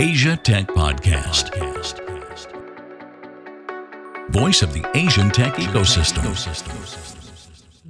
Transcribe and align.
Asia 0.00 0.36
Tech 0.36 0.68
Podcast. 0.68 1.50
Voice 4.30 4.62
of 4.62 4.72
the 4.72 4.88
Asian 4.96 5.28
tech 5.28 5.54
ecosystem. 5.54 6.22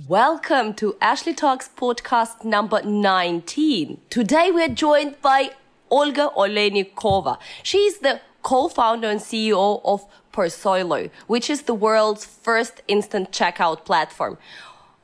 Welcome 0.08 0.72
to 0.76 0.96
Ashley 1.02 1.34
Talks 1.34 1.68
podcast 1.68 2.46
number 2.46 2.80
19. 2.82 4.00
Today 4.08 4.50
we're 4.50 4.70
joined 4.70 5.20
by 5.20 5.50
Olga 5.90 6.30
Oleinikova. 6.34 7.36
She's 7.62 7.98
the 7.98 8.22
co-founder 8.42 9.10
and 9.10 9.20
CEO 9.20 9.82
of 9.84 10.06
Persollo, 10.32 11.10
which 11.26 11.50
is 11.50 11.62
the 11.62 11.74
world's 11.74 12.24
first 12.24 12.80
instant 12.88 13.32
checkout 13.32 13.84
platform. 13.84 14.38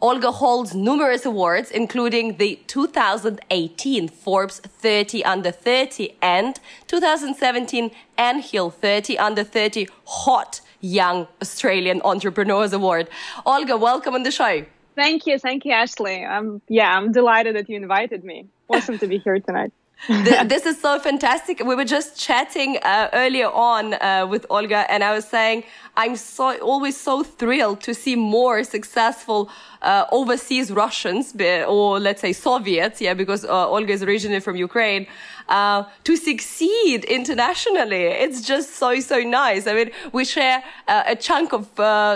Olga 0.04 0.32
holds 0.32 0.74
numerous 0.74 1.24
awards, 1.24 1.70
including 1.70 2.36
the 2.36 2.60
2018 2.66 4.08
Forbes 4.08 4.60
30 4.60 5.24
Under 5.24 5.50
30 5.50 6.14
and 6.20 6.60
2017 6.88 7.90
AntHill 8.18 8.70
30 8.70 9.18
Under 9.18 9.42
30 9.42 9.88
Hot 10.04 10.60
Young 10.82 11.26
Australian 11.40 12.02
Entrepreneurs 12.04 12.74
Award. 12.74 13.08
Olga, 13.46 13.78
welcome 13.78 14.14
on 14.14 14.24
the 14.24 14.30
show. 14.30 14.66
Thank 14.94 15.26
you, 15.26 15.38
thank 15.38 15.64
you, 15.64 15.72
Ashley. 15.72 16.22
Um, 16.22 16.60
yeah, 16.68 16.94
I'm 16.94 17.10
delighted 17.10 17.56
that 17.56 17.70
you 17.70 17.76
invited 17.76 18.24
me. 18.24 18.46
Awesome 18.68 18.98
to 18.98 19.06
be 19.06 19.16
here 19.16 19.40
tonight. 19.40 19.72
this 20.08 20.66
is 20.66 20.78
so 20.78 20.98
fantastic. 20.98 21.64
We 21.64 21.74
were 21.74 21.84
just 21.86 22.18
chatting 22.18 22.78
uh, 22.82 23.08
earlier 23.14 23.48
on 23.48 23.94
uh, 23.94 24.26
with 24.28 24.44
Olga, 24.50 24.84
and 24.92 25.02
I 25.02 25.14
was 25.14 25.24
saying 25.24 25.64
I'm 25.96 26.16
so 26.16 26.58
always 26.58 26.96
so 26.96 27.22
thrilled 27.22 27.80
to 27.82 27.94
see 27.94 28.16
more 28.16 28.64
successful 28.64 29.48
uh, 29.82 30.06
overseas 30.10 30.72
Russians 30.72 31.34
or 31.68 32.00
let's 32.00 32.20
say 32.20 32.32
Soviets, 32.32 33.00
yeah, 33.00 33.14
because 33.14 33.44
uh, 33.44 33.68
Olga 33.68 33.92
is 33.92 34.02
originally 34.02 34.40
from 34.40 34.56
Ukraine, 34.56 35.06
uh, 35.48 35.84
to 36.04 36.16
succeed 36.16 37.04
internationally. 37.04 38.04
It's 38.24 38.40
just 38.40 38.76
so 38.76 38.98
so 39.00 39.18
nice. 39.20 39.66
I 39.66 39.74
mean, 39.74 39.90
we 40.12 40.24
share 40.24 40.64
uh, 40.88 41.02
a 41.06 41.16
chunk 41.16 41.52
of 41.52 41.68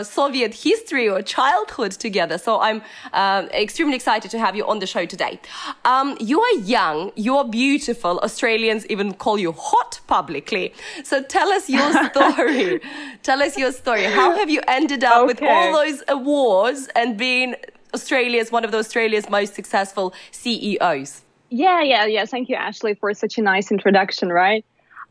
Soviet 0.07 0.55
history 0.55 1.09
or 1.09 1.23
childhood 1.23 1.93
together, 1.93 2.39
so 2.39 2.61
I'm 2.61 2.83
extremely 3.53 3.97
excited 3.97 4.31
to 4.31 4.39
have 4.39 4.57
you 4.57 4.67
on 4.67 4.79
the 4.79 4.87
show 4.87 5.05
today. 5.05 5.39
Um, 5.85 6.17
you 6.21 6.41
are 6.41 6.55
young, 6.61 7.13
you 7.17 7.37
are 7.37 7.47
beautiful. 7.47 8.19
Australians 8.21 8.87
even 8.87 9.13
call 9.15 9.39
you 9.39 9.53
hot 9.53 10.01
publicly. 10.07 10.73
So 11.05 11.23
tell 11.23 11.49
us 11.51 11.69
your 11.69 11.91
story. 12.11 12.81
tell 13.23 13.43
us 13.43 13.57
your 13.59 13.68
your 13.69 13.79
story. 13.79 14.05
How 14.05 14.37
have 14.37 14.51
you 14.51 14.61
ended 14.67 15.05
up 15.05 15.19
okay. 15.19 15.27
with 15.27 15.43
all 15.43 15.73
those 15.73 16.03
awards 16.09 16.89
and 16.97 17.17
being 17.17 17.55
Australia's 17.95 18.51
one 18.51 18.65
of 18.65 18.73
the 18.73 18.79
Australia's 18.79 19.29
most 19.29 19.55
successful 19.55 20.15
CEOs? 20.33 21.23
Yeah, 21.51 21.83
yeah, 21.83 22.07
yeah. 22.07 22.25
Thank 22.25 22.49
you, 22.49 22.57
Ashley, 22.57 22.95
for 22.95 23.13
such 23.15 23.39
a 23.39 23.43
nice 23.43 23.71
introduction. 23.71 24.31
Right. 24.31 24.65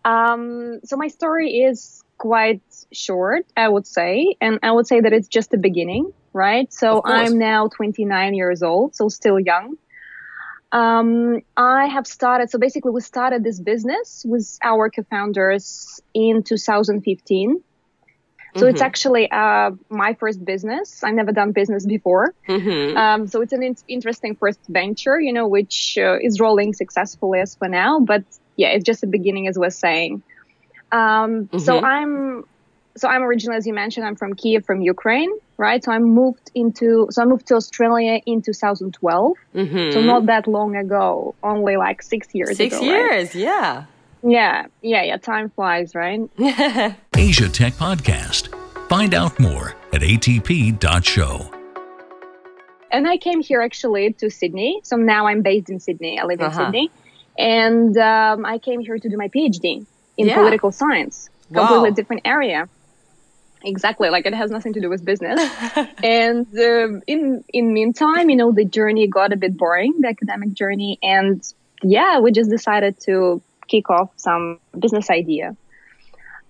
Um, 0.05 0.79
so 0.83 0.97
my 0.97 1.07
story 1.07 1.59
is 1.61 2.03
quite 2.17 2.61
short, 2.91 3.45
I 3.55 3.67
would 3.69 3.85
say, 3.85 4.35
and 4.41 4.59
I 4.63 4.71
would 4.71 4.87
say 4.87 5.01
that 5.01 5.13
it's 5.13 5.27
just 5.27 5.51
the 5.51 5.57
beginning. 5.57 6.11
Right. 6.33 6.71
So 6.71 7.01
I'm 7.03 7.37
now 7.39 7.67
29 7.67 8.33
years 8.35 8.61
old, 8.61 8.95
so 8.95 9.09
still 9.09 9.39
young. 9.39 9.77
Um, 10.71 11.41
I 11.55 11.85
have 11.87 12.05
started, 12.05 12.49
so 12.49 12.59
basically, 12.59 12.91
we 12.91 13.01
started 13.01 13.43
this 13.43 13.59
business 13.59 14.25
with 14.27 14.59
our 14.63 14.89
co 14.89 15.03
founders 15.03 16.01
in 16.13 16.43
2015. 16.43 17.63
So 18.55 18.61
mm-hmm. 18.61 18.69
it's 18.69 18.81
actually 18.81 19.29
uh, 19.29 19.71
my 19.89 20.13
first 20.13 20.43
business. 20.43 21.03
I've 21.03 21.13
never 21.13 21.31
done 21.31 21.51
business 21.51 21.85
before. 21.85 22.33
Mm-hmm. 22.47 22.97
Um, 22.97 23.27
so 23.27 23.41
it's 23.41 23.53
an 23.53 23.63
in- 23.63 23.77
interesting 23.87 24.35
first 24.35 24.59
venture, 24.67 25.19
you 25.19 25.33
know, 25.33 25.47
which 25.47 25.97
uh, 25.97 26.17
is 26.21 26.39
rolling 26.39 26.73
successfully 26.73 27.39
as 27.39 27.55
for 27.55 27.67
now. 27.67 27.99
But 27.99 28.23
yeah, 28.55 28.69
it's 28.69 28.85
just 28.85 29.01
the 29.01 29.07
beginning, 29.07 29.47
as 29.47 29.57
we're 29.57 29.69
saying. 29.69 30.23
Um, 30.91 31.47
mm-hmm. 31.47 31.57
So 31.59 31.79
I'm 31.79 32.45
so 32.97 33.07
I'm 33.07 33.21
originally, 33.21 33.57
as 33.57 33.67
you 33.67 33.73
mentioned, 33.73 34.05
I'm 34.05 34.15
from 34.15 34.33
Kiev, 34.33 34.65
from 34.65 34.81
Ukraine, 34.81 35.31
right? 35.57 35.83
So 35.83 35.91
I 35.91 35.99
moved 35.99 36.51
into, 36.55 37.07
so 37.11 37.21
I 37.21 37.25
moved 37.25 37.47
to 37.47 37.55
Australia 37.55 38.19
in 38.25 38.41
2012. 38.41 39.33
Mm-hmm. 39.55 39.91
So 39.91 40.01
not 40.01 40.25
that 40.25 40.47
long 40.47 40.75
ago, 40.75 41.35
only 41.43 41.77
like 41.77 42.01
six 42.01 42.27
years 42.33 42.57
six 42.57 42.75
ago. 42.75 42.83
Six 42.83 43.35
years, 43.35 43.35
right? 43.35 43.35
yeah. 43.35 43.85
Yeah, 44.23 44.65
yeah, 44.81 45.03
yeah. 45.03 45.17
Time 45.17 45.49
flies, 45.49 45.95
right? 45.95 46.21
Asia 47.15 47.49
Tech 47.49 47.73
Podcast. 47.73 48.49
Find 48.89 49.13
out 49.13 49.39
more 49.39 49.75
at 49.93 50.01
atp.show. 50.01 51.53
And 52.89 53.07
I 53.07 53.17
came 53.17 53.41
here 53.41 53.61
actually 53.61 54.13
to 54.13 54.29
Sydney. 54.29 54.79
So 54.83 54.95
now 54.95 55.27
I'm 55.27 55.41
based 55.41 55.69
in 55.69 55.79
Sydney. 55.79 56.19
I 56.19 56.25
live 56.25 56.41
uh-huh. 56.41 56.61
in 56.61 56.65
Sydney. 56.65 56.91
And 57.37 57.97
um, 57.97 58.45
I 58.45 58.57
came 58.57 58.79
here 58.79 58.97
to 58.97 59.09
do 59.09 59.17
my 59.17 59.27
PhD 59.27 59.85
in 60.17 60.27
yeah. 60.27 60.35
political 60.35 60.71
science, 60.71 61.29
completely 61.53 61.89
wow. 61.89 61.95
different 61.95 62.21
area. 62.25 62.67
Exactly, 63.63 64.09
like 64.09 64.25
it 64.25 64.33
has 64.33 64.51
nothing 64.51 64.73
to 64.73 64.81
do 64.81 64.89
with 64.89 65.03
business. 65.03 65.39
and 66.03 66.47
um, 66.57 67.01
in 67.07 67.43
in 67.49 67.73
meantime, 67.73 68.29
you 68.29 68.35
know, 68.35 68.51
the 68.51 68.65
journey 68.65 69.07
got 69.07 69.33
a 69.33 69.35
bit 69.35 69.57
boring, 69.57 69.93
the 69.99 70.07
academic 70.07 70.53
journey, 70.53 70.99
and 71.01 71.43
yeah, 71.83 72.19
we 72.19 72.31
just 72.31 72.49
decided 72.49 72.99
to 73.01 73.41
kick 73.67 73.89
off 73.89 74.09
some 74.15 74.59
business 74.77 75.09
idea 75.09 75.55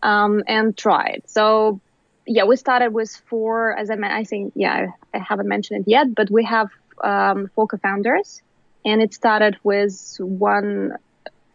um, 0.04 0.44
and 0.48 0.78
try 0.78 1.08
it. 1.08 1.30
So 1.30 1.80
yeah, 2.26 2.44
we 2.44 2.56
started 2.58 2.94
with 2.94 3.10
four, 3.30 3.76
as 3.78 3.90
I, 3.90 3.96
I 3.96 4.24
think, 4.24 4.54
yeah, 4.56 4.88
I 5.14 5.18
haven't 5.18 5.48
mentioned 5.48 5.82
it 5.82 5.90
yet, 5.90 6.14
but 6.14 6.30
we 6.30 6.44
have 6.44 6.70
um, 7.04 7.50
four 7.56 7.68
co-founders 7.68 8.42
and 8.86 9.02
it 9.02 9.14
started 9.14 9.58
with 9.64 10.18
one 10.20 10.94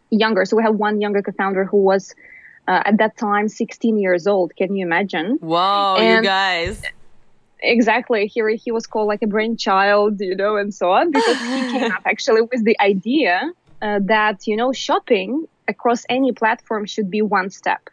younger. 0.09 0.45
So 0.45 0.57
we 0.57 0.63
have 0.63 0.75
one 0.75 0.99
younger 0.99 1.21
co-founder 1.21 1.65
who 1.65 1.77
was 1.77 2.13
uh, 2.67 2.81
at 2.85 2.97
that 2.97 3.17
time 3.17 3.49
16 3.49 3.99
years 3.99 4.27
old. 4.27 4.55
Can 4.55 4.75
you 4.75 4.85
imagine? 4.85 5.37
Wow, 5.41 5.97
and 5.97 6.23
you 6.23 6.29
guys. 6.29 6.81
Exactly. 7.61 8.27
Here 8.27 8.49
he 8.49 8.71
was 8.71 8.85
called 8.85 9.07
like 9.07 9.21
a 9.21 9.27
brainchild, 9.27 10.19
you 10.19 10.35
know, 10.35 10.57
and 10.57 10.73
so 10.73 10.91
on 10.91 11.11
because 11.11 11.37
he 11.37 11.71
came 11.71 11.91
up 11.91 12.01
actually 12.05 12.41
with 12.41 12.63
the 12.65 12.77
idea 12.81 13.51
uh, 13.81 13.99
that, 14.03 14.47
you 14.47 14.57
know, 14.57 14.73
shopping 14.73 15.45
across 15.67 16.05
any 16.09 16.31
platform 16.31 16.85
should 16.85 17.09
be 17.09 17.21
one 17.21 17.49
step 17.49 17.89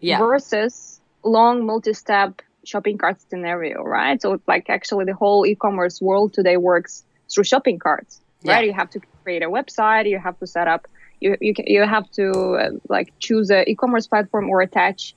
yeah. 0.00 0.18
versus 0.18 1.00
long 1.22 1.64
multi-step 1.64 2.42
shopping 2.64 2.98
cart 2.98 3.20
scenario, 3.28 3.82
right? 3.82 4.20
So 4.20 4.34
it's 4.34 4.46
like 4.46 4.68
actually 4.68 5.04
the 5.04 5.14
whole 5.14 5.46
e-commerce 5.46 6.00
world 6.00 6.32
today 6.32 6.56
works 6.56 7.04
through 7.32 7.44
shopping 7.44 7.78
carts, 7.78 8.20
right? 8.44 8.66
You 8.66 8.72
have 8.72 8.90
to 8.90 9.00
create 9.22 9.42
a 9.42 9.50
website, 9.50 10.08
you 10.08 10.18
have 10.18 10.38
to 10.40 10.46
set 10.46 10.68
up, 10.68 10.86
you 11.20 11.36
you, 11.40 11.54
you 11.58 11.82
have 11.86 12.10
to 12.12 12.30
uh, 12.30 12.70
like 12.88 13.12
choose 13.18 13.50
a 13.50 13.68
e-commerce 13.68 14.06
platform 14.06 14.48
or 14.48 14.60
attach 14.60 15.14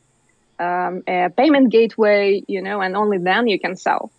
um, 0.60 1.04
a 1.08 1.30
payment 1.36 1.72
gateway, 1.72 2.44
you 2.48 2.62
know, 2.62 2.82
and 2.82 2.96
only 2.96 3.18
then 3.18 3.48
you 3.48 3.60
can 3.60 3.76
sell, 3.76 4.12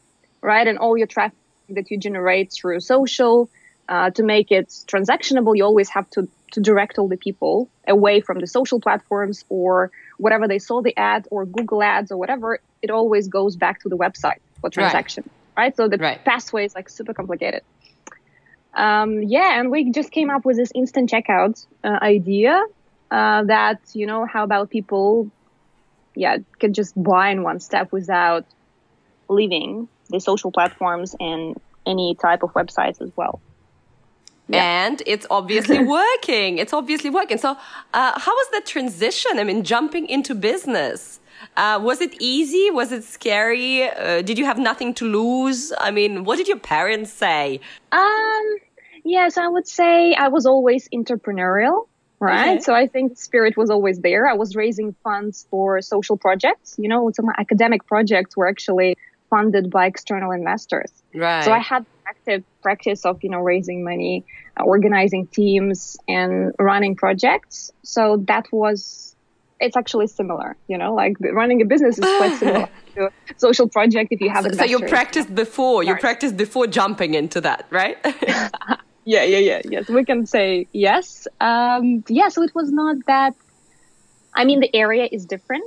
right? 0.43 0.67
And 0.67 0.79
all 0.79 0.97
your 0.97 1.07
traffic 1.07 1.39
that 1.71 1.91
you 1.91 1.99
generate 1.99 2.53
through 2.53 2.81
social 2.81 3.49
uh, 3.89 4.11
to 4.11 4.23
make 4.23 4.53
it 4.53 4.69
transactionable, 4.69 5.57
you 5.57 5.65
always 5.65 5.89
have 5.91 6.09
to 6.11 6.29
to 6.53 6.61
direct 6.61 6.99
all 6.99 7.09
the 7.09 7.17
people 7.17 7.69
away 7.87 8.21
from 8.21 8.39
the 8.39 8.47
social 8.47 8.81
platforms 8.81 9.45
or 9.49 9.91
whatever 10.19 10.47
they 10.49 10.59
saw 10.59 10.81
the 10.81 10.97
ad 10.97 11.27
or 11.31 11.45
Google 11.45 11.83
ads 11.83 12.11
or 12.13 12.17
whatever, 12.17 12.61
it 12.83 12.91
always 12.91 13.29
goes 13.29 13.57
back 13.57 13.81
to 13.83 13.89
the 13.89 13.97
website 13.97 14.41
for 14.61 14.71
transaction, 14.71 15.25
right? 15.57 15.65
right? 15.65 15.77
So 15.77 15.89
the 15.89 15.99
right. 15.99 16.25
pathway 16.25 16.65
is 16.65 16.75
like 16.75 16.89
super 16.89 17.15
complicated. 17.15 17.63
Um, 18.75 19.23
yeah, 19.23 19.59
and 19.59 19.71
we 19.71 19.91
just 19.91 20.11
came 20.11 20.29
up 20.31 20.45
with 20.45 20.57
this 20.57 20.71
instant 20.75 21.11
checkout 21.11 21.65
uh, 21.83 21.99
idea 22.03 22.63
uh, 23.11 23.45
that 23.45 23.81
you 23.95 24.07
know 24.07 24.27
how 24.27 24.45
about 24.45 24.69
people, 24.71 25.31
yeah, 26.15 26.39
can 26.59 26.75
just 26.75 27.01
buy 27.03 27.31
in 27.31 27.43
one 27.43 27.59
step 27.59 27.91
without 27.91 28.45
leaving 29.29 29.89
the 30.11 30.21
social 30.21 30.53
platforms 30.53 31.17
and 31.19 31.57
any 31.87 32.15
type 32.15 32.43
of 32.43 32.53
websites 32.53 33.01
as 33.01 33.11
well. 33.17 33.41
Yeah. 34.49 34.87
And 34.87 35.03
it's 35.07 35.27
obviously 35.31 35.79
working. 35.99 36.59
It's 36.59 36.73
obviously 36.73 37.11
working. 37.11 37.39
So, 37.39 37.57
uh, 37.95 38.19
how 38.19 38.33
was 38.33 38.49
the 38.53 38.63
transition? 38.65 39.39
I 39.39 39.45
mean, 39.45 39.63
jumping 39.65 40.07
into 40.09 40.35
business. 40.35 41.21
Uh, 41.57 41.79
was 41.83 42.01
it 42.01 42.15
easy? 42.21 42.71
Was 42.71 42.93
it 42.93 43.05
scary? 43.05 43.89
Uh, 43.89 44.23
did 44.23 44.39
you 44.39 44.45
have 44.45 44.59
nothing 44.59 44.95
to 44.95 45.05
lose? 45.05 45.73
I 45.79 45.91
mean, 45.91 46.25
what 46.25 46.37
did 46.37 46.49
your 46.49 46.59
parents 46.59 47.13
say? 47.13 47.61
Um, 47.93 48.57
yes, 49.05 49.37
I 49.37 49.49
would 49.49 49.67
say 49.67 50.15
I 50.15 50.29
was 50.29 50.47
always 50.47 50.89
entrepreneurial, 50.91 51.89
right? 52.21 52.57
Okay. 52.57 52.61
So 52.61 52.75
I 52.75 52.87
think 52.87 53.19
spirit 53.19 53.57
was 53.57 53.71
always 53.71 54.01
there. 54.01 54.27
I 54.29 54.35
was 54.35 54.57
raising 54.57 54.95
funds 55.05 55.47
for 55.51 55.81
social 55.83 56.17
projects. 56.17 56.77
You 56.79 56.89
know, 56.89 57.11
some 57.15 57.27
academic 57.37 57.87
projects 57.87 58.37
were 58.37 58.49
actually 58.49 58.97
funded 59.29 59.71
by 59.71 59.87
external 59.87 60.31
investors. 60.31 60.91
Right. 61.15 61.45
So 61.45 61.53
I 61.53 61.59
had 61.59 61.85
active 62.09 62.45
practice 62.63 63.05
of 63.05 63.23
you 63.23 63.31
know 63.31 63.41
raising 63.41 63.85
money, 63.85 64.25
uh, 64.59 64.65
organizing 64.65 65.27
teams, 65.27 65.97
and 66.09 66.53
running 66.59 66.97
projects. 66.97 67.71
So 67.83 68.19
that 68.29 68.47
was 68.53 69.15
it's 69.61 69.77
actually 69.77 70.07
similar. 70.07 70.57
You 70.69 70.79
know, 70.79 70.95
like 70.95 71.17
running 71.21 71.63
a 71.63 71.65
business 71.65 71.99
is 71.99 72.05
quite 72.19 72.37
similar 72.39 72.69
to 72.95 73.07
a 73.07 73.11
social 73.37 73.69
project 73.69 74.09
if 74.13 74.21
you 74.21 74.31
have. 74.31 74.45
So, 74.45 74.53
so 74.53 74.65
you 74.65 74.81
practiced 74.81 75.35
before. 75.35 75.83
You 75.83 75.97
practiced 75.97 76.37
before 76.37 76.67
jumping 76.67 77.15
into 77.15 77.41
that, 77.43 77.67
right? 77.71 77.99
yeah, 79.05 79.25
yeah, 79.25 79.39
yeah. 79.39 79.63
Yes, 79.65 79.89
we 79.89 80.05
can 80.05 80.27
say 80.27 80.67
yes. 80.73 81.27
Um, 81.41 82.05
yeah. 82.09 82.29
So 82.29 82.43
it 82.43 82.55
was 82.55 82.71
not 82.71 82.97
that 83.07 83.35
I 84.37 84.45
mean, 84.45 84.61
the 84.61 84.75
area 84.77 85.09
is 85.11 85.25
different, 85.25 85.65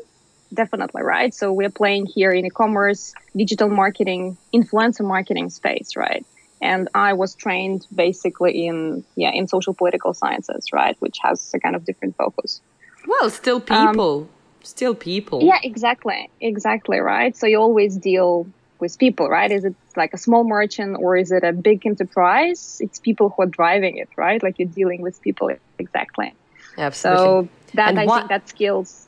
definitely, 0.54 1.04
right? 1.04 1.34
So 1.34 1.54
we're 1.54 1.70
playing 1.70 2.06
here 2.06 2.32
in 2.32 2.46
e-commerce, 2.46 3.14
digital 3.36 3.70
marketing, 3.70 4.38
influencer 4.54 5.06
marketing 5.06 5.50
space, 5.50 5.96
right? 5.96 6.26
And 6.62 6.90
I 6.94 7.14
was 7.14 7.36
trained 7.36 7.88
basically 7.94 8.68
in 8.68 9.06
yeah 9.16 9.32
in 9.32 9.48
social 9.48 9.74
political 9.74 10.14
sciences, 10.14 10.74
right, 10.74 10.96
which 11.00 11.18
has 11.24 11.52
a 11.54 11.60
kind 11.60 11.76
of 11.76 11.86
different 11.86 12.18
focus. 12.18 12.62
Well, 13.08 13.30
still 13.30 13.62
people, 13.62 14.22
um, 14.22 14.30
still 14.64 14.94
people. 14.94 15.42
Yeah, 15.42 15.60
exactly, 15.64 16.30
exactly, 16.42 17.00
right. 17.00 17.36
So 17.36 17.48
you 17.48 17.60
always 17.60 17.96
deal 17.96 18.46
with 18.80 18.98
people, 18.98 19.30
right? 19.30 19.52
Is 19.52 19.64
it 19.66 19.76
like 19.96 20.14
a 20.14 20.18
small 20.18 20.44
merchant 20.44 20.98
or 21.00 21.16
is 21.16 21.32
it 21.32 21.44
a 21.44 21.54
big 21.54 21.86
enterprise? 21.86 22.78
It's 22.82 23.00
people 23.00 23.30
who 23.30 23.44
are 23.44 23.48
driving 23.48 23.98
it, 23.98 24.10
right? 24.18 24.42
Like 24.42 24.60
you're 24.60 24.68
dealing 24.68 25.02
with 25.02 25.22
people 25.22 25.50
exactly. 25.78 26.34
Absolutely. 26.78 27.26
So 27.26 27.50
that 27.76 27.90
and 27.90 28.00
I 28.00 28.06
what, 28.06 28.18
think 28.20 28.30
that 28.30 28.50
skills 28.50 29.08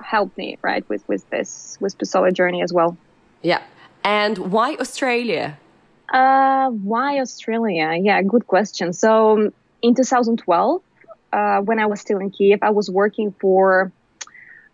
helped 0.00 0.36
me, 0.36 0.58
right, 0.62 0.88
with 0.88 1.06
with 1.08 1.28
this 1.30 1.76
with 1.80 1.96
Persollo 1.98 2.32
journey 2.32 2.62
as 2.62 2.72
well. 2.72 2.96
Yeah. 3.42 3.62
And 4.04 4.38
why 4.38 4.76
Australia? 4.76 5.58
Uh, 6.12 6.70
why 6.70 7.20
Australia? 7.20 7.94
Yeah, 8.00 8.22
good 8.22 8.46
question. 8.46 8.92
So 8.92 9.52
in 9.82 9.94
2012, 9.94 10.82
uh, 11.32 11.60
when 11.60 11.78
I 11.78 11.86
was 11.86 12.00
still 12.00 12.18
in 12.18 12.30
Kiev, 12.30 12.60
I 12.62 12.70
was 12.70 12.90
working 12.90 13.34
for 13.38 13.92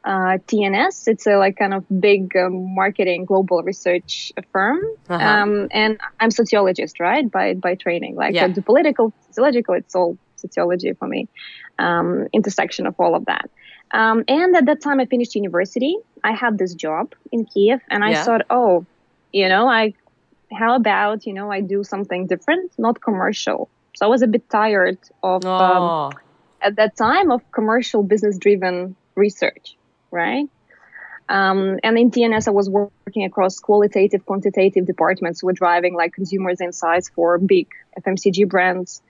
uh, 0.05 0.38
TNS. 0.47 1.09
It's 1.09 1.27
a 1.27 1.37
like 1.37 1.56
kind 1.56 1.75
of 1.75 1.85
big 2.00 2.37
um, 2.37 2.75
marketing 2.75 3.25
global 3.25 3.62
research 3.62 4.32
firm, 4.53 4.81
uh-huh. 5.09 5.25
um, 5.25 5.69
and 5.70 5.99
I'm 6.20 6.31
sociologist, 6.31 7.00
right, 7.00 7.29
by 7.31 7.55
by 7.55 7.75
training. 7.75 8.15
Like 8.15 8.35
yeah. 8.35 8.49
the 8.49 8.62
political, 8.62 9.12
sociological, 9.29 9.75
it's 9.75 9.94
all 9.94 10.19
sociology 10.37 10.93
for 10.93 11.09
me. 11.09 11.29
Um, 11.79 12.29
intersection 12.32 12.87
of 12.87 12.94
all 12.99 13.15
of 13.15 13.25
that. 13.25 13.50
Um, 13.94 14.25
and 14.29 14.55
at 14.56 14.67
that 14.67 14.82
time, 14.82 15.00
I 15.00 15.06
finished 15.06 15.35
university. 15.35 15.96
I 16.23 16.32
had 16.32 16.58
this 16.58 16.75
job 16.75 17.14
in 17.32 17.46
Kiev, 17.46 17.81
and 17.88 18.05
I 18.05 18.11
yeah. 18.11 18.25
thought, 18.25 18.43
oh, 18.50 18.85
you 19.32 19.49
know, 19.49 19.69
I 19.69 19.94
how 20.52 20.76
about 20.76 21.26
you 21.26 21.32
know 21.32 21.50
I 21.50 21.61
do 21.61 21.85
something 21.85 22.26
different, 22.26 22.73
not 22.76 23.00
commercial. 23.00 23.70
So 23.96 24.06
I 24.06 24.08
was 24.08 24.23
a 24.23 24.26
bit 24.26 24.50
tired 24.50 24.99
of 25.23 25.44
um, 25.46 25.82
oh. 25.82 26.11
at 26.61 26.76
that 26.76 26.96
time 26.96 27.31
of 27.31 27.41
commercial 27.52 28.02
business 28.02 28.37
driven 28.37 28.96
research 29.14 29.76
right? 30.14 30.49
Um, 31.29 31.79
and 31.82 31.99
in 31.99 32.11
TNS, 32.11 32.49
I 32.49 32.52
was 32.52 32.70
working 32.70 33.25
across 33.25 33.58
qualitative, 33.58 34.25
quantitative 34.25 34.87
departments. 34.87 35.43
We're 35.43 35.52
driving 35.52 35.94
like 35.94 36.12
consumers 36.14 36.61
insights 36.61 37.08
for 37.08 37.38
big 37.38 37.69
FMCG 37.99 38.49
brands, 38.49 39.02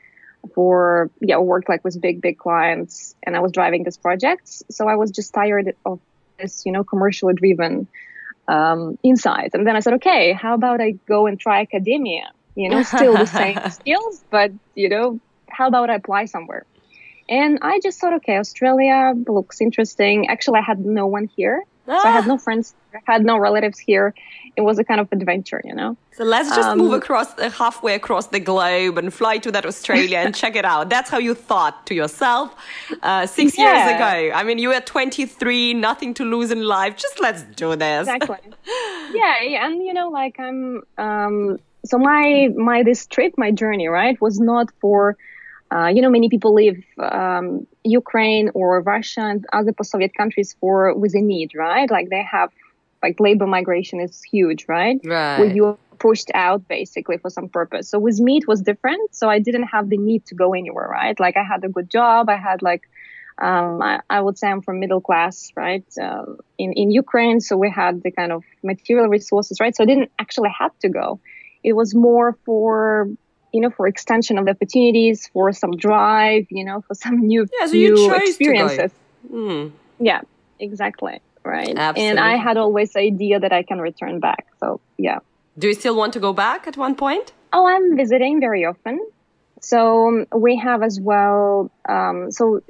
for 0.54 1.10
yeah, 1.20 1.38
worked 1.38 1.68
like 1.68 1.84
with 1.84 2.00
big, 2.00 2.20
big 2.20 2.38
clients, 2.38 3.14
and 3.22 3.36
I 3.36 3.40
was 3.40 3.52
driving 3.52 3.84
these 3.84 3.96
projects. 3.96 4.62
So 4.70 4.88
I 4.88 4.96
was 4.96 5.10
just 5.10 5.32
tired 5.32 5.74
of 5.84 6.00
this, 6.38 6.64
you 6.66 6.72
know, 6.72 6.84
commercially 6.84 7.34
driven 7.34 7.88
um, 8.48 8.98
insights. 9.02 9.54
And 9.54 9.66
then 9.66 9.76
I 9.76 9.80
said, 9.80 9.94
okay, 9.94 10.32
how 10.32 10.54
about 10.54 10.80
I 10.80 10.92
go 11.08 11.26
and 11.26 11.38
try 11.38 11.60
academia? 11.60 12.30
You 12.54 12.70
know, 12.70 12.82
still 12.82 13.14
the 13.14 13.26
same 13.26 13.58
skills, 13.70 14.24
but 14.30 14.52
you 14.74 14.88
know, 14.88 15.20
how 15.48 15.68
about 15.68 15.90
I 15.90 15.94
apply 15.94 16.26
somewhere? 16.26 16.66
And 17.28 17.58
I 17.62 17.80
just 17.80 18.00
thought, 18.00 18.14
okay, 18.14 18.36
Australia 18.36 19.14
looks 19.26 19.60
interesting. 19.60 20.28
Actually, 20.28 20.60
I 20.60 20.62
had 20.62 20.84
no 20.84 21.06
one 21.06 21.30
here. 21.36 21.62
Ah. 21.88 22.00
So 22.02 22.08
I 22.08 22.12
had 22.12 22.26
no 22.26 22.38
friends, 22.38 22.74
had 23.04 23.24
no 23.24 23.38
relatives 23.38 23.78
here. 23.78 24.14
It 24.56 24.60
was 24.60 24.78
a 24.78 24.84
kind 24.84 25.00
of 25.00 25.08
adventure, 25.12 25.60
you 25.64 25.74
know. 25.74 25.96
So 26.12 26.24
let's 26.24 26.48
just 26.54 26.68
um, 26.68 26.78
move 26.78 26.92
across 26.92 27.34
the, 27.34 27.50
halfway 27.50 27.94
across 27.94 28.28
the 28.28 28.40
globe 28.40 28.98
and 28.98 29.12
fly 29.12 29.38
to 29.38 29.50
that 29.52 29.66
Australia 29.66 30.18
and 30.18 30.34
check 30.34 30.54
it 30.54 30.64
out. 30.64 30.90
That's 30.90 31.10
how 31.10 31.18
you 31.18 31.34
thought 31.34 31.86
to 31.86 31.94
yourself 31.94 32.54
uh, 33.02 33.26
six 33.26 33.58
yeah. 33.58 33.64
years 33.64 33.96
ago. 33.96 34.36
I 34.36 34.44
mean, 34.44 34.58
you 34.58 34.68
were 34.68 34.80
23, 34.80 35.74
nothing 35.74 36.14
to 36.14 36.24
lose 36.24 36.50
in 36.50 36.62
life. 36.62 36.96
Just 36.96 37.20
let's 37.20 37.42
do 37.42 37.74
this. 37.74 38.06
Exactly. 38.08 38.38
yeah, 39.14 39.42
yeah, 39.42 39.66
and 39.66 39.82
you 39.84 39.92
know, 39.92 40.08
like 40.08 40.38
I'm. 40.38 40.82
Um, 40.98 41.58
so 41.84 41.98
my 41.98 42.48
my 42.56 42.82
this 42.82 43.06
trip, 43.06 43.34
my 43.36 43.50
journey, 43.50 43.88
right, 43.88 44.18
was 44.20 44.40
not 44.40 44.70
for 44.80 45.16
uh, 45.74 45.88
you 45.88 46.00
know, 46.02 46.10
many 46.10 46.28
people 46.28 46.54
leave 46.54 46.84
um, 46.98 47.66
Ukraine 47.82 48.50
or 48.54 48.80
Russia 48.80 49.22
and 49.22 49.44
other 49.52 49.72
post-Soviet 49.72 50.14
countries 50.14 50.54
for 50.60 50.94
with 50.94 51.14
a 51.14 51.20
need, 51.20 51.52
right? 51.54 51.90
Like 51.90 52.10
they 52.10 52.22
have, 52.22 52.50
like 53.04 53.16
labor 53.28 53.48
migration 53.58 54.00
is 54.06 54.14
huge, 54.34 54.62
right? 54.76 54.98
Right. 55.04 55.38
Where 55.38 55.50
you're 55.56 55.78
pushed 55.98 56.30
out 56.34 56.60
basically 56.76 57.18
for 57.22 57.30
some 57.36 57.48
purpose. 57.58 57.84
So 57.92 57.96
with 57.98 58.18
me, 58.26 58.34
it 58.42 58.46
was 58.52 58.60
different. 58.70 59.14
So 59.14 59.24
I 59.36 59.38
didn't 59.46 59.68
have 59.74 59.84
the 59.92 59.98
need 60.08 60.22
to 60.30 60.34
go 60.34 60.48
anywhere, 60.60 60.88
right? 61.00 61.16
Like 61.26 61.36
I 61.42 61.44
had 61.52 61.60
a 61.68 61.70
good 61.76 61.88
job. 61.98 62.20
I 62.36 62.38
had 62.48 62.58
like, 62.70 62.82
um, 63.48 63.82
I, 63.82 64.00
I, 64.16 64.18
would 64.24 64.36
say 64.40 64.46
I'm 64.48 64.62
from 64.66 64.76
middle 64.84 65.02
class, 65.08 65.34
right? 65.56 65.86
Uh, 66.06 66.24
in 66.56 66.70
in 66.82 66.88
Ukraine, 67.04 67.38
so 67.46 67.52
we 67.64 67.68
had 67.82 67.94
the 68.06 68.12
kind 68.20 68.32
of 68.36 68.40
material 68.72 69.08
resources, 69.18 69.54
right? 69.62 69.74
So 69.76 69.82
I 69.84 69.88
didn't 69.92 70.10
actually 70.22 70.52
have 70.62 70.74
to 70.84 70.88
go. 71.00 71.06
It 71.68 71.74
was 71.80 71.90
more 72.08 72.28
for 72.44 73.08
you 73.54 73.60
know, 73.62 73.72
for 73.78 73.86
extension 73.94 74.34
of 74.40 74.44
the 74.46 74.50
opportunities, 74.56 75.18
for 75.32 75.46
some 75.62 75.72
drive, 75.86 76.44
you 76.58 76.64
know, 76.68 76.78
for 76.86 76.94
some 77.04 77.16
new, 77.32 77.42
yeah, 77.56 77.66
so 77.66 77.72
new 77.72 78.14
experiences. 78.14 78.90
Mm. 79.32 79.70
Yeah, 80.10 80.22
exactly. 80.58 81.16
Right. 81.44 81.76
Absolutely. 81.76 82.10
And 82.10 82.20
I 82.20 82.36
had 82.36 82.56
always 82.56 82.92
the 82.92 83.00
idea 83.00 83.38
that 83.40 83.52
I 83.52 83.62
can 83.62 83.78
return 83.80 84.20
back. 84.20 84.46
So 84.60 84.80
yeah. 84.96 85.18
Do 85.58 85.68
you 85.68 85.74
still 85.74 85.96
want 85.96 86.12
to 86.14 86.20
go 86.20 86.32
back 86.32 86.66
at 86.66 86.76
one 86.76 86.94
point? 86.94 87.32
Oh, 87.52 87.66
I'm 87.66 87.96
visiting 87.96 88.40
very 88.40 88.64
often. 88.64 88.98
So 89.60 90.08
um, 90.08 90.26
we 90.34 90.56
have 90.56 90.82
as 90.82 90.98
well. 91.00 91.70
Um, 91.88 92.30
so 92.30 92.62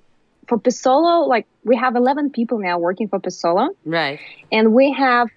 for 0.49 0.59
Persollo, 0.59 1.27
like 1.27 1.47
we 1.65 1.77
have 1.77 1.97
11 1.97 2.31
people 2.31 2.59
now 2.59 2.79
working 2.79 3.09
for 3.09 3.19
Persollo. 3.19 3.71
Right. 3.85 4.21
And 4.53 4.75
we 4.75 4.93
have 4.93 5.29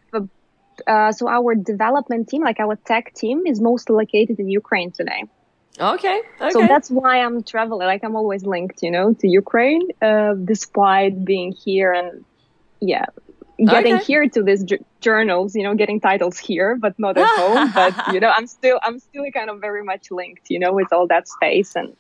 uh, 0.86 1.12
so 1.12 1.28
our 1.28 1.56
development 1.56 2.28
team, 2.28 2.44
like 2.44 2.60
our 2.60 2.76
tech 2.76 3.14
team, 3.16 3.48
is 3.48 3.60
mostly 3.60 3.96
located 3.96 4.40
in 4.40 4.50
Ukraine 4.50 4.92
today. 4.92 5.24
Okay. 5.80 6.22
okay. 6.42 6.52
So 6.52 6.60
that's 6.62 6.90
why 6.90 7.24
I'm 7.24 7.44
traveling. 7.44 7.88
Like 7.88 8.04
I'm 8.04 8.16
always 8.16 8.44
linked, 8.44 8.82
you 8.82 8.92
know, 8.92 9.14
to 9.14 9.28
Ukraine, 9.28 9.88
uh, 10.02 10.34
despite 10.34 11.24
being 11.24 11.52
here 11.52 11.94
and 11.94 12.26
yeah, 12.80 13.06
getting 13.66 13.96
okay. 13.96 14.04
here 14.04 14.30
to 14.30 14.44
these 14.44 14.64
j- 14.64 14.80
journals, 15.02 15.56
you 15.56 15.64
know, 15.64 15.76
getting 15.76 16.00
titles 16.00 16.38
here, 16.38 16.76
but 16.76 16.98
not 17.00 17.18
at 17.18 17.28
home. 17.28 17.72
But 17.76 18.14
you 18.14 18.20
know, 18.20 18.32
I'm 18.36 18.48
still 18.48 18.80
I'm 18.84 19.00
still 19.00 19.26
kind 19.32 19.50
of 19.50 19.60
very 19.60 19.84
much 19.84 20.12
linked, 20.12 20.50
you 20.50 20.60
know, 20.60 20.74
with 20.74 20.92
all 20.92 21.08
that 21.08 21.28
space 21.28 21.76
and 21.76 21.96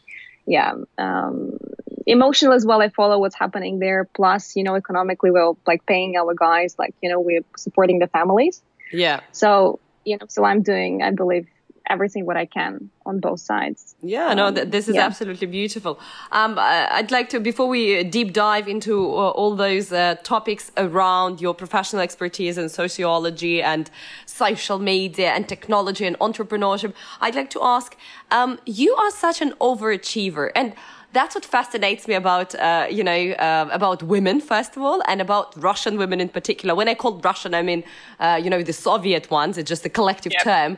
yeah, 0.45 0.73
um, 0.97 1.57
emotional 2.05 2.53
as 2.53 2.65
well. 2.65 2.81
I 2.81 2.89
follow 2.89 3.19
what's 3.19 3.35
happening 3.35 3.79
there. 3.79 4.05
Plus, 4.05 4.55
you 4.55 4.63
know, 4.63 4.75
economically, 4.75 5.31
we're 5.31 5.53
like 5.65 5.85
paying 5.85 6.15
our 6.15 6.33
guys, 6.33 6.75
like 6.79 6.93
you 7.01 7.09
know, 7.09 7.19
we're 7.19 7.43
supporting 7.57 7.99
the 7.99 8.07
families. 8.07 8.61
Yeah. 8.91 9.21
So 9.31 9.79
you 10.05 10.17
know, 10.17 10.25
so 10.29 10.45
I'm 10.45 10.61
doing, 10.61 11.01
I 11.01 11.11
believe, 11.11 11.47
everything 11.89 12.25
what 12.25 12.37
I 12.37 12.45
can 12.45 12.89
on 13.05 13.19
both 13.19 13.39
sides. 13.39 13.95
Yeah, 14.01 14.33
no, 14.33 14.51
th- 14.51 14.69
this 14.69 14.87
is 14.87 14.95
yeah. 14.95 15.05
absolutely 15.05 15.47
beautiful. 15.47 15.99
Um, 16.31 16.55
I'd 16.59 17.11
like 17.11 17.29
to, 17.29 17.39
before 17.39 17.67
we 17.67 18.03
deep 18.03 18.33
dive 18.33 18.67
into 18.67 19.07
uh, 19.07 19.29
all 19.29 19.55
those 19.55 19.91
uh, 19.91 20.15
topics 20.23 20.71
around 20.77 21.41
your 21.41 21.53
professional 21.53 22.01
expertise 22.01 22.57
in 22.57 22.69
sociology 22.69 23.61
and 23.61 23.89
social 24.25 24.79
media 24.79 25.31
and 25.31 25.47
technology 25.47 26.05
and 26.05 26.17
entrepreneurship, 26.19 26.93
I'd 27.21 27.35
like 27.35 27.49
to 27.51 27.63
ask, 27.63 27.95
um, 28.31 28.59
you 28.65 28.93
are 28.95 29.11
such 29.11 29.41
an 29.41 29.53
overachiever 29.59 30.51
and 30.55 30.73
that's 31.13 31.35
what 31.35 31.45
fascinates 31.45 32.07
me 32.07 32.15
about, 32.15 32.53
uh, 32.55 32.87
you 32.89 33.03
know, 33.03 33.31
uh, 33.31 33.69
about 33.71 34.03
women, 34.03 34.41
first 34.41 34.75
of 34.75 34.83
all, 34.83 35.01
and 35.07 35.21
about 35.21 35.53
Russian 35.55 35.97
women 35.97 36.19
in 36.19 36.29
particular. 36.29 36.75
When 36.75 36.87
I 36.87 36.95
call 36.95 37.19
Russian, 37.19 37.53
I 37.53 37.61
mean, 37.61 37.83
uh, 38.19 38.39
you 38.43 38.49
know, 38.49 38.61
the 38.61 38.73
Soviet 38.73 39.31
ones. 39.31 39.57
It's 39.57 39.69
just 39.69 39.85
a 39.85 39.89
collective 39.89 40.33
yep. 40.33 40.43
term. 40.43 40.77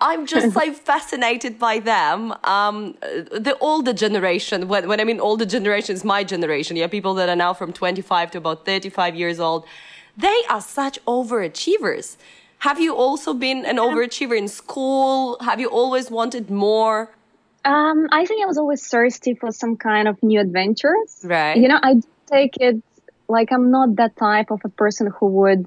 I'm 0.00 0.26
just 0.26 0.52
so 0.52 0.72
fascinated 0.90 1.58
by 1.58 1.78
them. 1.78 2.34
Um, 2.44 2.96
the 3.00 3.56
older 3.60 3.92
generation, 3.92 4.68
when, 4.68 4.88
when 4.88 5.00
I 5.00 5.04
mean 5.04 5.20
older 5.20 5.46
generation, 5.46 5.94
is 5.94 6.04
my 6.04 6.24
generation. 6.24 6.76
Yeah, 6.76 6.86
people 6.86 7.14
that 7.14 7.28
are 7.28 7.36
now 7.36 7.54
from 7.54 7.72
25 7.72 8.32
to 8.32 8.38
about 8.38 8.66
35 8.66 9.14
years 9.14 9.40
old. 9.40 9.66
They 10.16 10.42
are 10.48 10.60
such 10.60 11.02
overachievers. 11.06 12.16
Have 12.60 12.80
you 12.80 12.94
also 12.94 13.34
been 13.34 13.66
an 13.66 13.76
overachiever 13.76 14.36
in 14.36 14.48
school? 14.48 15.36
Have 15.40 15.60
you 15.60 15.68
always 15.68 16.10
wanted 16.10 16.50
more? 16.50 17.10
Um, 17.64 18.06
I 18.12 18.24
think 18.24 18.42
I 18.42 18.46
was 18.46 18.58
always 18.58 18.86
thirsty 18.86 19.34
for 19.34 19.50
some 19.52 19.76
kind 19.76 20.08
of 20.08 20.22
new 20.22 20.40
adventures. 20.40 21.20
Right. 21.24 21.56
You 21.56 21.68
know, 21.68 21.80
I 21.82 21.96
take 22.26 22.56
it 22.60 22.82
like 23.28 23.52
I'm 23.52 23.70
not 23.70 23.96
that 23.96 24.16
type 24.16 24.50
of 24.50 24.60
a 24.64 24.68
person 24.68 25.12
who 25.18 25.26
would 25.26 25.66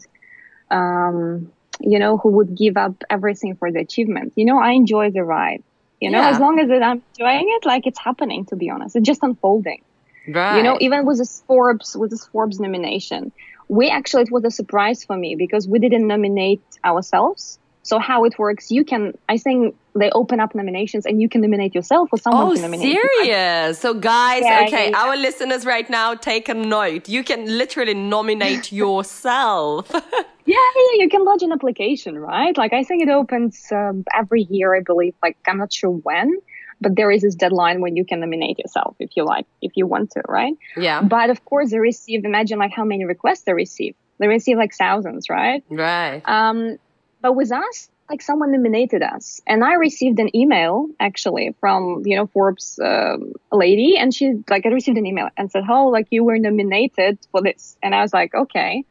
um, 0.71 1.51
you 1.79 1.99
know, 1.99 2.17
who 2.17 2.29
would 2.29 2.55
give 2.55 2.77
up 2.77 3.03
everything 3.09 3.55
for 3.55 3.71
the 3.71 3.79
achievement. 3.79 4.33
You 4.35 4.45
know, 4.45 4.59
I 4.59 4.71
enjoy 4.71 5.11
the 5.11 5.23
ride. 5.23 5.63
You 5.99 6.09
know, 6.11 6.19
yeah. 6.19 6.29
as 6.29 6.39
long 6.39 6.59
as 6.59 6.69
I'm 6.69 7.01
enjoying 7.13 7.47
it, 7.57 7.65
like 7.65 7.85
it's 7.85 7.99
happening. 7.99 8.45
To 8.45 8.55
be 8.55 8.69
honest, 8.69 8.95
it's 8.95 9.05
just 9.05 9.21
unfolding. 9.21 9.81
Right. 10.27 10.57
You 10.57 10.63
know, 10.63 10.77
even 10.79 11.05
with 11.05 11.17
this 11.17 11.41
Forbes 11.47 11.95
with 11.95 12.11
this 12.11 12.25
Forbes 12.25 12.59
nomination, 12.59 13.31
we 13.67 13.89
actually 13.89 14.23
it 14.23 14.31
was 14.31 14.45
a 14.45 14.51
surprise 14.51 15.03
for 15.03 15.17
me 15.17 15.35
because 15.35 15.67
we 15.67 15.79
didn't 15.79 16.07
nominate 16.07 16.61
ourselves. 16.85 17.59
So 17.83 17.99
how 17.99 18.25
it 18.25 18.37
works, 18.37 18.71
you 18.71 18.85
can 18.85 19.17
I 19.27 19.37
think 19.37 19.75
they 19.99 20.09
open 20.11 20.39
up 20.39 20.55
nominations 20.55 21.05
and 21.05 21.21
you 21.21 21.29
can 21.29 21.41
nominate 21.41 21.75
yourself 21.75 22.09
or 22.11 22.19
someone 22.19 22.47
oh, 22.47 22.53
can 22.53 22.61
nominate 22.61 22.99
serious 23.01 23.79
so 23.79 23.93
guys 23.93 24.43
Yeah, 24.43 24.65
okay 24.65 24.85
yeah, 24.85 24.89
yeah. 24.91 25.03
our 25.03 25.15
listeners 25.17 25.65
right 25.65 25.89
now 25.89 26.15
take 26.15 26.49
a 26.49 26.53
note 26.53 27.07
you 27.09 27.23
can 27.23 27.45
literally 27.57 27.93
nominate 27.93 28.71
yourself 28.81 29.91
Yeah, 30.49 30.55
yeah, 30.75 31.03
you 31.03 31.09
can 31.09 31.23
lodge 31.25 31.43
an 31.43 31.51
application, 31.51 32.17
right? 32.17 32.57
Like 32.57 32.73
I 32.73 32.83
think 32.83 33.03
it 33.03 33.09
opens 33.09 33.71
um, 33.71 34.03
every 34.11 34.47
year, 34.49 34.75
I 34.75 34.79
believe. 34.81 35.13
Like 35.21 35.37
I'm 35.47 35.59
not 35.59 35.71
sure 35.71 35.91
when, 35.91 36.39
but 36.81 36.95
there 36.95 37.11
is 37.11 37.21
this 37.21 37.35
deadline 37.35 37.81
when 37.81 37.95
you 37.95 38.03
can 38.03 38.19
nominate 38.21 38.57
yourself 38.57 38.95
if 38.97 39.11
you 39.15 39.25
like, 39.25 39.45
if 39.61 39.73
you 39.75 39.85
want 39.85 40.09
to, 40.11 40.23
right? 40.27 40.53
yeah 40.75 41.03
But 41.03 41.29
of 41.29 41.45
course, 41.45 41.69
they 41.69 41.77
receive. 41.77 42.25
Imagine 42.25 42.57
like 42.57 42.71
how 42.71 42.83
many 42.83 43.05
requests 43.05 43.43
they 43.43 43.53
receive. 43.53 43.93
They 44.17 44.27
receive 44.27 44.57
like 44.57 44.73
thousands, 44.73 45.29
right? 45.29 45.63
right 45.69 46.23
Um, 46.25 46.79
but 47.21 47.33
with 47.33 47.51
us, 47.51 47.89
like 48.09 48.21
someone 48.21 48.51
nominated 48.51 49.03
us, 49.03 49.41
and 49.45 49.63
I 49.63 49.73
received 49.75 50.19
an 50.19 50.35
email 50.35 50.87
actually 50.99 51.55
from 51.59 52.03
you 52.05 52.15
know 52.15 52.27
Forbes 52.27 52.79
um, 52.83 53.33
lady, 53.51 53.97
and 53.97 54.13
she 54.13 54.43
like 54.49 54.65
I 54.65 54.69
received 54.69 54.97
an 54.97 55.05
email 55.05 55.29
and 55.37 55.51
said, 55.51 55.63
"Oh, 55.69 55.87
like 55.87 56.07
you 56.09 56.23
were 56.23 56.37
nominated 56.37 57.19
for 57.31 57.41
this," 57.41 57.77
and 57.83 57.93
I 57.93 58.01
was 58.01 58.13
like, 58.13 58.33
"Okay." 58.33 58.83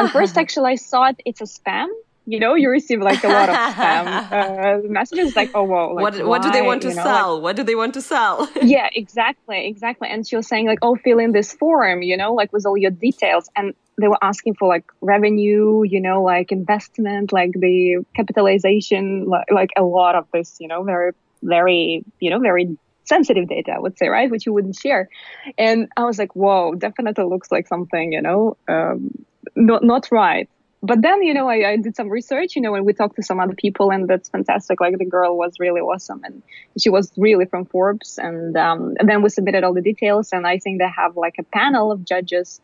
And 0.00 0.10
first, 0.10 0.36
actually, 0.38 0.72
I 0.72 0.76
thought 0.76 1.16
it's 1.24 1.40
a 1.40 1.44
spam. 1.44 1.88
You 2.28 2.40
know, 2.40 2.54
you 2.54 2.70
receive 2.70 3.00
like 3.00 3.22
a 3.22 3.28
lot 3.28 3.48
of 3.48 3.54
spam 3.54 4.04
uh, 4.32 4.88
messages, 4.98 5.36
like, 5.36 5.50
"Oh, 5.54 5.62
whoa!" 5.62 5.92
Like, 5.94 6.02
what 6.02 6.26
what 6.26 6.42
do 6.42 6.50
they 6.50 6.62
want 6.62 6.82
to 6.82 6.88
You 6.88 6.94
know, 6.96 7.04
like- 7.04 7.14
sell 7.14 7.40
what 7.40 7.54
do 7.56 7.62
they 7.62 7.76
want 7.76 7.94
to 7.94 8.02
sell 8.02 8.48
yeah, 8.62 8.88
exactly, 8.92 9.68
exactly. 9.68 10.08
And 10.08 10.26
she 10.26 10.34
was 10.34 10.48
saying 10.48 10.66
like, 10.66 10.80
"Oh, 10.82 10.96
fill 10.96 11.20
in 11.20 11.30
this 11.30 11.52
form," 11.52 12.02
you 12.02 12.16
know, 12.16 12.34
like 12.34 12.52
with 12.52 12.66
all 12.66 12.76
your 12.76 12.90
details. 12.90 13.48
And 13.54 13.74
they 13.98 14.08
were 14.08 14.18
asking 14.22 14.54
for 14.54 14.68
like 14.68 14.84
revenue, 15.00 15.82
you 15.84 16.00
know, 16.00 16.22
like 16.22 16.52
investment, 16.52 17.32
like 17.32 17.52
the 17.52 18.04
capitalization, 18.14 19.24
like, 19.26 19.46
like 19.50 19.70
a 19.76 19.82
lot 19.82 20.14
of 20.14 20.26
this, 20.32 20.56
you 20.60 20.68
know, 20.68 20.82
very, 20.82 21.12
very, 21.42 22.04
you 22.20 22.30
know, 22.30 22.38
very 22.38 22.76
sensitive 23.04 23.48
data, 23.48 23.72
I 23.72 23.78
would 23.78 23.96
say, 23.96 24.08
right, 24.08 24.30
which 24.30 24.46
you 24.46 24.52
wouldn't 24.52 24.76
share. 24.76 25.08
And 25.56 25.88
I 25.96 26.04
was 26.04 26.18
like, 26.18 26.34
"Whoa, 26.34 26.74
definitely 26.74 27.24
looks 27.24 27.50
like 27.50 27.68
something, 27.68 28.12
you 28.12 28.20
know, 28.20 28.56
um, 28.68 29.24
not 29.54 29.82
not 29.82 30.08
right." 30.10 30.48
But 30.82 31.02
then, 31.02 31.22
you 31.22 31.32
know, 31.32 31.48
I, 31.48 31.70
I 31.70 31.76
did 31.78 31.96
some 31.96 32.10
research, 32.10 32.54
you 32.54 32.62
know, 32.62 32.74
and 32.74 32.84
we 32.84 32.92
talked 32.92 33.16
to 33.16 33.22
some 33.22 33.40
other 33.40 33.54
people, 33.54 33.90
and 33.90 34.06
that's 34.08 34.28
fantastic. 34.28 34.80
Like 34.80 34.98
the 34.98 35.04
girl 35.06 35.36
was 35.36 35.58
really 35.58 35.80
awesome, 35.80 36.22
and 36.22 36.42
she 36.78 36.90
was 36.90 37.10
really 37.16 37.46
from 37.46 37.64
Forbes. 37.64 38.18
And, 38.18 38.56
um, 38.56 38.94
and 39.00 39.08
then 39.08 39.22
we 39.22 39.30
submitted 39.30 39.64
all 39.64 39.72
the 39.72 39.80
details, 39.80 40.30
and 40.32 40.46
I 40.46 40.58
think 40.58 40.78
they 40.78 40.88
have 40.88 41.16
like 41.16 41.36
a 41.38 41.42
panel 41.44 41.90
of 41.90 42.04
judges 42.04 42.60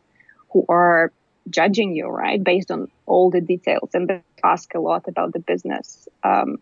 who 0.51 0.63
are 0.69 1.11
judging 1.49 1.95
you, 1.95 2.07
right, 2.07 2.43
based 2.43 2.71
on 2.71 2.89
all 3.05 3.29
the 3.29 3.41
details, 3.41 3.89
and 3.93 4.07
they 4.07 4.21
ask 4.43 4.73
a 4.73 4.79
lot 4.79 5.07
about 5.07 5.33
the 5.33 5.39
business. 5.39 6.07
Um, 6.23 6.59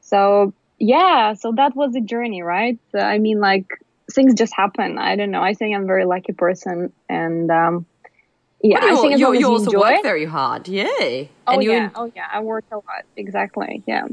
so 0.00 0.52
yeah, 0.78 1.34
so 1.34 1.52
that 1.52 1.76
was 1.76 1.92
the 1.92 2.00
journey, 2.00 2.42
right? 2.42 2.78
I 2.94 3.18
mean, 3.18 3.40
like 3.40 3.66
things 4.12 4.34
just 4.34 4.54
happen. 4.54 4.98
I 4.98 5.16
don't 5.16 5.30
know. 5.30 5.42
I 5.42 5.54
think 5.54 5.76
I'm 5.76 5.84
a 5.84 5.86
very 5.86 6.04
lucky 6.04 6.32
person, 6.32 6.92
and 7.08 7.50
um, 7.50 7.86
yeah, 8.62 8.78
I 8.78 8.96
think 8.96 9.14
as 9.14 9.20
you, 9.20 9.26
long 9.26 9.36
as 9.36 9.40
you 9.40 9.48
also 9.48 9.64
enjoy 9.66 9.80
work 9.80 10.02
very 10.02 10.24
hard 10.26 10.68
yay 10.68 11.30
Oh 11.46 11.54
and 11.54 11.62
you 11.62 11.72
yeah, 11.72 11.90
oh 11.94 12.10
yeah, 12.14 12.26
I 12.32 12.40
work 12.40 12.64
a 12.70 12.76
lot. 12.76 13.04
Exactly. 13.16 13.82
Yeah, 13.86 14.06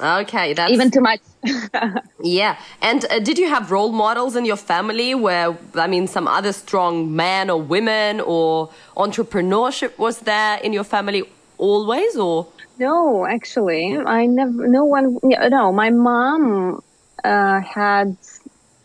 okay 0.00 0.52
that's 0.52 0.72
even 0.72 0.90
too 0.90 1.00
much. 1.00 1.20
Yeah, 2.20 2.58
and 2.82 3.04
uh, 3.04 3.20
did 3.20 3.38
you 3.38 3.48
have 3.48 3.70
role 3.70 3.92
models 3.92 4.34
in 4.34 4.44
your 4.44 4.56
family 4.56 5.14
where 5.14 5.56
I 5.74 5.86
mean 5.86 6.08
some 6.08 6.26
other 6.26 6.52
strong 6.52 7.14
men 7.14 7.48
or 7.48 7.62
women 7.62 8.20
or 8.20 8.70
entrepreneurship 8.96 9.96
was 9.98 10.18
there 10.20 10.58
in 10.58 10.72
your 10.72 10.84
family 10.84 11.22
always 11.58 12.16
or 12.16 12.48
no, 12.78 13.26
actually, 13.26 13.98
I 13.98 14.26
never. 14.26 14.68
No 14.68 14.84
one. 14.84 15.18
No, 15.22 15.72
my 15.72 15.90
mom 15.90 16.80
uh, 17.24 17.60
had 17.60 18.16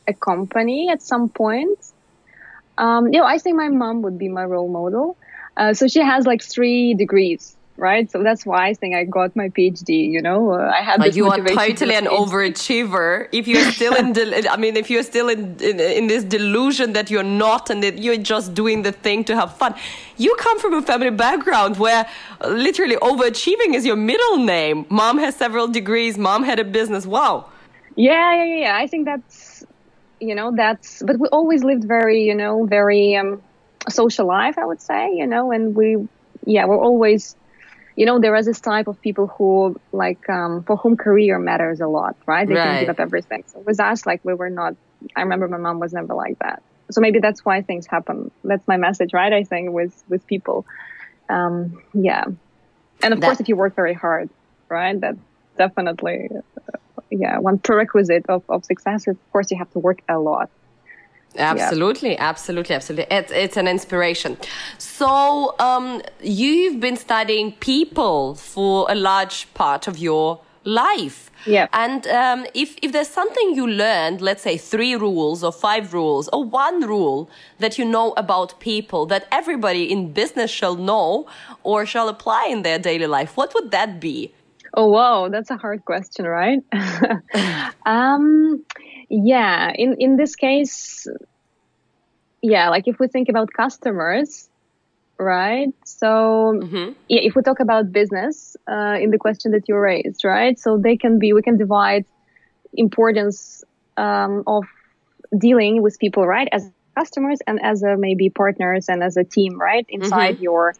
a 0.07 0.13
company 0.13 0.89
at 0.89 1.01
some 1.01 1.29
point. 1.29 1.77
Um, 2.77 3.13
you 3.13 3.19
know, 3.19 3.25
I 3.25 3.37
think 3.37 3.55
my 3.55 3.69
mom 3.69 4.01
would 4.01 4.17
be 4.17 4.29
my 4.29 4.43
role 4.43 4.69
model. 4.69 5.15
Uh, 5.55 5.73
so 5.73 5.87
she 5.87 5.99
has 5.99 6.25
like 6.25 6.41
three 6.41 6.95
degrees, 6.95 7.55
right? 7.77 8.09
So 8.11 8.23
that's 8.23 8.45
why 8.45 8.67
I 8.67 8.73
think 8.73 8.95
I 8.95 9.03
got 9.03 9.35
my 9.35 9.49
PhD. 9.49 10.09
You 10.09 10.21
know, 10.21 10.53
uh, 10.53 10.71
I 10.73 10.81
had 10.81 11.01
this 11.01 11.15
you 11.15 11.27
are 11.29 11.37
totally 11.37 11.95
an 11.95 12.05
do 12.05 12.09
a 12.09 12.25
PhD. 12.25 12.27
overachiever. 12.27 13.27
If 13.31 13.47
you're 13.47 13.71
still 13.71 13.95
in, 13.95 14.13
del- 14.17 14.47
I 14.49 14.57
mean, 14.57 14.77
if 14.77 14.89
you're 14.89 15.03
still 15.03 15.29
in, 15.29 15.55
in 15.59 15.79
in 15.79 16.07
this 16.07 16.23
delusion 16.23 16.93
that 16.93 17.09
you're 17.09 17.23
not 17.23 17.69
and 17.69 17.81
that 17.83 17.99
you're 17.99 18.17
just 18.17 18.53
doing 18.53 18.83
the 18.83 18.91
thing 18.91 19.23
to 19.25 19.35
have 19.35 19.57
fun, 19.57 19.75
you 20.17 20.35
come 20.39 20.59
from 20.59 20.73
a 20.73 20.81
family 20.81 21.09
background 21.09 21.77
where 21.77 22.07
literally 22.47 22.95
overachieving 22.97 23.73
is 23.73 23.85
your 23.85 23.95
middle 23.95 24.37
name. 24.37 24.85
Mom 24.89 25.17
has 25.17 25.35
several 25.35 25.67
degrees. 25.67 26.17
Mom 26.17 26.43
had 26.43 26.59
a 26.59 26.63
business. 26.63 27.05
Wow. 27.05 27.45
Yeah, 27.95 28.35
yeah, 28.35 28.43
yeah, 28.43 28.55
yeah. 28.55 28.77
I 28.77 28.87
think 28.87 29.05
that's, 29.05 29.65
you 30.19 30.35
know, 30.35 30.51
that's, 30.55 31.03
but 31.05 31.19
we 31.19 31.27
always 31.27 31.63
lived 31.63 31.83
very, 31.83 32.23
you 32.23 32.33
know, 32.35 32.65
very 32.65 33.15
um, 33.15 33.41
social 33.89 34.25
life, 34.25 34.57
I 34.57 34.65
would 34.65 34.81
say, 34.81 35.11
you 35.13 35.27
know, 35.27 35.51
and 35.51 35.75
we, 35.75 36.07
yeah, 36.45 36.65
we're 36.65 36.79
always, 36.79 37.35
you 37.95 38.05
know, 38.05 38.19
there 38.19 38.35
is 38.35 38.45
this 38.45 38.59
type 38.59 38.87
of 38.87 38.99
people 39.01 39.27
who, 39.27 39.79
like, 39.91 40.27
um, 40.29 40.63
for 40.63 40.75
whom 40.77 40.97
career 40.97 41.37
matters 41.39 41.79
a 41.79 41.87
lot, 41.87 42.15
right? 42.25 42.47
They 42.47 42.55
can 42.55 42.67
Right. 42.67 42.79
give 42.81 42.89
up 42.89 42.99
everything. 42.99 43.43
So 43.47 43.59
with 43.59 43.79
us, 43.79 44.05
like, 44.05 44.21
we 44.23 44.33
were 44.33 44.49
not, 44.49 44.75
I 45.15 45.21
remember 45.21 45.47
my 45.47 45.57
mom 45.57 45.79
was 45.79 45.93
never 45.93 46.13
like 46.13 46.39
that. 46.39 46.61
So 46.91 47.01
maybe 47.01 47.19
that's 47.19 47.45
why 47.45 47.61
things 47.61 47.85
happen. 47.87 48.31
That's 48.43 48.67
my 48.67 48.77
message, 48.77 49.13
right? 49.13 49.31
I 49.31 49.43
think 49.43 49.71
with, 49.71 50.03
with 50.09 50.25
people. 50.27 50.65
Um, 51.29 51.81
yeah. 51.93 52.25
And 53.03 53.13
of 53.13 53.19
That- 53.19 53.27
course, 53.27 53.39
if 53.39 53.47
you 53.49 53.55
work 53.55 53.75
very 53.75 53.93
hard, 53.93 54.29
right? 54.69 54.99
That 54.99 55.15
definitely, 55.57 56.29
uh, 56.35 56.77
yeah, 57.11 57.37
one 57.39 57.59
prerequisite 57.59 58.25
of, 58.27 58.43
of 58.49 58.65
success. 58.65 59.07
Of 59.07 59.17
course, 59.31 59.51
you 59.51 59.57
have 59.57 59.71
to 59.71 59.79
work 59.79 59.99
a 60.09 60.17
lot. 60.17 60.49
Absolutely, 61.37 62.17
absolutely, 62.17 62.75
absolutely. 62.75 63.15
It's, 63.15 63.31
it's 63.31 63.57
an 63.57 63.67
inspiration. 63.67 64.37
So, 64.77 65.55
um, 65.59 66.01
you've 66.21 66.79
been 66.79 66.97
studying 66.97 67.53
people 67.53 68.35
for 68.35 68.85
a 68.89 68.95
large 68.95 69.51
part 69.53 69.87
of 69.87 69.97
your 69.97 70.39
life. 70.63 71.31
Yeah. 71.45 71.67
And 71.73 72.07
um, 72.07 72.45
if, 72.53 72.77
if 72.81 72.91
there's 72.91 73.09
something 73.09 73.53
you 73.53 73.67
learned, 73.67 74.21
let's 74.21 74.43
say 74.43 74.57
three 74.57 74.95
rules 74.95 75.43
or 75.43 75.51
five 75.51 75.93
rules 75.93 76.29
or 76.31 76.43
one 76.43 76.87
rule 76.87 77.29
that 77.59 77.77
you 77.77 77.85
know 77.85 78.13
about 78.15 78.59
people 78.59 79.05
that 79.07 79.27
everybody 79.31 79.91
in 79.91 80.13
business 80.13 80.49
shall 80.49 80.75
know 80.75 81.27
or 81.63 81.85
shall 81.85 82.07
apply 82.07 82.47
in 82.49 82.61
their 82.61 82.79
daily 82.79 83.07
life, 83.07 83.35
what 83.35 83.53
would 83.53 83.71
that 83.71 83.99
be? 83.99 84.33
Oh 84.75 84.87
wow, 84.87 85.29
that's 85.29 85.51
a 85.51 85.57
hard 85.57 85.85
question, 85.85 86.25
right? 86.25 86.59
um, 87.85 88.63
yeah, 89.13 89.71
in 89.75 89.95
in 89.99 90.17
this 90.17 90.35
case, 90.35 91.07
yeah, 92.41 92.69
like 92.69 92.87
if 92.87 92.99
we 92.99 93.07
think 93.07 93.29
about 93.29 93.53
customers, 93.53 94.49
right? 95.19 95.69
So 95.85 96.53
yeah, 97.07 97.21
if 97.21 97.35
we 97.35 97.43
talk 97.43 97.59
about 97.59 97.91
business, 97.91 98.57
uh, 98.67 98.97
in 98.99 99.11
the 99.11 99.19
question 99.19 99.51
that 99.51 99.69
you 99.69 99.77
raised, 99.77 100.25
right? 100.25 100.57
So 100.59 100.77
they 100.77 100.97
can 100.97 101.19
be, 101.19 101.33
we 101.33 101.43
can 101.43 101.57
divide 101.57 102.05
importance 102.73 103.63
um, 103.97 104.43
of 104.47 104.63
dealing 105.37 105.83
with 105.83 105.99
people, 105.99 106.25
right, 106.25 106.47
as 106.51 106.71
customers 106.97 107.39
and 107.45 107.59
as 107.63 107.83
a 107.83 107.95
maybe 107.97 108.29
partners 108.29 108.89
and 108.89 109.03
as 109.03 109.15
a 109.15 109.23
team, 109.23 109.59
right, 109.59 109.85
inside 109.89 110.39
your 110.39 110.73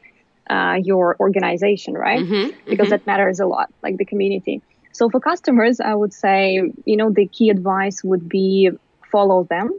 uh, 0.50 0.78
your 0.84 1.16
organization, 1.20 1.94
right? 1.94 2.20
Because 2.68 2.90
that 2.90 3.06
matters 3.06 3.40
a 3.40 3.46
lot, 3.46 3.70
like 3.84 3.98
the 3.98 4.06
community. 4.06 4.62
So 4.94 5.10
for 5.10 5.20
customers, 5.20 5.80
I 5.80 5.94
would 5.94 6.14
say, 6.14 6.72
you 6.86 6.98
know, 6.98 7.12
the 7.12 7.28
key 7.28 7.50
advice 7.50 8.04
would 8.04 8.30
be 8.30 8.70
follow 9.12 9.44
them. 9.44 9.72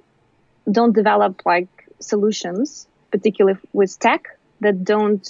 Don't 0.71 0.94
develop 0.94 1.42
like 1.47 1.68
solutions, 2.00 2.87
particularly 3.11 3.59
with 3.73 3.99
tech, 3.99 4.25
that 4.61 4.85
don't 4.85 5.26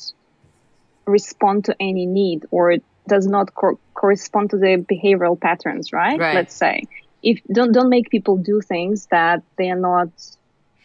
respond 1.07 1.67
to 1.67 1.77
any 1.79 2.07
need 2.07 2.47
or 2.51 2.77
does 3.07 3.27
not 3.27 3.55
cor- 3.55 3.79
correspond 3.93 4.51
to 4.51 4.57
the 4.57 4.85
behavioral 4.91 5.39
patterns, 5.39 5.93
right? 5.93 6.19
Right. 6.19 6.35
Let's 6.35 6.57
say 6.57 6.85
if 7.23 7.41
don't 7.53 7.73
don't 7.73 7.89
make 7.89 8.11
people 8.11 8.37
do 8.37 8.61
things 8.61 9.07
that 9.11 9.43
they 9.59 9.71
are 9.71 9.79
not, 9.79 10.09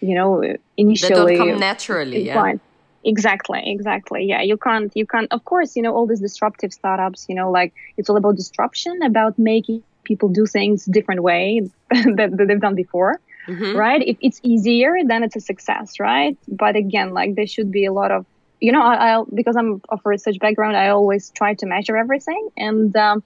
you 0.02 0.16
know, 0.16 0.42
That 0.42 0.60
initially 0.78 1.38
don't 1.38 1.50
come 1.50 1.60
naturally. 1.60 2.26
Yeah. 2.26 2.56
Exactly, 3.04 3.62
exactly. 3.66 4.26
Yeah, 4.26 4.42
you 4.42 4.58
can't, 4.58 4.92
you 4.96 5.06
can't, 5.06 5.32
of 5.32 5.46
course, 5.46 5.76
you 5.76 5.82
know, 5.82 5.94
all 5.96 6.06
these 6.08 6.20
disruptive 6.20 6.74
startups, 6.74 7.26
you 7.30 7.36
know, 7.36 7.50
like 7.52 7.74
it's 7.98 8.10
all 8.10 8.18
about 8.18 8.36
disruption, 8.36 9.02
about 9.04 9.40
making 9.40 9.84
people 10.04 10.30
do 10.30 10.46
things 10.46 10.86
different 10.86 11.24
way 11.24 11.62
that, 11.90 12.34
that 12.36 12.46
they've 12.48 12.60
done 12.60 12.76
before, 12.76 13.20
right? 13.76 14.02
If 14.06 14.18
it's 14.22 14.40
easier, 14.44 14.98
then 15.06 15.24
it's 15.24 15.36
a 15.36 15.40
success, 15.40 16.00
right? 16.00 16.38
But 16.48 16.76
again, 16.76 17.14
like 17.14 17.36
there 17.36 17.48
should 17.48 17.72
be 17.72 17.86
a 17.86 17.94
lot 17.94 18.12
of, 18.12 18.26
you 18.60 18.72
know, 18.72 18.82
I, 18.82 19.12
I'll, 19.12 19.26
because 19.26 19.56
I'm 19.56 19.82
of 19.90 20.02
a 20.06 20.10
research 20.10 20.40
background, 20.40 20.76
I 20.76 20.90
always 20.90 21.32
try 21.32 21.54
to 21.56 21.66
measure 21.66 21.96
everything 21.96 22.50
and 22.58 22.96
um, 22.98 23.24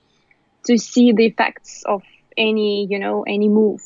to 0.66 0.78
see 0.78 1.12
the 1.14 1.26
effects 1.26 1.84
of 1.86 2.04
any, 2.38 2.86
you 2.90 3.00
know, 3.00 3.24
any 3.24 3.50
move 3.50 3.82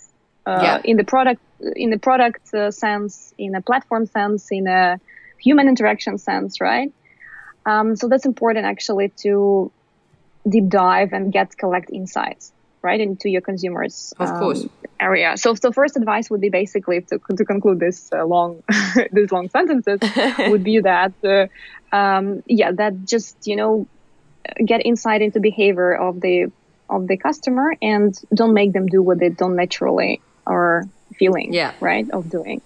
uh, 0.45 0.59
Yeah. 0.63 0.81
in 0.83 0.97
the 0.97 1.03
product, 1.03 1.41
in 1.75 1.89
the 1.89 1.99
product 1.99 2.53
uh, 2.53 2.71
sense, 2.71 3.33
in 3.37 3.55
a 3.55 3.61
platform 3.61 4.05
sense, 4.05 4.47
in 4.51 4.67
a 4.67 4.99
human 5.43 5.67
interaction 5.67 6.17
sense, 6.17 6.59
right? 6.61 6.89
Um, 7.65 7.95
so 7.95 8.07
that's 8.07 8.25
important 8.25 8.65
actually 8.65 9.13
to 9.23 9.71
deep 10.49 10.69
dive 10.69 11.13
and 11.13 11.31
get 11.33 11.57
collect 11.57 11.89
insights. 11.91 12.53
right 12.83 13.01
into 13.01 13.27
your 13.27 13.41
consumers 13.41 14.13
of 14.19 14.29
um, 14.29 14.35
course 14.35 14.61
area 14.99 15.35
so 15.35 15.55
so 15.55 15.71
first 15.71 15.97
advice 15.97 16.29
would 16.29 16.39
be 16.47 16.49
basically 16.49 17.01
to, 17.09 17.19
to 17.35 17.43
conclude 17.43 17.79
this 17.79 18.07
uh, 18.13 18.23
long 18.23 18.61
these 19.11 19.31
long 19.31 19.49
sentences 19.49 19.99
would 20.51 20.63
be 20.63 20.79
that 20.79 21.13
uh, 21.25 21.47
um, 21.95 22.41
yeah 22.45 22.71
that 22.71 22.93
just 23.03 23.35
you 23.45 23.55
know 23.55 23.87
get 24.65 24.85
insight 24.85 25.21
into 25.21 25.39
behavior 25.39 25.91
of 26.07 26.21
the 26.21 26.45
of 26.89 27.07
the 27.07 27.17
customer 27.17 27.75
and 27.81 28.13
don't 28.33 28.53
make 28.53 28.71
them 28.73 28.85
do 28.85 29.01
what 29.01 29.19
they 29.19 29.29
don't 29.29 29.55
naturally 29.55 30.21
are 30.45 30.83
feeling 31.19 31.49
Yeah. 31.51 31.73
right 31.81 32.05
of 32.13 32.29
doing 32.29 32.61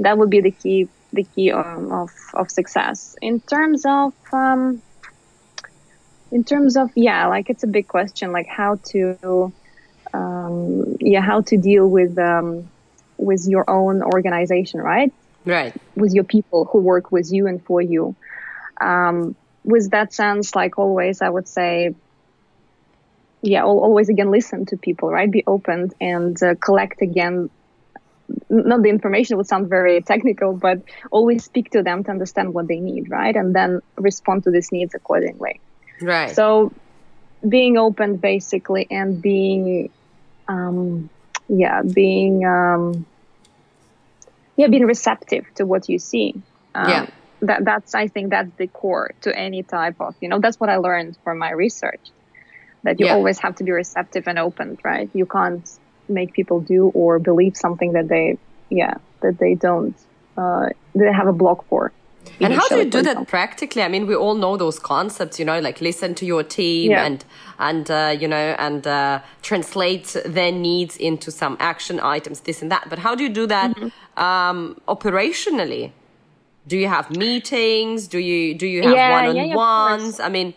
that 0.00 0.16
would 0.18 0.30
be 0.30 0.40
the 0.40 0.52
key 0.52 0.88
the 1.12 1.24
key 1.24 1.52
um, 1.52 1.92
of 1.92 2.10
of 2.34 2.50
success. 2.50 3.16
In 3.20 3.40
terms 3.40 3.84
of 3.86 4.12
um, 4.32 4.82
in 6.30 6.44
terms 6.44 6.76
of 6.76 6.90
yeah 6.94 7.26
like 7.26 7.50
it's 7.50 7.64
a 7.64 7.66
big 7.66 7.88
question 7.88 8.32
like 8.32 8.46
how 8.46 8.76
to 8.90 9.52
um, 10.12 10.96
yeah 11.00 11.20
how 11.20 11.40
to 11.42 11.56
deal 11.56 11.88
with 11.88 12.18
um, 12.18 12.68
with 13.16 13.46
your 13.46 13.68
own 13.68 14.02
organization 14.02 14.80
right? 14.80 15.12
Right. 15.44 15.74
With 15.94 16.12
your 16.12 16.24
people 16.24 16.66
who 16.66 16.78
work 16.78 17.10
with 17.10 17.32
you 17.32 17.46
and 17.46 17.64
for 17.64 17.80
you. 17.80 18.14
Um, 18.80 19.34
with 19.64 19.90
that 19.90 20.14
sense 20.14 20.54
like 20.54 20.78
always 20.78 21.20
i 21.20 21.28
would 21.28 21.48
say 21.48 21.92
yeah 23.42 23.64
always 23.64 24.08
again 24.08 24.30
listen 24.30 24.66
to 24.66 24.76
people 24.76 25.10
right? 25.10 25.30
Be 25.30 25.44
open 25.46 25.90
and 26.00 26.40
uh, 26.42 26.54
collect 26.56 27.02
again 27.02 27.50
not 28.50 28.82
the 28.82 28.88
information 28.88 29.36
would 29.36 29.46
sound 29.46 29.68
very 29.68 30.02
technical 30.02 30.56
but 30.56 30.78
always 31.10 31.44
speak 31.44 31.70
to 31.70 31.82
them 31.82 32.04
to 32.04 32.10
understand 32.10 32.52
what 32.52 32.68
they 32.68 32.80
need 32.80 33.04
right? 33.10 33.34
And 33.36 33.54
then 33.54 33.80
respond 33.96 34.44
to 34.44 34.50
these 34.50 34.68
needs 34.72 34.94
accordingly. 34.94 35.60
Right. 36.02 36.34
So 36.34 36.72
being 37.48 37.76
open 37.78 38.16
basically 38.16 38.86
and 38.90 39.22
being 39.22 39.90
um 40.48 41.10
yeah 41.48 41.82
being 41.82 42.44
um 42.44 43.06
yeah 44.56 44.66
being 44.68 44.84
receptive 44.86 45.44
to 45.56 45.64
what 45.64 45.88
you 45.88 45.98
see. 45.98 46.34
Um, 46.74 46.88
Yeah. 46.90 47.06
that 47.42 47.64
that's 47.64 47.94
i 47.94 48.08
think 48.08 48.30
that's 48.30 48.50
the 48.58 48.66
core 48.66 49.12
to 49.22 49.36
any 49.36 49.62
type 49.62 49.94
of 50.00 50.14
you 50.20 50.28
know 50.28 50.40
that's 50.40 50.58
what 50.58 50.68
i 50.68 50.76
learned 50.76 51.16
from 51.22 51.38
my 51.38 51.52
research 51.52 52.10
that 52.82 52.98
you 52.98 53.06
Yeah. 53.06 53.14
always 53.14 53.38
have 53.38 53.54
to 53.56 53.64
be 53.64 53.70
receptive 53.72 54.24
and 54.26 54.38
open 54.38 54.76
right? 54.84 55.08
You 55.14 55.26
can't 55.26 55.68
make 56.08 56.32
people 56.32 56.60
do 56.60 56.88
or 56.94 57.18
believe 57.18 57.56
something 57.56 57.92
that 57.92 58.08
they 58.08 58.38
yeah 58.70 58.94
that 59.22 59.38
they 59.38 59.54
don't 59.54 59.96
uh 60.36 60.66
they 60.94 61.12
have 61.12 61.26
a 61.28 61.32
block 61.32 61.64
for 61.68 61.92
And 62.40 62.52
how 62.52 62.68
do 62.68 62.76
you 62.76 62.84
do 62.90 63.02
that 63.02 63.26
practically? 63.26 63.82
I 63.82 63.88
mean, 63.88 64.06
we 64.06 64.14
all 64.14 64.34
know 64.34 64.56
those 64.56 64.78
concepts, 64.78 65.38
you 65.40 65.44
know, 65.46 65.60
like 65.60 65.80
listen 65.80 66.14
to 66.14 66.24
your 66.26 66.42
team 66.44 66.90
Yeah. 66.90 67.06
and 67.06 67.24
and 67.58 67.90
uh, 67.90 68.16
you 68.20 68.28
know 68.28 68.54
and 68.58 68.86
uh, 68.86 69.20
translate 69.42 70.14
their 70.36 70.52
needs 70.52 70.96
into 70.96 71.30
some 71.30 71.56
action 71.58 71.98
items, 72.00 72.40
this 72.40 72.62
and 72.62 72.70
that. 72.70 72.84
But 72.90 72.98
how 72.98 73.14
do 73.16 73.22
you 73.26 73.32
do 73.40 73.46
that 73.46 73.70
Mm-hmm. 73.74 74.22
um, 74.24 74.58
operationally? 74.86 75.92
Do 76.66 76.76
you 76.76 76.88
have 76.88 77.10
meetings? 77.10 78.08
Do 78.08 78.18
you 78.18 78.54
do 78.54 78.66
you 78.66 78.82
have 78.82 78.92
Yeah, 78.96 79.10
one 79.10 79.26
on 79.26 79.36
yeah, 79.36 79.44
yeah, 79.44 79.54
of 79.54 79.74
course. 79.74 80.02
ones? 80.02 80.20
I 80.20 80.28
mean, 80.28 80.54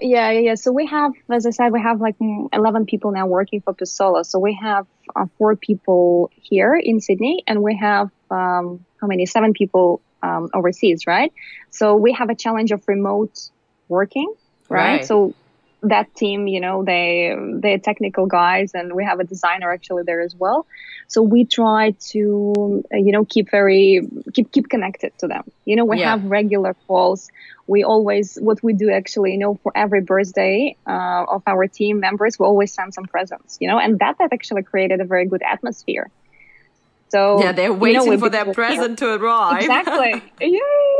yeah, 0.00 0.30
Yeah. 0.30 0.54
So 0.54 0.72
we 0.72 0.86
have, 0.86 1.12
as 1.30 1.46
I 1.46 1.50
said, 1.50 1.72
we 1.72 1.80
have 1.80 2.00
like 2.00 2.18
mm, 2.18 2.48
11 2.52 2.86
people 2.86 3.10
now 3.12 3.26
working 3.26 3.60
for 3.60 3.74
Persollo. 3.74 4.24
So 4.24 4.38
we 4.38 4.58
have 4.60 4.86
uh, 5.14 5.26
four 5.38 5.56
people 5.56 6.30
here 6.34 6.74
in 6.74 7.00
Sydney 7.00 7.42
and 7.46 7.62
we 7.62 7.76
have, 7.76 8.10
um, 8.30 8.84
how 9.00 9.06
many? 9.06 9.26
Seven 9.26 9.52
people 9.52 10.02
um, 10.22 10.50
overseas, 10.54 11.06
right? 11.06 11.32
So 11.70 11.96
we 11.96 12.12
have 12.12 12.30
a 12.30 12.34
challenge 12.34 12.72
of 12.72 12.82
remote 12.86 13.50
working, 13.88 14.32
right? 14.68 14.96
Right. 14.96 15.04
So 15.04 15.34
that 15.82 16.14
team, 16.14 16.46
you 16.46 16.60
know, 16.60 16.84
they, 16.84 17.34
they're 17.60 17.78
technical 17.78 18.26
guys 18.26 18.72
and 18.74 18.92
we 18.94 19.04
have 19.04 19.20
a 19.20 19.24
designer 19.24 19.72
actually 19.72 20.02
there 20.04 20.20
as 20.20 20.34
well. 20.38 20.66
So 21.08 21.22
we 21.22 21.44
try 21.44 21.94
to, 22.10 22.82
you 22.92 23.12
know, 23.12 23.24
keep 23.24 23.50
very, 23.50 24.00
keep, 24.34 24.52
keep 24.52 24.68
connected 24.68 25.12
to 25.20 25.26
them. 25.26 25.42
You 25.64 25.76
know, 25.76 25.84
we 25.84 25.98
Yeah. 25.98 26.10
have 26.10 26.22
regular 26.22 26.74
calls 26.86 27.28
we 27.66 27.84
always 27.84 28.36
what 28.40 28.58
we 28.64 28.72
do 28.72 28.90
actually 28.90 29.30
you 29.32 29.38
know 29.38 29.54
for 29.62 29.70
every 29.76 30.00
birthday 30.00 30.76
uh, 30.88 31.24
of 31.28 31.42
our 31.46 31.66
team 31.68 32.00
members 32.00 32.36
we 32.38 32.44
always 32.44 32.74
send 32.74 32.92
some 32.92 33.04
presents 33.04 33.56
you 33.60 33.68
know 33.68 33.78
and 33.78 34.00
that 34.00 34.16
that 34.18 34.32
actually 34.32 34.62
created 34.62 35.00
a 35.00 35.04
very 35.04 35.26
good 35.26 35.42
atmosphere 35.42 36.10
so 37.10 37.40
yeah, 37.40 37.52
they're 37.52 37.72
you 37.72 37.92
know, 37.92 38.04
waiting 38.04 38.18
for 38.18 38.28
their 38.28 38.44
people 38.44 38.54
care- 38.54 38.76
present 38.76 38.98
to 38.98 39.14
arrive. 39.14 39.62
exactly 39.62 40.32
yeah, 40.40 40.48
yeah 40.48 40.58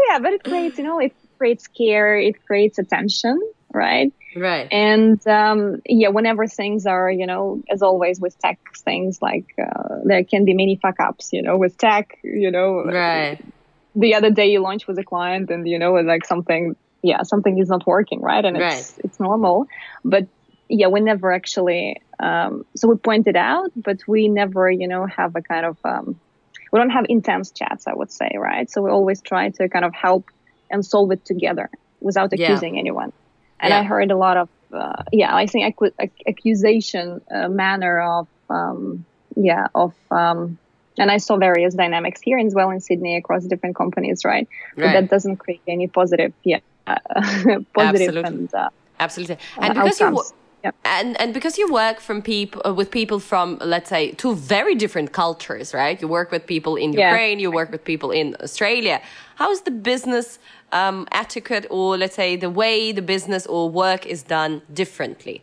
yeah 0.08 0.18
but 0.20 0.32
it 0.32 0.42
creates 0.44 0.78
you 0.78 0.84
know 0.84 1.00
it 1.00 1.12
creates 1.38 1.66
care 1.68 2.16
it 2.18 2.36
creates 2.46 2.78
attention 2.78 3.38
right 3.74 4.12
right. 4.36 4.68
and 4.70 5.24
um, 5.26 5.76
yeah 5.86 6.08
whenever 6.08 6.46
things 6.46 6.86
are 6.86 7.10
you 7.10 7.26
know 7.26 7.62
as 7.70 7.82
always 7.82 8.20
with 8.20 8.36
tech 8.38 8.58
things 8.84 9.18
like 9.20 9.46
uh, 9.60 9.96
there 10.04 10.24
can 10.24 10.44
be 10.44 10.54
many 10.54 10.78
fuck 10.80 10.98
ups 11.00 11.28
you 11.32 11.42
know 11.42 11.56
with 11.56 11.76
tech 11.78 12.08
you 12.22 12.50
know 12.50 12.82
Right. 12.84 13.38
the 13.94 14.14
other 14.14 14.30
day 14.30 14.46
you 14.50 14.60
launch 14.60 14.86
with 14.86 14.98
a 14.98 15.04
client 15.04 15.50
and 15.50 15.66
you 15.66 15.78
know 15.78 15.92
like 15.94 16.24
something 16.26 16.74
yeah 17.02 17.22
something 17.22 17.58
is 17.58 17.68
not 17.68 17.86
working 17.86 18.20
right 18.20 18.44
and 18.44 18.56
it's 18.56 18.98
it's 19.04 19.18
normal 19.20 19.66
but 20.04 20.24
yeah 20.68 20.86
we 20.86 21.00
never 21.00 21.32
actually 21.32 21.96
um, 22.22 22.62
so 22.76 22.88
we 22.88 22.96
point 22.96 23.26
it 23.26 23.36
out 23.36 23.70
but 23.76 23.98
we 24.06 24.28
never 24.28 24.70
you 24.70 24.86
know 24.86 25.06
have 25.06 25.32
a 25.34 25.42
kind 25.42 25.66
of 25.66 25.76
um, 25.84 26.20
we 26.72 26.78
don't 26.78 26.90
have 26.90 27.06
intense 27.08 27.50
chats 27.52 27.86
i 27.88 27.94
would 27.94 28.12
say 28.12 28.30
right 28.38 28.70
so 28.70 28.82
we 28.82 28.90
always 28.90 29.20
try 29.22 29.48
to 29.50 29.68
kind 29.68 29.84
of 29.84 29.92
help 29.94 30.26
and 30.70 30.84
solve 30.84 31.10
it 31.10 31.24
together 31.24 31.68
without 32.00 32.30
Yeah. 32.32 32.44
accusing 32.44 32.78
anyone 32.78 33.10
and 33.60 33.70
Yeah. 33.70 33.80
i 33.80 33.82
heard 33.82 34.10
a 34.10 34.16
lot 34.16 34.36
of 34.36 34.48
uh, 34.74 35.02
yeah 35.12 35.34
i 35.42 35.46
think 35.46 35.62
ac- 35.82 36.10
accusation 36.28 37.20
uh, 37.34 37.48
manner 37.48 38.00
of 38.00 38.26
um, 38.48 39.04
yeah 39.36 39.66
of 39.74 39.92
um, 40.10 40.58
and 40.98 41.10
I 41.10 41.18
saw 41.18 41.36
various 41.38 41.74
dynamics 41.74 42.20
here 42.22 42.36
as 42.38 42.52
well 42.54 42.68
in 42.70 42.80
Sydney 42.80 43.16
across 43.16 43.46
different 43.46 43.74
companies, 43.76 44.22
right? 44.24 44.46
But 44.76 44.84
Right. 44.86 44.92
that 44.96 45.08
doesn't 45.08 45.36
create 45.38 45.62
any 45.66 45.86
positive, 45.88 46.32
yeah, 46.44 46.58
positive 46.86 47.66
Absolutely. 47.78 48.22
and 48.24 48.54
uh, 48.54 48.68
Absolutely. 48.98 49.36
uh, 49.56 49.62
And 49.64 49.74
because 49.74 50.00
you. 50.00 50.22
Yep. 50.62 50.74
and 50.84 51.18
and 51.22 51.32
because 51.32 51.56
you 51.56 51.72
work 51.72 52.00
from 52.00 52.20
people 52.20 52.60
uh, 52.66 52.74
with 52.74 52.90
people 52.90 53.18
from 53.18 53.56
let's 53.64 53.88
say 53.88 54.12
two 54.12 54.34
very 54.34 54.74
different 54.74 55.12
cultures, 55.12 55.72
right? 55.72 55.98
You 56.02 56.08
work 56.08 56.30
with 56.30 56.46
people 56.46 56.76
in 56.76 56.92
Yeah. 56.92 57.08
Ukraine, 57.10 57.38
you 57.40 57.50
work 57.50 57.70
with 57.72 57.82
people 57.92 58.10
in 58.10 58.36
Australia. 58.46 59.00
How 59.36 59.50
is 59.50 59.62
the 59.62 59.70
business 59.70 60.38
um, 60.72 61.06
etiquette, 61.12 61.66
or 61.70 61.96
let's 61.96 62.14
say 62.14 62.37
the 62.37 62.50
way 62.50 62.92
the 62.92 63.02
business 63.02 63.46
or 63.46 63.68
work 63.68 64.06
is 64.06 64.22
done 64.22 64.62
differently? 64.72 65.42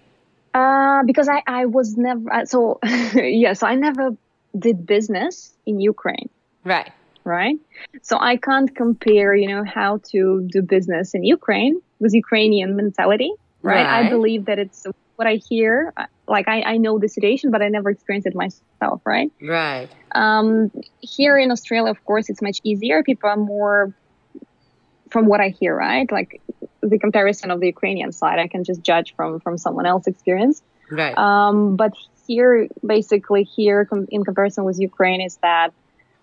Uh, 0.53 1.03
because 1.05 1.29
I, 1.29 1.43
I 1.45 1.65
was 1.65 1.95
never 1.97 2.33
uh, 2.33 2.45
so 2.45 2.79
yeah 3.13 3.53
so 3.53 3.67
I 3.67 3.75
never 3.75 4.11
did 4.57 4.87
business 4.87 5.53
in 5.67 5.79
Ukraine 5.79 6.29
Right. 6.63 6.91
right 7.25 7.57
so 8.01 8.17
I 8.19 8.37
can't 8.37 8.73
compare 8.75 9.35
you 9.35 9.47
know 9.47 9.63
how 9.63 9.99
to 10.11 10.47
do 10.51 10.63
business 10.63 11.13
in 11.13 11.23
Ukraine 11.23 11.79
with 11.99 12.13
Ukrainian 12.13 12.75
mentality 12.75 13.31
right, 13.61 13.85
I 13.85 14.09
believe 14.09 14.45
that 14.45 14.57
it's 14.57 14.83
what 15.17 15.27
I 15.27 15.35
hear 15.49 15.93
uh, 15.95 16.05
like 16.27 16.47
I, 16.47 16.61
I 16.73 16.77
know 16.77 16.97
the 16.97 17.09
situation 17.09 17.51
but 17.51 17.61
I 17.61 17.67
never 17.67 17.89
experienced 17.91 18.25
it 18.25 18.33
myself 18.33 19.01
right 19.05 19.29
Right. 19.41 19.89
um, 20.15 20.71
here 21.01 21.37
in 21.37 21.51
Australia 21.51 21.91
of 21.91 22.03
course 22.05 22.29
it's 22.31 22.41
much 22.41 22.59
easier 22.63 23.03
people 23.03 23.29
are 23.29 23.37
more 23.37 23.93
from 25.11 25.25
what 25.27 25.39
I 25.41 25.49
hear 25.49 25.75
right 25.75 26.09
like 26.11 26.41
the 26.81 26.99
comparison 26.99 27.51
of 27.51 27.59
the 27.59 27.67
Ukrainian 27.67 28.11
side 28.11 28.39
I 28.39 28.47
can 28.47 28.63
just 28.63 28.81
judge 28.81 29.13
from 29.15 29.39
from 29.39 29.57
someone 29.57 29.85
else's 29.85 30.13
experience 30.13 30.61
Right. 30.89 31.17
um, 31.17 31.75
but 31.75 31.91
here, 32.27 32.67
basically, 32.85 33.43
here 33.43 33.85
com- 33.85 34.07
in 34.09 34.23
comparison 34.23 34.63
with 34.65 34.77
Ukraine, 34.79 35.21
is 35.21 35.37
that 35.41 35.69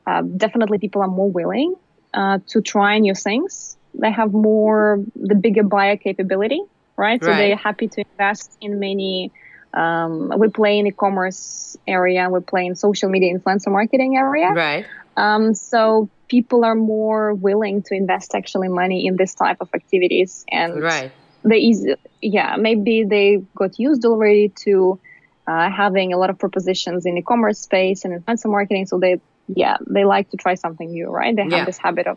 uh, 0.07 0.23
definitely 0.37 0.79
people 0.79 1.01
are 1.03 1.09
more 1.09 1.31
willing 1.31 1.75
uh, 2.13 2.39
to 2.49 2.61
try 2.63 2.99
new 2.99 3.15
things. 3.15 3.77
They 3.95 4.11
have 4.11 4.33
more 4.33 5.03
the 5.17 5.35
bigger 5.35 5.63
buyer 5.63 5.97
capability, 5.97 6.61
right? 6.97 7.23
So 7.23 7.31
Right. 7.31 7.37
they're 7.39 7.57
happy 7.57 7.89
to 7.89 8.05
invest 8.13 8.57
in 8.61 8.79
many. 8.79 9.33
Um, 9.73 10.33
we 10.39 10.49
play 10.49 10.79
in 10.79 10.87
e-commerce 10.87 11.77
area. 11.87 12.29
We 12.31 12.41
play 12.41 12.67
in 12.67 12.75
social 12.77 13.09
media 13.11 13.37
influencer 13.37 13.69
marketing 13.73 14.17
area. 14.17 14.51
right. 14.53 14.87
Um, 15.17 15.55
so 15.55 16.11
people 16.29 16.65
are 16.65 16.75
more 16.75 17.35
willing 17.35 17.83
to 17.87 17.95
invest 17.95 18.35
actually 18.35 18.69
money 18.69 19.07
in 19.07 19.17
this 19.17 19.35
type 19.35 19.59
of 19.61 19.69
activities 19.75 20.45
and 20.51 20.83
Right. 20.83 21.13
they 21.45 21.57
easy 21.59 21.95
yeah 22.23 22.57
maybe 22.57 23.05
they 23.05 23.39
got 23.57 23.79
used 23.79 24.05
already 24.05 24.53
to 24.65 24.99
uh, 25.47 25.71
having 25.71 26.13
a 26.13 26.17
lot 26.17 26.31
of 26.31 26.39
propositions 26.39 27.05
in 27.05 27.19
e-commerce 27.19 27.61
space 27.61 28.05
and 28.05 28.13
influencer 28.25 28.51
marketing 28.51 28.87
so 28.87 28.99
they 28.99 29.21
yeah 29.49 29.77
they 29.91 30.05
like 30.05 30.31
to 30.31 30.37
try 30.39 30.55
something 30.55 30.91
new 30.91 31.09
right 31.09 31.37
they 31.37 31.43
have 31.43 31.53
Yeah. 31.53 31.65
this 31.67 31.79
habit 31.79 32.07
of 32.07 32.17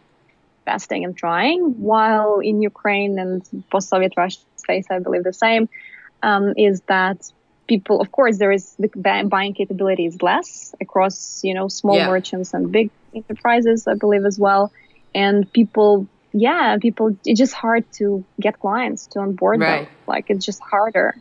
investing 0.65 1.03
and 1.03 1.15
trying 1.17 1.61
while 1.77 2.39
in 2.39 2.61
ukraine 2.61 3.19
and 3.19 3.41
post-soviet 3.71 4.13
russia 4.17 4.39
space 4.57 4.85
i 4.89 4.99
believe 4.99 5.23
the 5.23 5.33
same 5.33 5.67
um, 6.23 6.53
is 6.57 6.81
that 6.87 7.17
people 7.67 7.99
of 8.01 8.11
course 8.11 8.37
there 8.37 8.51
is 8.51 8.75
the 8.79 8.89
buying 9.27 9.53
capability 9.53 10.05
is 10.05 10.21
less 10.21 10.73
across 10.81 11.41
you 11.43 11.53
know 11.53 11.67
small 11.67 11.95
Yeah. 11.97 12.07
merchants 12.07 12.53
and 12.53 12.71
big 12.71 12.89
enterprises 13.15 13.87
i 13.87 13.93
believe 13.93 14.25
as 14.25 14.37
well 14.39 14.71
and 15.15 15.51
people 15.53 16.07
yeah 16.33 16.77
people 16.81 17.15
it's 17.25 17.39
just 17.39 17.53
hard 17.53 17.83
to 17.99 18.23
get 18.39 18.59
clients 18.59 19.07
to 19.07 19.19
onboard 19.19 19.59
Right. 19.59 19.85
them 19.85 19.93
like 20.07 20.25
it's 20.29 20.45
just 20.45 20.61
harder 20.61 21.15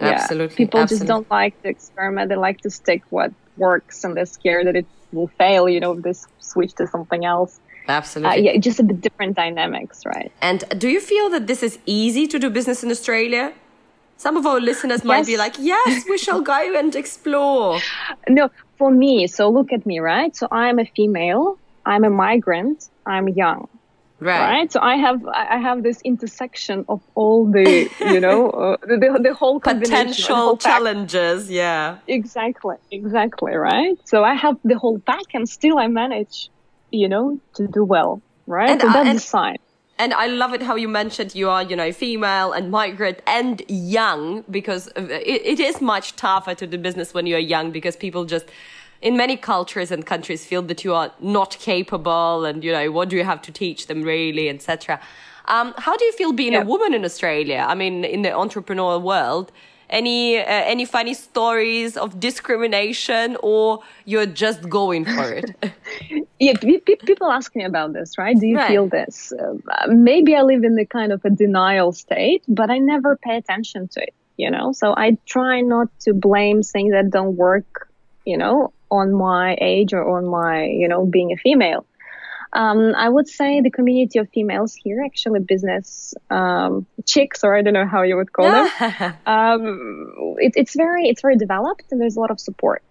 Absolutely. 0.00 0.56
People 0.56 0.80
absolutely. 0.80 1.06
just 1.06 1.08
don't 1.08 1.30
like 1.30 1.54
to 1.62 1.68
experiment. 1.68 2.28
They 2.28 2.34
like 2.34 2.60
to 2.62 2.70
stick 2.70 3.02
what 3.10 3.30
works 3.56 4.02
and 4.04 4.16
they're 4.16 4.26
scared 4.26 4.66
that 4.66 4.74
it 4.74 4.86
will 5.12 5.28
fail, 5.38 5.68
you 5.68 5.78
know, 5.80 5.92
if 5.92 6.02
they 6.02 6.14
switch 6.40 6.74
to 6.74 6.86
something 6.88 7.24
else. 7.24 7.60
Absolutely. 7.88 8.48
Uh, 8.48 8.52
yeah, 8.52 8.58
just 8.58 8.80
a 8.80 8.82
bit 8.82 9.00
different 9.00 9.36
dynamics, 9.36 10.04
right? 10.04 10.32
And 10.42 10.64
do 10.78 10.88
you 10.88 11.00
feel 11.00 11.30
that 11.30 11.46
this 11.46 11.62
is 11.62 11.78
easy 11.86 12.26
to 12.26 12.38
do 12.38 12.50
business 12.50 12.82
in 12.82 12.90
Australia? 12.90 13.52
Some 14.16 14.36
of 14.36 14.46
our 14.46 14.60
listeners 14.60 15.04
might 15.04 15.18
yes. 15.18 15.26
be 15.26 15.36
like, 15.36 15.54
yes, 15.58 16.04
we 16.08 16.18
shall 16.18 16.40
go 16.40 16.78
and 16.78 16.94
explore. 16.94 17.80
No, 18.28 18.50
for 18.78 18.90
me, 18.90 19.26
so 19.26 19.50
look 19.50 19.72
at 19.72 19.84
me, 19.84 19.98
right? 19.98 20.34
So 20.34 20.48
I'm 20.50 20.78
a 20.78 20.86
female, 20.86 21.58
I'm 21.84 22.04
a 22.04 22.10
migrant, 22.10 22.88
I'm 23.06 23.28
young. 23.28 23.68
Right. 24.20 24.40
right. 24.40 24.72
So 24.72 24.80
I 24.80 24.96
have 24.96 25.26
I 25.26 25.58
have 25.58 25.82
this 25.82 26.00
intersection 26.02 26.86
of 26.88 27.02
all 27.14 27.50
the 27.50 27.90
you 28.00 28.20
know 28.20 28.50
uh, 28.64 28.76
the 28.86 29.18
the 29.22 29.34
whole 29.34 29.60
potential 29.60 30.36
whole 30.36 30.56
challenges. 30.56 31.50
Yeah. 31.50 31.98
Exactly. 32.06 32.76
Exactly. 32.90 33.54
Right. 33.54 33.98
So 34.04 34.24
I 34.24 34.34
have 34.34 34.56
the 34.64 34.78
whole 34.78 34.98
pack, 35.00 35.34
and 35.34 35.48
still 35.48 35.78
I 35.78 35.88
manage, 35.88 36.48
you 36.90 37.08
know, 37.08 37.38
to 37.56 37.66
do 37.66 37.84
well. 37.84 38.22
Right. 38.46 38.70
And, 38.70 38.80
so 38.80 38.86
that's 38.86 38.96
uh, 38.96 39.10
and, 39.10 39.18
the 39.18 39.22
sign. 39.22 39.58
And 39.98 40.12
I 40.12 40.26
love 40.26 40.52
it 40.52 40.62
how 40.62 40.74
you 40.74 40.88
mentioned 40.88 41.34
you 41.34 41.48
are, 41.48 41.62
you 41.62 41.76
know, 41.76 41.92
female 41.92 42.52
and 42.52 42.70
migrant 42.70 43.20
and 43.26 43.62
young 43.68 44.42
because 44.50 44.88
it, 44.96 45.42
it 45.44 45.60
is 45.60 45.80
much 45.80 46.16
tougher 46.16 46.54
to 46.56 46.66
do 46.66 46.78
business 46.78 47.14
when 47.14 47.26
you're 47.26 47.38
young 47.38 47.70
because 47.70 47.94
people 47.94 48.24
just 48.24 48.46
in 49.04 49.16
many 49.16 49.36
cultures 49.36 49.90
and 49.92 50.04
countries 50.06 50.44
feel 50.44 50.62
that 50.62 50.82
you 50.82 50.94
are 50.94 51.12
not 51.20 51.56
capable 51.60 52.44
and 52.44 52.64
you 52.64 52.72
know 52.72 52.90
what 52.90 53.08
do 53.10 53.16
you 53.16 53.22
have 53.24 53.40
to 53.42 53.52
teach 53.52 53.86
them 53.86 54.02
really 54.02 54.48
etc 54.48 54.98
um, 55.46 55.74
how 55.76 55.94
do 55.94 56.04
you 56.06 56.12
feel 56.12 56.32
being 56.32 56.54
yeah. 56.54 56.62
a 56.62 56.64
woman 56.64 56.94
in 56.94 57.04
australia 57.04 57.66
i 57.68 57.74
mean 57.74 58.04
in 58.04 58.22
the 58.22 58.30
entrepreneurial 58.30 59.02
world 59.02 59.52
any 59.90 60.38
uh, 60.38 60.44
any 60.46 60.84
funny 60.84 61.14
stories 61.14 61.96
of 61.96 62.18
discrimination 62.20 63.36
or 63.42 63.80
you're 64.04 64.26
just 64.26 64.68
going 64.68 65.04
for 65.04 65.32
it? 65.32 65.50
Yeah 66.38 66.54
people 67.06 67.30
ask 67.30 67.54
me 67.56 67.64
about 67.64 67.92
this 67.92 68.18
right? 68.18 68.36
Do 68.38 68.46
you 68.46 68.56
right. 68.56 68.68
feel 68.68 68.86
this? 68.88 69.32
Uh, 69.32 69.54
maybe 69.88 70.34
i 70.34 70.42
live 70.42 70.64
in 70.64 70.74
the 70.74 70.86
kind 70.86 71.12
of 71.12 71.24
a 71.24 71.30
denial 71.30 71.92
state 71.92 72.42
but 72.48 72.70
i 72.70 72.78
never 72.78 73.16
pay 73.16 73.36
attention 73.36 73.88
to 73.88 74.02
it 74.02 74.14
you 74.36 74.50
know? 74.50 74.72
So 74.72 74.94
i 74.96 75.16
try 75.26 75.60
not 75.60 75.88
to 76.00 76.12
blame 76.12 76.62
things 76.62 76.92
that 76.92 77.10
don't 77.10 77.36
work 77.36 77.88
you 78.24 78.36
know 78.36 78.72
on 78.90 79.12
my 79.12 79.56
age 79.60 79.92
or 79.92 80.16
on 80.16 80.26
my 80.26 80.64
you 80.64 80.88
know 80.88 81.06
being 81.06 81.32
a 81.32 81.36
female 81.36 81.86
um, 82.54 82.94
I 82.94 83.08
would 83.08 83.28
say 83.28 83.60
the 83.60 83.70
community 83.70 84.20
of 84.20 84.28
females 84.30 84.74
here, 84.74 85.02
actually 85.04 85.40
business 85.40 86.14
um, 86.30 86.86
chicks, 87.04 87.42
or 87.42 87.56
I 87.56 87.62
don't 87.62 87.74
know 87.74 87.86
how 87.86 88.02
you 88.02 88.16
would 88.16 88.32
call 88.32 88.50
them. 88.50 89.14
um, 89.26 90.36
it, 90.38 90.52
it's 90.54 90.76
very 90.76 91.08
it's 91.08 91.20
very 91.20 91.36
developed, 91.36 91.90
and 91.90 92.00
there's 92.00 92.16
a 92.16 92.20
lot 92.20 92.30
of 92.30 92.38
support. 92.38 92.82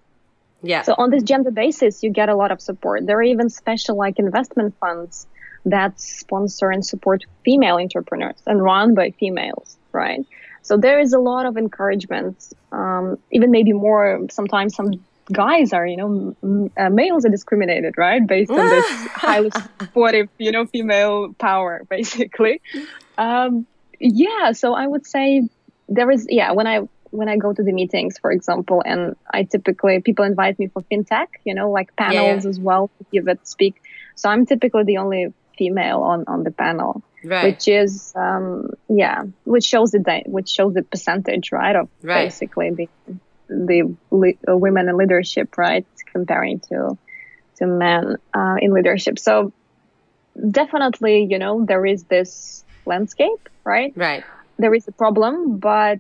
Yeah. 0.62 0.82
So 0.82 0.96
on 0.98 1.10
this 1.10 1.24
gender 1.24 1.52
basis, 1.52 2.04
you 2.04 2.10
get 2.10 2.30
a 2.30 2.36
lot 2.36 2.52
of 2.52 2.62
support. 2.62 3.06
There 3.06 3.18
are 3.18 3.24
even 3.24 3.50
special 3.50 3.98
like 3.98 4.20
investment 4.20 4.76
funds 4.80 5.28
that 5.66 6.00
sponsor 6.00 6.70
and 6.70 6.86
support 6.86 7.24
female 7.46 7.78
entrepreneurs 7.78 8.42
and 8.46 8.62
run 8.62 8.96
by 8.96 9.12
females, 9.12 9.78
right? 9.94 10.26
So 10.62 10.78
there 10.78 11.00
is 11.00 11.14
a 11.14 11.20
lot 11.20 11.46
of 11.46 11.58
encouragement, 11.58 12.54
um, 12.72 13.18
even 13.32 13.52
maybe 13.52 13.74
more. 13.74 14.26
Sometimes 14.30 14.76
some 14.76 14.94
guys 15.32 15.74
are, 15.74 15.86
you 15.86 15.98
know, 15.98 16.36
m- 16.44 16.72
uh, 16.78 16.90
males 16.90 17.26
are 17.26 17.30
discriminated, 17.30 17.96
right, 17.98 18.26
based 18.26 18.52
on 18.52 18.58
this 18.58 18.86
highly 19.08 19.52
supportive, 19.80 20.30
you 20.38 20.52
know, 20.52 20.66
female 20.66 21.34
power, 21.34 21.84
basically. 21.90 22.62
Um, 23.18 23.66
yeah, 24.00 24.52
so 24.52 24.74
I 24.74 24.86
would 24.88 25.06
say 25.06 25.48
there 25.88 26.10
is, 26.12 26.28
yeah, 26.30 26.52
when 26.52 26.68
I 26.68 26.82
when 27.12 27.30
I 27.30 27.38
go 27.38 27.54
to 27.54 27.62
the 27.62 27.72
meetings, 27.72 28.18
for 28.18 28.32
example, 28.32 28.82
and 28.84 29.16
I 29.32 29.44
typically 29.44 30.02
people 30.02 30.26
invite 30.26 30.58
me 30.58 30.68
for 30.68 30.82
fintech, 30.92 31.28
you 31.46 31.54
know, 31.54 31.70
like 31.70 31.96
panels 31.96 32.44
yeah. 32.44 32.50
as 32.50 32.60
well 32.60 32.90
to 32.98 33.06
give 33.12 33.28
it 33.28 33.48
speak. 33.48 33.82
So 34.16 34.30
I'm 34.30 34.48
typically 34.48 34.84
the 34.84 34.98
only 34.98 35.32
female 35.58 36.02
on 36.02 36.26
on 36.28 36.44
the 36.44 36.52
panel. 36.52 37.04
Right. 37.26 37.54
Which 37.54 37.70
is, 37.70 38.12
um, 38.18 38.72
yeah, 38.90 39.24
which 39.46 39.64
shows 39.64 39.92
the 39.92 40.24
which 40.26 40.50
shows 40.50 40.74
the 40.74 40.82
percentage, 40.84 41.54
right, 41.54 41.76
of 41.76 41.88
right. 42.02 42.26
basically 42.26 42.72
the 42.72 42.90
the 43.66 43.96
li- 44.12 44.40
uh, 44.50 44.58
women 44.58 44.90
in 44.90 44.98
leadership, 44.98 45.58
right, 45.58 45.86
comparing 46.12 46.60
to 46.70 46.98
to 47.58 47.68
men 47.68 48.18
uh, 48.34 48.56
in 48.60 48.74
leadership. 48.74 49.20
So 49.20 49.54
definitely, 50.50 51.28
you 51.30 51.38
know, 51.38 51.66
there 51.66 51.86
is 51.86 52.04
this 52.06 52.64
landscape, 52.86 53.50
right? 53.66 53.94
Right. 53.96 54.24
There 54.58 54.74
is 54.74 54.88
a 54.88 54.92
problem, 54.92 55.60
but 55.60 56.00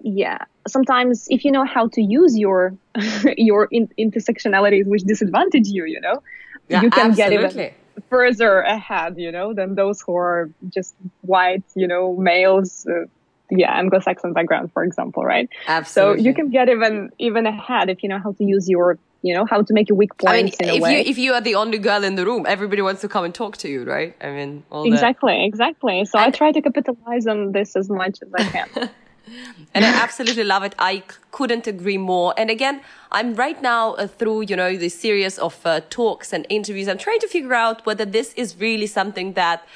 yeah, 0.00 0.38
sometimes 0.66 1.24
if 1.28 1.44
you 1.44 1.52
know 1.52 1.64
how 1.64 1.88
to 1.88 2.02
use 2.02 2.38
your 2.38 2.76
your 3.36 3.68
in- 3.70 3.90
intersectionalities, 3.98 4.86
which 4.86 5.02
disadvantage 5.02 5.68
you, 5.68 5.84
you 5.84 6.00
know, 6.00 6.22
yeah, 6.68 6.82
you 6.82 6.90
can 6.90 7.10
absolutely. 7.10 7.46
get 7.46 7.66
even 7.66 7.74
further 8.08 8.60
ahead, 8.60 9.14
you 9.16 9.32
know, 9.32 9.54
than 9.54 9.74
those 9.74 10.00
who 10.00 10.14
are 10.16 10.50
just 10.72 10.94
white, 11.22 11.64
you 11.74 11.88
know, 11.88 12.16
males. 12.16 12.86
Uh, 12.88 13.06
yeah, 13.50 13.72
Anglo-Saxon 13.78 14.32
background, 14.32 14.72
for 14.72 14.84
example, 14.84 15.24
right? 15.24 15.48
Absolutely. 15.66 16.18
So 16.18 16.24
you 16.24 16.34
can 16.34 16.50
get 16.50 16.68
even 16.68 17.10
even 17.18 17.46
ahead 17.46 17.88
if 17.88 18.02
you 18.02 18.08
know 18.08 18.18
how 18.18 18.32
to 18.32 18.44
use 18.44 18.68
your, 18.68 18.98
you 19.22 19.34
know, 19.34 19.44
how 19.46 19.62
to 19.62 19.72
make 19.72 19.88
your 19.88 19.96
weak 19.96 20.16
points 20.18 20.56
I 20.60 20.64
mean, 20.64 20.74
in 20.74 20.82
if. 20.82 20.90
You, 20.90 21.10
if 21.12 21.18
you 21.18 21.32
are 21.34 21.40
the 21.40 21.54
only 21.54 21.78
girl 21.78 22.04
in 22.04 22.14
the 22.16 22.24
room, 22.24 22.46
everybody 22.46 22.82
wants 22.82 23.00
to 23.02 23.08
come 23.08 23.24
and 23.24 23.34
talk 23.34 23.56
to 23.58 23.68
you, 23.68 23.84
right? 23.84 24.14
I 24.20 24.30
mean, 24.30 24.64
exactly, 24.84 25.34
the... 25.34 25.44
exactly. 25.44 26.04
So 26.04 26.18
and 26.18 26.28
I 26.28 26.36
try 26.36 26.52
to 26.52 26.60
capitalize 26.60 27.26
on 27.26 27.52
this 27.52 27.76
as 27.76 27.88
much 27.88 28.18
as 28.22 28.28
I 28.34 28.44
can. 28.44 28.90
and 29.74 29.84
I 29.84 29.88
absolutely 29.88 30.44
love 30.44 30.62
it. 30.62 30.74
I 30.78 31.02
couldn't 31.30 31.66
agree 31.66 31.98
more. 31.98 32.34
And 32.36 32.50
again, 32.50 32.80
I'm 33.12 33.34
right 33.34 33.60
now 33.62 33.94
uh, 33.94 34.06
through, 34.06 34.42
you 34.42 34.56
know, 34.56 34.76
this 34.76 34.98
series 34.98 35.38
of 35.38 35.64
uh, 35.64 35.80
talks 35.90 36.32
and 36.32 36.46
interviews. 36.48 36.88
I'm 36.88 36.98
trying 36.98 37.20
to 37.20 37.28
figure 37.28 37.54
out 37.54 37.84
whether 37.86 38.04
this 38.04 38.32
is 38.34 38.56
really 38.56 38.86
something 38.86 39.34
that 39.34 39.66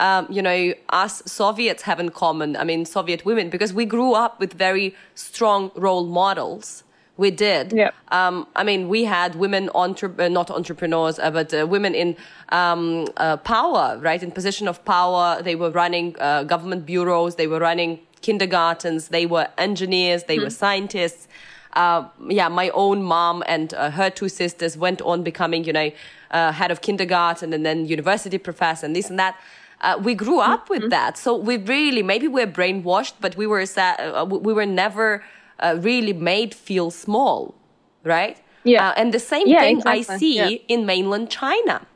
um, 0.00 0.26
you 0.30 0.42
know, 0.42 0.72
us 0.88 1.22
Soviets 1.26 1.82
have 1.82 2.00
in 2.00 2.08
common. 2.08 2.56
I 2.56 2.64
mean, 2.64 2.84
Soviet 2.86 3.24
women, 3.24 3.50
because 3.50 3.72
we 3.72 3.84
grew 3.84 4.14
up 4.14 4.40
with 4.40 4.54
very 4.54 4.94
strong 5.14 5.70
role 5.76 6.06
models. 6.06 6.82
We 7.18 7.30
did. 7.30 7.74
Yeah. 7.74 7.90
Um, 8.08 8.46
I 8.56 8.64
mean, 8.64 8.88
we 8.88 9.04
had 9.04 9.34
women, 9.34 9.68
entre- 9.74 10.14
uh, 10.18 10.28
not 10.28 10.50
entrepreneurs, 10.50 11.18
uh, 11.18 11.30
but 11.30 11.52
uh, 11.52 11.66
women 11.66 11.94
in 11.94 12.16
um, 12.48 13.08
power, 13.44 13.98
right? 14.00 14.22
In 14.22 14.30
position 14.30 14.66
of 14.66 14.82
power. 14.86 15.42
They 15.42 15.54
were 15.54 15.70
running 15.70 16.16
uh, 16.18 16.44
government 16.44 16.86
bureaus. 16.86 17.34
They 17.34 17.46
were 17.46 17.60
running 17.60 18.00
kindergartens. 18.22 19.08
They 19.08 19.26
were 19.26 19.48
engineers. 19.58 20.24
They 20.24 20.36
mm-hmm. 20.36 20.44
were 20.44 20.50
scientists. 20.50 21.28
Uh, 21.74 22.08
yeah, 22.28 22.48
my 22.48 22.70
own 22.70 23.02
mom 23.02 23.44
and 23.46 23.74
uh, 23.74 23.90
her 23.90 24.08
two 24.08 24.30
sisters 24.30 24.78
went 24.78 25.02
on 25.02 25.22
becoming, 25.22 25.64
you 25.64 25.74
know, 25.74 25.90
head 26.30 26.70
of 26.70 26.80
kindergarten 26.80 27.52
and 27.52 27.66
then 27.66 27.86
university 27.86 28.38
professor 28.38 28.86
and 28.86 28.96
this 28.96 29.10
and 29.10 29.18
that. 29.18 29.38
Uh, 29.80 29.98
we 30.02 30.14
grew 30.14 30.40
up 30.40 30.68
with 30.68 30.82
mm-hmm. 30.82 30.90
that, 30.90 31.16
so 31.16 31.34
we 31.34 31.56
really 31.56 32.02
maybe 32.02 32.28
we're 32.28 32.46
brainwashed, 32.46 33.14
but 33.20 33.36
we 33.36 33.46
were 33.46 33.64
uh, 33.76 34.26
we 34.28 34.52
were 34.52 34.66
never 34.66 35.24
uh, 35.58 35.76
really 35.80 36.12
made 36.12 36.54
feel 36.54 36.90
small, 36.90 37.54
right? 38.04 38.36
Yeah, 38.64 38.92
and 38.96 39.14
the 39.14 39.18
same 39.18 39.46
yeah, 39.46 39.60
thing 39.60 39.78
exactly. 39.78 40.14
I 40.14 40.18
see 40.18 40.36
yeah. 40.36 40.58
in 40.68 40.84
mainland 40.84 41.30
China. 41.30 41.86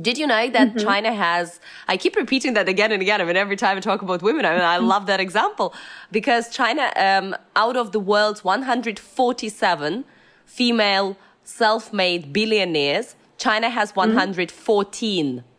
Did 0.00 0.18
you 0.18 0.26
know 0.26 0.48
that 0.50 0.68
mm-hmm. 0.68 0.78
China 0.78 1.12
has? 1.12 1.60
I 1.88 1.96
keep 1.96 2.14
repeating 2.14 2.54
that 2.54 2.68
again 2.68 2.92
and 2.92 3.02
again. 3.02 3.20
I 3.20 3.24
mean, 3.24 3.36
every 3.36 3.56
time 3.56 3.76
I 3.76 3.80
talk 3.80 4.02
about 4.02 4.22
women, 4.22 4.44
I 4.44 4.52
mean, 4.52 4.60
I 4.62 4.78
love 4.78 5.06
that 5.06 5.18
example 5.18 5.74
because 6.12 6.48
China, 6.48 6.92
um, 6.96 7.36
out 7.56 7.76
of 7.76 7.90
the 7.90 7.98
world's 7.98 8.44
147 8.44 10.04
female 10.46 11.16
self-made 11.42 12.32
billionaires, 12.32 13.16
China 13.36 13.68
has 13.68 13.96
114. 13.96 15.26
Mm-hmm. 15.26 15.49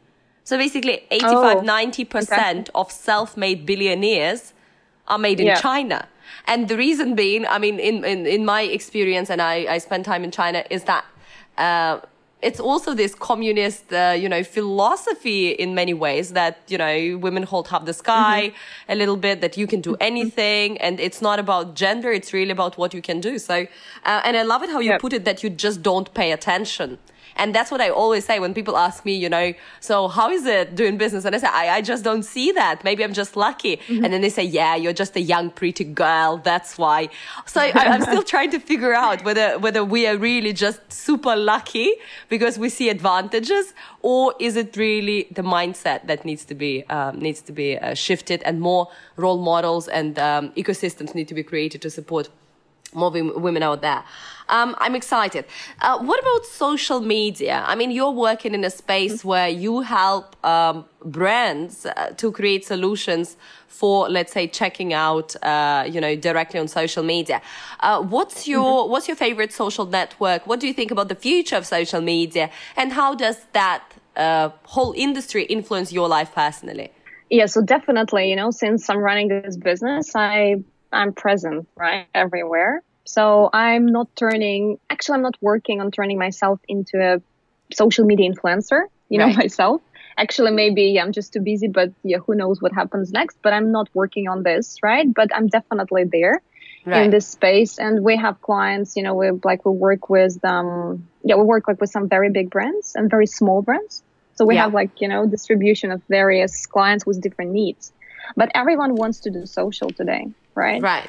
So 0.43 0.57
basically, 0.57 1.03
85, 1.11 1.57
oh, 1.57 1.61
90% 1.61 2.31
okay. 2.31 2.65
of 2.73 2.91
self 2.91 3.37
made 3.37 3.65
billionaires 3.65 4.53
are 5.07 5.17
made 5.17 5.39
in 5.39 5.47
yeah. 5.47 5.55
China. 5.55 6.07
And 6.47 6.67
the 6.67 6.77
reason 6.77 7.15
being, 7.15 7.45
I 7.45 7.59
mean, 7.59 7.79
in, 7.79 8.03
in, 8.03 8.25
in 8.25 8.45
my 8.45 8.61
experience, 8.61 9.29
and 9.29 9.41
I, 9.41 9.65
I 9.69 9.77
spent 9.77 10.05
time 10.05 10.23
in 10.23 10.31
China, 10.31 10.63
is 10.69 10.83
that 10.85 11.05
uh, 11.57 11.99
it's 12.41 12.59
also 12.59 12.93
this 12.93 13.13
communist, 13.13 13.93
uh, 13.93 14.15
you 14.17 14.27
know, 14.27 14.43
philosophy 14.43 15.49
in 15.49 15.75
many 15.75 15.93
ways 15.93 16.33
that, 16.33 16.61
you 16.67 16.77
know, 16.77 17.17
women 17.17 17.43
hold 17.43 17.67
up 17.71 17.85
the 17.85 17.93
sky 17.93 18.47
mm-hmm. 18.47 18.91
a 18.91 18.95
little 18.95 19.17
bit, 19.17 19.41
that 19.41 19.57
you 19.57 19.67
can 19.67 19.81
do 19.81 19.95
anything. 19.99 20.77
And 20.79 20.99
it's 20.99 21.21
not 21.21 21.37
about 21.39 21.75
gender, 21.75 22.11
it's 22.11 22.33
really 22.33 22.51
about 22.51 22.77
what 22.77 22.93
you 22.93 23.01
can 23.01 23.21
do. 23.21 23.37
So, 23.37 23.67
uh, 24.05 24.21
and 24.25 24.35
I 24.35 24.43
love 24.43 24.63
it 24.63 24.69
how 24.69 24.79
you 24.79 24.91
yep. 24.91 25.01
put 25.01 25.13
it 25.13 25.25
that 25.25 25.43
you 25.43 25.49
just 25.49 25.83
don't 25.83 26.11
pay 26.13 26.31
attention. 26.31 26.97
And 27.35 27.53
that's 27.55 27.71
what 27.71 27.81
I 27.81 27.89
always 27.89 28.25
say 28.25 28.39
when 28.39 28.53
people 28.53 28.77
ask 28.77 29.05
me, 29.05 29.15
you 29.15 29.29
know, 29.29 29.53
so 29.79 30.07
how 30.07 30.29
is 30.29 30.45
it 30.45 30.75
doing 30.75 30.97
business? 30.97 31.25
And 31.25 31.35
I 31.35 31.39
say, 31.39 31.47
I, 31.47 31.75
I 31.77 31.81
just 31.81 32.03
don't 32.03 32.23
see 32.23 32.51
that. 32.51 32.83
Maybe 32.83 33.03
I'm 33.03 33.13
just 33.13 33.35
lucky. 33.35 33.77
Mm-hmm. 33.77 34.03
And 34.03 34.13
then 34.13 34.21
they 34.21 34.29
say, 34.29 34.43
yeah, 34.43 34.75
you're 34.75 34.93
just 34.93 35.15
a 35.15 35.21
young, 35.21 35.49
pretty 35.49 35.83
girl. 35.83 36.37
That's 36.37 36.77
why. 36.77 37.09
So 37.45 37.61
I, 37.61 37.71
I'm 37.73 38.01
still 38.09 38.23
trying 38.23 38.51
to 38.51 38.59
figure 38.59 38.93
out 38.93 39.23
whether, 39.23 39.57
whether 39.59 39.83
we 39.83 40.07
are 40.07 40.17
really 40.17 40.53
just 40.53 40.79
super 40.91 41.35
lucky 41.35 41.93
because 42.29 42.57
we 42.57 42.69
see 42.69 42.89
advantages 42.89 43.73
or 44.01 44.33
is 44.39 44.55
it 44.55 44.75
really 44.75 45.27
the 45.31 45.41
mindset 45.41 46.07
that 46.07 46.25
needs 46.25 46.45
to 46.45 46.55
be, 46.55 46.83
um, 46.89 47.19
needs 47.19 47.41
to 47.41 47.51
be 47.51 47.77
uh, 47.77 47.93
shifted 47.93 48.41
and 48.43 48.59
more 48.59 48.87
role 49.15 49.37
models 49.37 49.87
and 49.87 50.17
um, 50.19 50.49
ecosystems 50.51 51.15
need 51.15 51.27
to 51.27 51.33
be 51.33 51.43
created 51.43 51.81
to 51.81 51.89
support 51.89 52.29
more 52.93 53.11
women 53.11 53.63
out 53.63 53.81
there. 53.81 54.03
Um, 54.51 54.75
I'm 54.79 54.95
excited. 54.95 55.45
Uh, 55.81 55.97
what 55.99 56.19
about 56.19 56.45
social 56.45 56.99
media? 56.99 57.63
I 57.65 57.75
mean, 57.75 57.89
you're 57.89 58.11
working 58.11 58.53
in 58.53 58.63
a 58.63 58.69
space 58.69 59.19
mm-hmm. 59.19 59.27
where 59.29 59.49
you 59.49 59.81
help 59.81 60.35
um, 60.45 60.85
brands 61.03 61.85
uh, 61.85 62.13
to 62.17 62.31
create 62.31 62.65
solutions 62.65 63.37
for, 63.67 64.09
let's 64.09 64.33
say, 64.33 64.47
checking 64.47 64.93
out, 64.93 65.35
uh, 65.41 65.85
you 65.89 65.99
know, 65.99 66.15
directly 66.15 66.59
on 66.59 66.67
social 66.67 67.03
media. 67.03 67.41
Uh, 67.79 68.01
what's 68.01 68.47
your 68.47 68.83
mm-hmm. 68.83 68.91
What's 68.91 69.07
your 69.07 69.17
favorite 69.17 69.53
social 69.53 69.85
network? 69.85 70.45
What 70.45 70.59
do 70.59 70.67
you 70.67 70.73
think 70.73 70.91
about 70.91 71.07
the 71.07 71.15
future 71.15 71.55
of 71.55 71.65
social 71.65 72.01
media, 72.01 72.51
and 72.75 72.93
how 72.93 73.15
does 73.15 73.37
that 73.53 73.83
uh, 74.15 74.49
whole 74.63 74.93
industry 74.95 75.43
influence 75.45 75.91
your 75.91 76.07
life 76.07 76.31
personally? 76.35 76.91
Yeah, 77.29 77.45
so 77.45 77.61
definitely, 77.61 78.29
you 78.29 78.35
know, 78.35 78.51
since 78.51 78.89
I'm 78.89 78.99
running 78.99 79.29
this 79.29 79.55
business, 79.55 80.13
I 80.15 80.57
I'm 80.91 81.13
present, 81.13 81.67
right, 81.77 82.05
everywhere. 82.13 82.83
So 83.05 83.49
I'm 83.51 83.87
not 83.87 84.07
turning, 84.15 84.79
actually, 84.89 85.15
I'm 85.15 85.21
not 85.21 85.37
working 85.41 85.81
on 85.81 85.91
turning 85.91 86.17
myself 86.17 86.59
into 86.67 86.99
a 87.01 87.21
social 87.73 88.05
media 88.05 88.29
influencer, 88.31 88.83
you 89.09 89.17
know, 89.17 89.25
right. 89.25 89.37
myself. 89.37 89.81
Actually, 90.17 90.51
maybe 90.51 90.99
I'm 90.99 91.11
just 91.11 91.33
too 91.33 91.39
busy, 91.39 91.67
but 91.67 91.91
yeah, 92.03 92.17
who 92.17 92.35
knows 92.35 92.61
what 92.61 92.73
happens 92.73 93.11
next. 93.11 93.37
But 93.41 93.53
I'm 93.53 93.71
not 93.71 93.89
working 93.93 94.27
on 94.27 94.43
this, 94.43 94.77
right? 94.83 95.11
But 95.11 95.35
I'm 95.35 95.47
definitely 95.47 96.03
there 96.03 96.41
right. 96.85 97.03
in 97.03 97.11
this 97.11 97.27
space. 97.27 97.79
And 97.79 98.03
we 98.03 98.17
have 98.17 98.41
clients, 98.41 98.95
you 98.95 99.03
know, 99.03 99.15
we 99.15 99.31
like, 99.43 99.65
we 99.65 99.71
work 99.71 100.09
with, 100.09 100.43
um, 100.45 101.07
yeah, 101.23 101.35
we 101.35 101.43
work 101.43 101.67
like 101.67 101.79
with 101.81 101.89
some 101.89 102.07
very 102.07 102.29
big 102.29 102.49
brands 102.49 102.93
and 102.95 103.09
very 103.09 103.25
small 103.25 103.61
brands. 103.61 104.03
So 104.35 104.45
we 104.45 104.55
yeah. 104.55 104.63
have 104.63 104.73
like, 104.73 105.01
you 105.01 105.07
know, 105.07 105.25
distribution 105.25 105.91
of 105.91 106.01
various 106.09 106.65
clients 106.65 107.05
with 107.05 107.21
different 107.21 107.51
needs. 107.51 107.91
But 108.35 108.51
everyone 108.53 108.95
wants 108.95 109.21
to 109.21 109.31
do 109.31 109.45
social 109.45 109.89
today 109.89 110.27
right? 110.55 110.81
Right. 110.81 111.07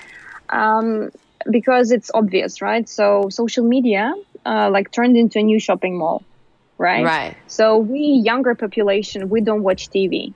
Um, 0.49 1.11
because 1.51 1.91
it's 1.91 2.11
obvious, 2.15 2.63
right? 2.63 2.89
So 2.89 3.29
social 3.31 3.65
media, 3.65 4.15
uh, 4.45 4.71
like 4.71 4.91
turned 4.91 5.17
into 5.17 5.39
a 5.39 5.43
new 5.43 5.59
shopping 5.59 5.97
mall, 5.97 6.23
right? 6.79 7.05
Right. 7.05 7.37
So 7.47 7.79
we 7.79 8.01
younger 8.01 8.55
population, 8.55 9.29
we 9.29 9.41
don't 9.41 9.63
watch 9.63 9.91
TV 9.91 10.35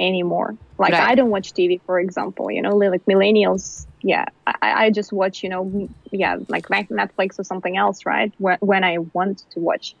anymore. 0.00 0.56
Like 0.78 0.92
right. 0.92 1.08
I 1.10 1.14
don't 1.14 1.30
watch 1.30 1.52
TV, 1.52 1.80
for 1.84 1.98
example. 1.98 2.50
You 2.50 2.62
know, 2.62 2.76
like 2.76 3.04
millennials. 3.06 3.86
Yeah, 4.00 4.26
I, 4.46 4.56
I 4.62 4.90
just 4.90 5.12
watch. 5.12 5.42
You 5.42 5.48
know, 5.48 5.88
yeah, 6.12 6.36
like 6.48 6.68
Netflix 6.68 7.38
or 7.38 7.44
something 7.44 7.76
else, 7.76 8.06
right? 8.06 8.32
When, 8.38 8.58
when 8.60 8.84
I 8.84 8.98
want 9.12 9.44
to 9.50 9.60
watch 9.60 9.94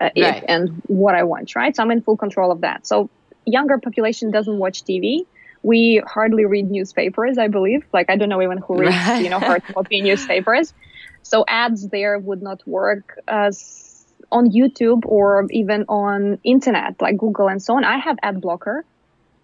uh, 0.00 0.10
it 0.14 0.22
right. 0.22 0.44
and 0.48 0.82
what 0.86 1.14
I 1.14 1.22
want, 1.24 1.54
right? 1.54 1.74
So 1.74 1.82
I'm 1.82 1.90
in 1.90 2.02
full 2.02 2.16
control 2.16 2.52
of 2.52 2.60
that. 2.60 2.86
So 2.86 3.08
younger 3.46 3.78
population 3.78 4.30
doesn't 4.30 4.58
watch 4.58 4.84
TV 4.84 5.24
we 5.62 6.02
hardly 6.06 6.44
read 6.44 6.70
newspapers, 6.70 7.38
I 7.38 7.48
believe. 7.48 7.84
Like 7.92 8.10
I 8.10 8.16
don't 8.16 8.28
know 8.28 8.42
even 8.42 8.58
who 8.58 8.78
reads, 8.78 9.20
you 9.20 9.30
know, 9.30 9.38
hard 9.38 9.62
copy 9.74 10.00
newspapers. 10.00 10.72
So 11.22 11.44
ads 11.46 11.88
there 11.88 12.18
would 12.18 12.42
not 12.42 12.66
work 12.66 13.18
as 13.28 14.06
on 14.30 14.50
YouTube 14.50 15.04
or 15.06 15.46
even 15.50 15.84
on 15.88 16.38
internet 16.44 17.00
like 17.00 17.16
Google 17.16 17.48
and 17.48 17.62
so 17.62 17.76
on. 17.76 17.84
I 17.84 17.98
have 17.98 18.18
ad 18.22 18.40
blocker, 18.40 18.84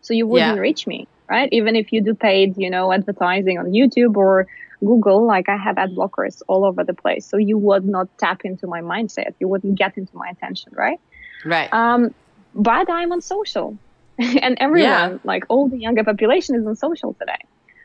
so 0.02 0.14
you 0.14 0.26
wouldn't 0.26 0.56
yeah. 0.56 0.60
reach 0.60 0.86
me, 0.86 1.06
right? 1.28 1.48
Even 1.52 1.76
if 1.76 1.92
you 1.92 2.02
do 2.02 2.14
paid, 2.14 2.56
you 2.58 2.70
know, 2.70 2.92
advertising 2.92 3.58
on 3.58 3.66
YouTube 3.72 4.16
or 4.16 4.46
Google, 4.80 5.26
like 5.26 5.48
I 5.48 5.56
have 5.56 5.78
ad 5.78 5.94
blockers 5.94 6.42
all 6.46 6.64
over 6.64 6.84
the 6.84 6.94
place. 6.94 7.26
So 7.26 7.36
you 7.36 7.58
would 7.58 7.84
not 7.84 8.08
tap 8.18 8.44
into 8.44 8.66
my 8.66 8.80
mindset. 8.80 9.34
You 9.40 9.48
wouldn't 9.48 9.76
get 9.76 9.96
into 9.96 10.16
my 10.16 10.28
attention, 10.28 10.72
right? 10.74 11.00
Right. 11.44 11.72
Um, 11.72 12.14
but 12.54 12.90
I'm 12.90 13.12
on 13.12 13.20
social. 13.20 13.78
and 14.18 14.56
everyone, 14.60 15.12
yeah. 15.12 15.18
like 15.24 15.44
all 15.48 15.68
the 15.68 15.78
younger 15.78 16.04
population, 16.04 16.54
is 16.54 16.66
on 16.66 16.76
social 16.76 17.14
today. 17.14 17.42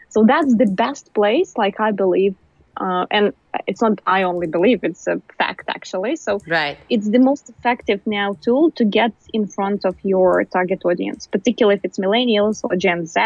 So 0.09 0.25
that's 0.25 0.55
the 0.55 0.65
best 0.65 1.13
place, 1.13 1.55
like 1.57 1.79
I 1.79 1.91
believe, 1.91 2.35
uh, 2.77 3.05
and 3.11 3.33
it's 3.67 3.81
not 3.81 3.99
I 4.05 4.23
only 4.23 4.47
believe; 4.47 4.83
it's 4.83 5.07
a 5.07 5.21
fact 5.37 5.69
actually. 5.69 6.15
So 6.15 6.39
right. 6.47 6.77
it's 6.89 7.09
the 7.09 7.19
most 7.19 7.49
effective 7.49 8.01
now 8.05 8.33
tool 8.41 8.71
to 8.71 8.85
get 8.85 9.11
in 9.33 9.47
front 9.47 9.85
of 9.85 9.95
your 10.03 10.43
target 10.45 10.81
audience, 10.85 11.27
particularly 11.27 11.77
if 11.77 11.85
it's 11.85 11.99
millennials 11.99 12.63
or 12.63 12.75
Gen 12.75 13.05
Z. 13.05 13.19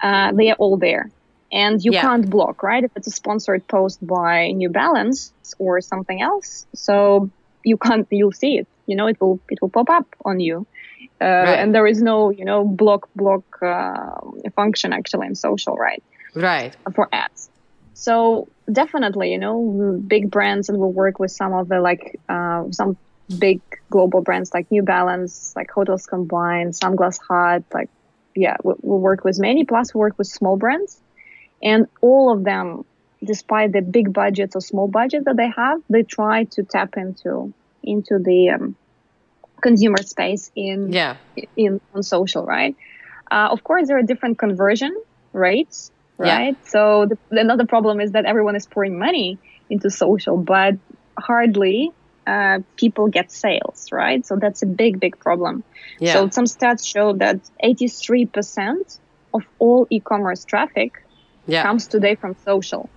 Uh, 0.00 0.32
they 0.32 0.50
are 0.50 0.56
all 0.56 0.76
there, 0.76 1.10
and 1.52 1.84
you 1.84 1.92
yeah. 1.92 2.00
can't 2.00 2.28
block, 2.28 2.62
right? 2.62 2.84
If 2.84 2.90
it's 2.96 3.06
a 3.06 3.12
sponsored 3.12 3.66
post 3.68 4.04
by 4.04 4.50
New 4.50 4.68
Balance 4.68 5.32
or 5.58 5.80
something 5.80 6.20
else, 6.20 6.66
so 6.74 7.30
you 7.64 7.76
can't. 7.76 8.06
You'll 8.10 8.32
see 8.32 8.58
it. 8.58 8.68
You 8.86 8.96
know, 8.96 9.06
it 9.06 9.20
will 9.20 9.40
it 9.48 9.60
will 9.62 9.70
pop 9.70 9.90
up 9.90 10.06
on 10.24 10.40
you 10.40 10.66
uh, 11.20 11.24
right. 11.24 11.58
and 11.58 11.74
there 11.74 11.86
is 11.86 12.02
no 12.02 12.30
you 12.30 12.44
know 12.44 12.64
block 12.64 13.08
block 13.14 13.44
uh, 13.62 14.16
function 14.54 14.92
actually 14.92 15.26
in 15.26 15.34
social 15.34 15.76
right? 15.76 16.02
Right. 16.34 16.74
For 16.94 17.08
ads. 17.12 17.50
So 17.94 18.48
definitely 18.70 19.30
you 19.32 19.38
know 19.38 20.00
big 20.06 20.30
brands 20.30 20.68
and 20.68 20.78
we'll 20.78 20.92
work 20.92 21.18
with 21.18 21.30
some 21.30 21.52
of 21.52 21.68
the 21.68 21.80
like 21.80 22.18
uh, 22.28 22.64
some 22.70 22.96
big 23.38 23.60
global 23.90 24.20
brands 24.20 24.52
like 24.52 24.70
new 24.70 24.82
balance 24.82 25.54
like 25.56 25.70
hotels 25.70 26.04
combined 26.06 26.74
sunglass 26.74 27.18
hut 27.26 27.64
like 27.72 27.88
yeah 28.34 28.56
we'll, 28.62 28.76
we'll 28.82 28.98
work 28.98 29.24
with 29.24 29.38
many. 29.38 29.64
Plus 29.64 29.94
we 29.94 29.98
work 29.98 30.18
with 30.18 30.26
small 30.26 30.56
brands. 30.56 31.00
And 31.62 31.86
all 32.02 32.32
of 32.32 32.44
them 32.44 32.84
despite 33.24 33.72
the 33.72 33.80
big 33.80 34.12
budgets 34.12 34.54
or 34.54 34.60
small 34.60 34.88
budget 34.88 35.24
that 35.24 35.36
they 35.36 35.48
have 35.56 35.80
they 35.88 36.02
try 36.02 36.44
to 36.44 36.62
tap 36.62 36.96
into 36.96 37.52
into 37.82 38.18
the 38.18 38.50
um, 38.50 38.76
consumer 39.64 40.02
space 40.14 40.52
in 40.54 40.92
yeah 40.92 41.16
in 41.56 41.80
on 41.94 42.02
social, 42.02 42.44
right? 42.44 42.76
Uh, 43.30 43.48
of 43.54 43.64
course, 43.64 43.88
there 43.88 43.98
are 43.98 44.06
different 44.12 44.38
conversion 44.38 44.92
rates, 45.32 45.90
right? 46.18 46.56
Yeah. 46.60 46.70
So 46.74 46.80
the, 47.10 47.16
another 47.44 47.66
problem 47.74 48.00
is 48.04 48.12
that 48.12 48.24
everyone 48.26 48.56
is 48.60 48.66
pouring 48.66 48.98
money 48.98 49.38
into 49.70 49.88
social, 49.90 50.36
but 50.36 50.74
hardly 51.18 51.90
uh, 52.26 52.58
people 52.76 53.08
get 53.08 53.32
sales, 53.32 53.88
right? 53.90 54.24
So 54.28 54.36
that's 54.36 54.62
a 54.62 54.66
big, 54.82 55.00
big 55.00 55.18
problem. 55.18 55.64
Yeah. 55.98 56.12
So 56.14 56.18
some 56.30 56.44
stats 56.44 56.86
show 56.86 57.14
that 57.14 57.40
83% 57.62 58.98
of 59.32 59.42
all 59.58 59.86
e-commerce 59.90 60.44
traffic 60.44 60.90
yeah. 61.46 61.62
comes 61.62 61.86
today 61.86 62.14
from 62.14 62.36
social, 62.44 62.88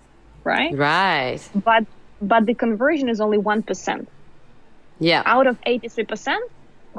right? 0.43 0.75
Right. 0.77 1.41
But 1.55 1.85
but 2.21 2.45
the 2.49 2.55
conversion 2.65 3.07
is 3.09 3.19
only 3.21 3.37
one 3.37 3.61
percent. 3.63 4.09
Yeah. 4.99 5.21
Out 5.25 5.47
of 5.47 5.61
83%, 5.61 6.37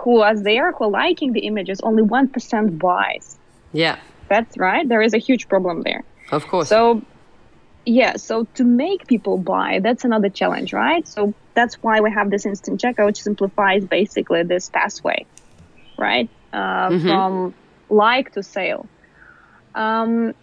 who 0.02 0.20
are 0.20 0.36
there, 0.36 0.72
who 0.72 0.84
are 0.84 0.90
liking 0.90 1.32
the 1.32 1.40
images, 1.40 1.80
only 1.80 2.02
1% 2.02 2.78
buys. 2.78 3.38
Yeah. 3.72 3.98
That's 4.28 4.56
right. 4.58 4.88
There 4.88 5.02
is 5.02 5.14
a 5.14 5.18
huge 5.18 5.48
problem 5.48 5.82
there. 5.82 6.04
Of 6.30 6.46
course. 6.46 6.68
So, 6.68 7.02
yeah, 7.86 8.16
so 8.16 8.44
to 8.54 8.64
make 8.64 9.06
people 9.06 9.38
buy, 9.38 9.80
that's 9.82 10.04
another 10.04 10.28
challenge, 10.28 10.72
right? 10.72 11.06
So 11.08 11.32
that's 11.54 11.82
why 11.82 12.00
we 12.00 12.10
have 12.10 12.30
this 12.30 12.44
instant 12.44 12.80
checkout, 12.80 13.06
which 13.06 13.22
simplifies 13.22 13.84
basically 13.84 14.42
this 14.42 14.68
pathway, 14.68 15.24
right? 15.96 16.28
Uh, 16.52 16.88
mm-hmm. 16.90 17.06
From 17.06 17.54
like 17.88 18.32
to 18.32 18.42
sale. 18.42 18.86
Um, 19.74 20.34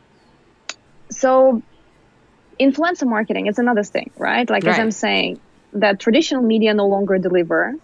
so 1.11 1.61
influencer 2.59 3.07
marketing 3.07 3.47
is 3.47 3.59
another 3.59 3.83
thing, 3.83 4.11
right? 4.17 4.49
Like 4.49 4.63
right. 4.63 4.73
as 4.73 4.79
I'm 4.79 4.91
saying, 4.91 5.39
that 5.73 5.99
traditional 5.99 6.41
media 6.41 6.73
no 6.73 6.87
longer 6.87 7.17
deliver 7.17 7.75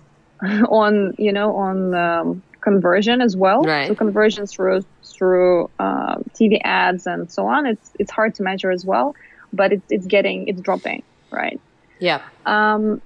on 0.69 1.13
you 1.17 1.32
know 1.32 1.56
on 1.56 1.93
um, 1.93 2.43
conversion 2.62 3.21
as 3.21 3.36
well. 3.36 3.63
Right. 3.63 3.88
So 3.88 3.95
conversion 3.95 4.47
through 4.47 4.84
through 5.04 5.69
uh, 5.80 6.15
TV 6.34 6.60
ads 6.63 7.06
and 7.08 7.32
so 7.32 7.47
on. 7.47 7.65
It's 7.65 7.91
it's 7.99 8.12
hard 8.12 8.36
to 8.36 8.43
measure 8.43 8.71
as 8.71 8.86
well, 8.86 9.15
but 9.54 9.73
it's 9.73 9.91
it's 9.91 10.08
getting 10.08 10.47
it's 10.47 10.62
dropping 10.62 11.04
right. 11.32 11.60
Yeah. 11.99 12.21
Um. 12.45 13.01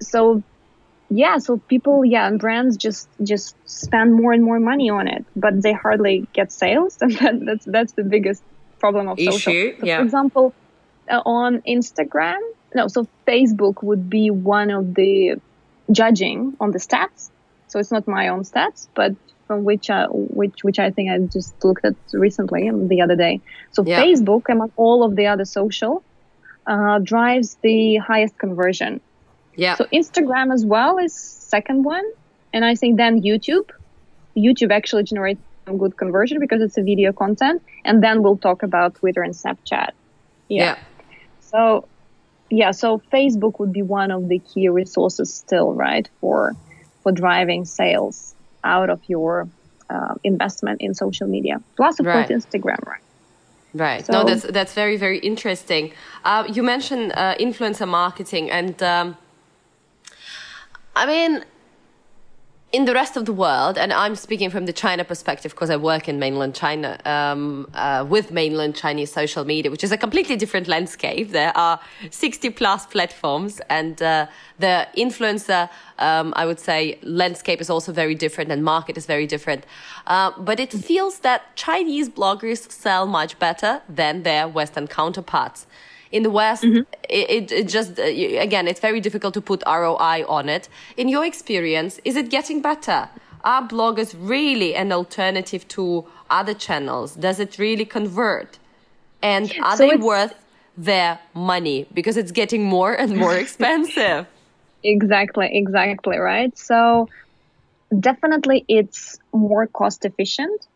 So 0.00 0.42
yeah, 1.10 1.38
so 1.38 1.58
people 1.58 2.04
yeah 2.04 2.26
and 2.26 2.40
brands 2.40 2.76
just 2.76 3.08
just 3.22 3.54
spend 3.66 4.14
more 4.14 4.32
and 4.32 4.42
more 4.42 4.58
money 4.58 4.90
on 4.90 5.08
it, 5.08 5.24
but 5.36 5.62
they 5.62 5.72
hardly 5.72 6.26
get 6.32 6.50
sales, 6.52 6.98
and 7.00 7.12
that, 7.18 7.44
that's 7.44 7.64
that's 7.64 7.92
the 7.92 8.04
biggest 8.04 8.42
problem 8.80 9.08
of 9.08 9.18
Issue. 9.18 9.30
social. 9.32 9.80
So 9.80 9.86
yeah. 9.86 9.98
For 9.98 10.04
example, 10.04 10.54
uh, 11.08 11.22
on 11.24 11.60
Instagram, 11.62 12.40
no, 12.74 12.88
so 12.88 13.06
Facebook 13.26 13.82
would 13.82 14.08
be 14.08 14.30
one 14.30 14.70
of 14.70 14.94
the 14.94 15.40
judging 15.90 16.56
on 16.60 16.70
the 16.70 16.78
stats. 16.78 17.30
So 17.68 17.78
it's 17.78 17.90
not 17.90 18.06
my 18.06 18.28
own 18.28 18.42
stats, 18.42 18.88
but 18.94 19.14
from 19.46 19.64
which 19.64 19.90
I, 19.90 20.06
which 20.06 20.62
which 20.62 20.78
I 20.78 20.90
think 20.90 21.10
I 21.10 21.18
just 21.18 21.64
looked 21.64 21.84
at 21.84 21.94
recently 22.12 22.68
um, 22.68 22.88
the 22.88 23.00
other 23.00 23.16
day. 23.16 23.40
So 23.72 23.82
yeah. 23.84 24.02
Facebook, 24.02 24.48
among 24.48 24.72
all 24.76 25.02
of 25.02 25.16
the 25.16 25.26
other 25.26 25.44
social, 25.44 26.02
uh, 26.66 26.98
drives 26.98 27.56
the 27.62 27.96
highest 27.96 28.38
conversion 28.38 29.00
Yeah. 29.56 29.76
So 29.76 29.84
Instagram 29.92 30.52
as 30.52 30.64
well 30.64 30.98
is 30.98 31.14
second 31.14 31.84
one, 31.84 32.04
and 32.52 32.64
I 32.64 32.74
think 32.74 32.96
then 32.96 33.22
YouTube. 33.22 33.70
YouTube 34.36 34.72
actually 34.72 35.04
generates 35.04 35.40
some 35.66 35.78
good 35.78 35.96
conversion 35.96 36.40
because 36.40 36.62
it's 36.62 36.78
a 36.78 36.82
video 36.82 37.12
content, 37.12 37.62
and 37.84 38.02
then 38.02 38.22
we'll 38.22 38.38
talk 38.38 38.62
about 38.62 38.94
Twitter 38.94 39.22
and 39.22 39.34
Snapchat. 39.34 39.90
Yeah. 40.48 40.64
Yeah. 40.64 40.78
So 41.40 41.86
yeah, 42.52 42.70
so 42.72 43.00
Facebook 43.12 43.58
would 43.60 43.72
be 43.72 43.82
one 43.82 44.10
of 44.10 44.28
the 44.28 44.38
key 44.38 44.68
resources 44.68 45.32
still, 45.34 45.72
right, 45.72 46.06
for 46.20 46.54
for 47.02 47.10
driving 47.12 47.64
sales 47.64 48.34
out 48.62 48.88
of 48.90 49.00
your 49.08 49.48
uh, 49.90 50.14
investment 50.22 50.80
in 50.80 50.94
social 50.94 51.26
media. 51.26 51.56
Plus, 51.76 51.98
of 52.00 52.06
Right. 52.06 52.28
course, 52.28 52.44
Instagram, 52.44 52.80
right? 52.86 53.00
Right. 53.74 54.06
So- 54.06 54.12
no, 54.12 54.24
that's 54.24 54.44
that's 54.58 54.74
very 54.74 54.96
very 54.96 55.18
interesting. 55.18 55.92
Uh, 56.24 56.44
you 56.56 56.62
mentioned 56.62 57.12
uh, 57.16 57.34
influencer 57.46 57.88
marketing, 57.88 58.50
and 58.50 58.82
um, 58.82 59.16
I 60.94 61.06
mean, 61.06 61.44
in 62.72 62.86
the 62.86 62.94
rest 62.94 63.18
of 63.18 63.26
the 63.26 63.34
world, 63.34 63.76
and 63.76 63.92
I'm 63.92 64.16
speaking 64.16 64.48
from 64.48 64.64
the 64.64 64.72
China 64.72 65.04
perspective 65.04 65.52
because 65.52 65.68
I 65.68 65.76
work 65.76 66.08
in 66.08 66.18
mainland 66.18 66.54
China 66.54 66.98
um, 67.04 67.70
uh, 67.74 68.06
with 68.08 68.30
mainland 68.30 68.74
Chinese 68.74 69.12
social 69.12 69.44
media, 69.44 69.70
which 69.70 69.84
is 69.84 69.92
a 69.92 69.98
completely 69.98 70.36
different 70.36 70.68
landscape. 70.68 71.32
There 71.32 71.54
are 71.54 71.78
60 72.10 72.48
plus 72.50 72.86
platforms, 72.86 73.60
and 73.68 74.00
uh, 74.00 74.26
the 74.58 74.88
influencer, 74.96 75.68
um, 75.98 76.32
I 76.34 76.46
would 76.46 76.58
say, 76.58 76.98
landscape 77.02 77.60
is 77.60 77.68
also 77.68 77.92
very 77.92 78.14
different, 78.14 78.50
and 78.50 78.64
market 78.64 78.96
is 78.96 79.04
very 79.04 79.26
different. 79.26 79.64
Uh, 80.06 80.32
but 80.38 80.58
it 80.58 80.72
feels 80.72 81.18
that 81.18 81.54
Chinese 81.56 82.08
bloggers 82.08 82.70
sell 82.72 83.06
much 83.06 83.38
better 83.38 83.82
than 83.86 84.22
their 84.22 84.48
Western 84.48 84.86
counterparts 84.86 85.66
in 86.12 86.22
the 86.22 86.30
West, 86.30 86.64
it, 86.64 86.86
it, 87.08 87.52
it 87.52 87.68
just, 87.68 87.98
uh, 87.98 88.02
again, 88.02 88.68
it's 88.68 88.80
very 88.80 89.00
difficult 89.00 89.34
to 89.34 89.40
put 89.40 89.62
ROI 89.66 90.24
on 90.28 90.48
it. 90.48 90.68
In 90.96 91.08
your 91.08 91.24
experience, 91.24 91.98
is 92.04 92.16
it 92.16 92.30
getting 92.30 92.60
better? 92.60 93.08
Are 93.44 93.66
bloggers 93.66 94.14
really 94.16 94.74
an 94.74 94.92
alternative 94.92 95.66
to 95.68 96.06
other 96.30 96.54
channels? 96.54 97.16
Does 97.16 97.40
it 97.40 97.58
really 97.58 97.84
convert? 97.84 98.58
And 99.22 99.52
are 99.62 99.76
So 99.76 99.88
they 99.88 99.96
worth 99.96 100.34
their 100.76 101.18
money? 101.34 101.86
Because 101.92 102.16
it's 102.16 102.30
getting 102.32 102.64
more 102.64 102.92
and 102.92 103.16
more 103.16 103.36
expensive. 103.44 104.26
Exactly, 104.84 105.48
exactly, 105.52 106.18
right? 106.18 106.56
So 106.58 107.08
definitely 107.98 108.64
it's 108.68 109.18
more 109.32 109.66
cost 109.66 110.04
efficient 110.04 110.66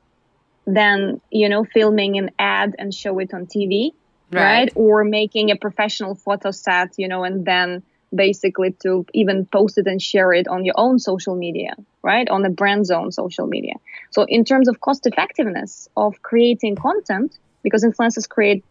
than, 0.67 1.21
you 1.31 1.49
know, 1.49 1.65
filming 1.65 2.19
an 2.19 2.31
ad 2.39 2.75
and 2.79 2.93
show 2.93 3.19
it 3.19 3.33
on 3.33 3.47
TV, 3.47 3.93
right? 4.33 4.43
Right. 4.43 4.73
Or 4.75 5.05
making 5.05 5.51
a 5.51 5.57
professional 5.57 6.15
photo 6.15 6.51
set, 6.51 6.95
you 6.97 7.09
know, 7.09 7.25
and 7.25 7.45
then 7.45 7.83
basically 8.15 8.73
to 8.83 9.05
even 9.13 9.47
post 9.47 9.79
it 9.79 9.87
and 9.87 10.01
share 10.01 10.33
it 10.33 10.47
on 10.49 10.65
your 10.65 10.75
own 10.79 10.99
social 10.99 11.35
media, 11.35 11.75
right? 12.03 12.29
On 12.29 12.43
the 12.43 12.49
brand's 12.49 12.91
own 12.91 13.13
social 13.13 13.47
media. 13.47 13.75
So 14.11 14.25
in 14.29 14.45
terms 14.45 14.69
of 14.69 14.81
cost 14.81 15.07
effectiveness 15.07 15.89
of 15.97 16.23
creating 16.23 16.77
content, 16.77 17.37
because 17.63 17.85
influencers 17.85 18.29
create 18.29 18.65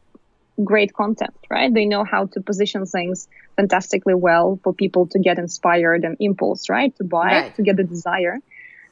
great 0.63 0.93
content, 0.93 1.35
right? 1.49 1.73
They 1.73 1.85
know 1.85 2.05
how 2.05 2.27
to 2.27 2.41
position 2.41 2.85
things 2.85 3.27
fantastically 3.57 4.13
well 4.13 4.57
for 4.63 4.73
people 4.73 5.07
to 5.07 5.19
get 5.19 5.37
inspired 5.37 6.05
and 6.05 6.15
impulse, 6.19 6.69
right? 6.69 6.95
To 6.97 7.03
buy, 7.03 7.31
Right. 7.31 7.55
to 7.55 7.61
get 7.61 7.75
the 7.75 7.83
desire. 7.83 8.37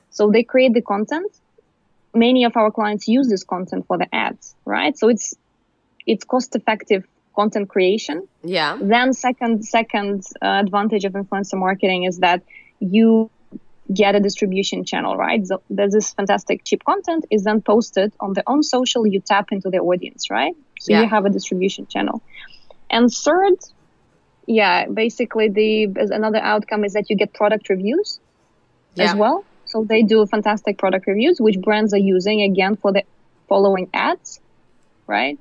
So 0.10 0.30
they 0.30 0.44
create 0.44 0.74
the 0.74 0.82
content. 0.82 1.32
Many 2.14 2.44
of 2.44 2.56
our 2.58 2.70
clients 2.70 3.08
use 3.08 3.30
this 3.30 3.44
content 3.44 3.88
for 3.88 3.98
the 3.98 4.14
ads, 4.14 4.56
right? 4.66 4.96
So 4.98 5.08
it's 5.08 5.34
it's 6.06 6.24
cost 6.24 6.56
effective 6.56 7.06
content 7.36 7.70
creation. 7.70 8.28
Yeah. 8.44 8.78
Then 8.80 9.14
second 9.14 9.66
second 9.66 10.24
uh, 10.42 10.62
advantage 10.66 11.06
of 11.06 11.14
influencer 11.14 11.58
marketing 11.58 12.04
is 12.04 12.20
that 12.20 12.44
you 12.80 13.30
get 13.94 14.16
a 14.16 14.20
distribution 14.20 14.86
channel, 14.86 15.18
right? 15.18 15.46
So 15.46 15.62
there's 15.70 15.94
this 15.94 16.14
fantastic 16.14 16.64
cheap 16.64 16.84
content 16.86 17.26
is 17.30 17.44
then 17.44 17.62
posted 17.62 18.14
on 18.20 18.34
their 18.34 18.44
own 18.48 18.64
social. 18.64 19.06
You 19.06 19.20
tap 19.20 19.52
into 19.52 19.70
the 19.70 19.80
audience, 19.80 20.30
right? 20.30 20.56
So 20.80 20.94
Yeah. 20.94 21.02
you 21.02 21.10
have 21.10 21.26
a 21.26 21.30
distribution 21.30 21.88
channel. 21.88 22.22
And 22.90 23.12
third, 23.12 23.56
yeah, 24.48 24.88
basically 24.88 25.50
the 25.50 25.86
another 26.12 26.40
outcome 26.40 26.86
is 26.86 26.94
that 26.94 27.10
you 27.10 27.16
get 27.18 27.34
product 27.34 27.70
reviews 27.70 28.20
Yeah. 28.96 29.06
as 29.06 29.16
well. 29.16 29.44
So 29.66 29.84
they 29.84 30.04
do 30.04 30.26
fantastic 30.28 30.78
product 30.78 31.08
reviews, 31.08 31.42
which 31.42 31.60
brands 31.60 31.94
are 31.94 32.06
using 32.16 32.42
again 32.42 32.76
for 32.76 32.92
the 32.94 33.04
following 33.50 33.90
ads, 33.94 34.40
right? 35.08 35.40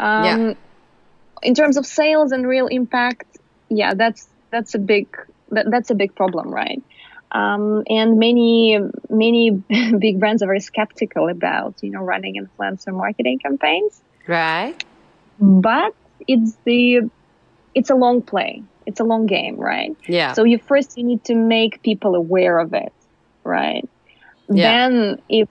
Um, 0.00 0.24
Yeah. 0.24 0.54
In 1.42 1.54
terms 1.54 1.76
of 1.78 1.86
sales 1.86 2.32
and 2.32 2.46
real 2.46 2.66
impact, 2.66 3.26
yeah, 3.70 3.94
that's 3.94 4.28
that's 4.52 4.74
a 4.74 4.78
big 4.78 5.06
that, 5.50 5.66
that's 5.70 5.90
a 5.90 5.94
big 5.94 6.14
problem, 6.14 6.50
right? 6.62 6.82
Um, 7.32 7.82
and 7.88 8.18
many 8.18 8.78
many 9.08 9.50
big 9.98 10.18
brands 10.20 10.42
are 10.42 10.46
very 10.46 10.60
skeptical 10.60 11.28
about 11.28 11.74
you 11.82 11.90
know 11.92 12.00
running 12.02 12.34
influencer 12.42 12.92
marketing 12.92 13.38
campaigns 13.38 14.02
Right. 14.26 14.74
but 15.38 15.94
it's 16.26 16.56
the 16.64 17.08
it's 17.74 17.88
a 17.90 17.94
long 17.94 18.20
play 18.22 18.62
it's 18.84 18.98
a 19.00 19.04
long 19.04 19.26
game 19.26 19.56
right 19.56 19.96
Yeah. 20.08 20.32
so 20.32 20.42
you 20.44 20.58
first 20.58 20.98
you 20.98 21.04
need 21.04 21.22
to 21.30 21.34
make 21.36 21.82
people 21.82 22.16
aware 22.16 22.58
of 22.58 22.74
it 22.74 22.92
right 23.44 23.88
Yeah. 24.48 24.88
then 24.88 25.22
if 25.28 25.48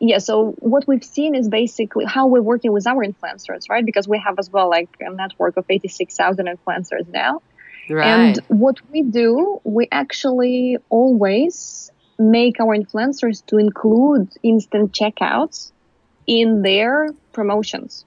yeah 0.00 0.18
so 0.18 0.54
what 0.58 0.86
we've 0.86 1.04
seen 1.04 1.34
is 1.34 1.48
basically 1.48 2.04
how 2.04 2.26
we're 2.26 2.42
working 2.42 2.72
with 2.72 2.86
our 2.86 3.04
influencers 3.04 3.62
right 3.70 3.84
because 3.84 4.08
we 4.08 4.18
have 4.24 4.38
as 4.38 4.50
well 4.50 4.68
like 4.68 4.90
a 5.00 5.12
network 5.12 5.56
of 5.56 5.64
86000 5.68 6.46
influencers 6.46 7.06
now 7.12 7.40
right. 7.90 8.36
and 8.36 8.38
what 8.48 8.76
we 8.90 9.02
do, 9.02 9.60
we 9.64 9.88
actually 9.90 10.76
always 10.88 11.90
make 12.18 12.60
our 12.60 12.76
influencers 12.76 13.44
to 13.46 13.58
include 13.58 14.28
instant 14.42 14.92
checkouts 14.92 15.72
in 16.26 16.62
their 16.62 17.08
promotions. 17.32 18.04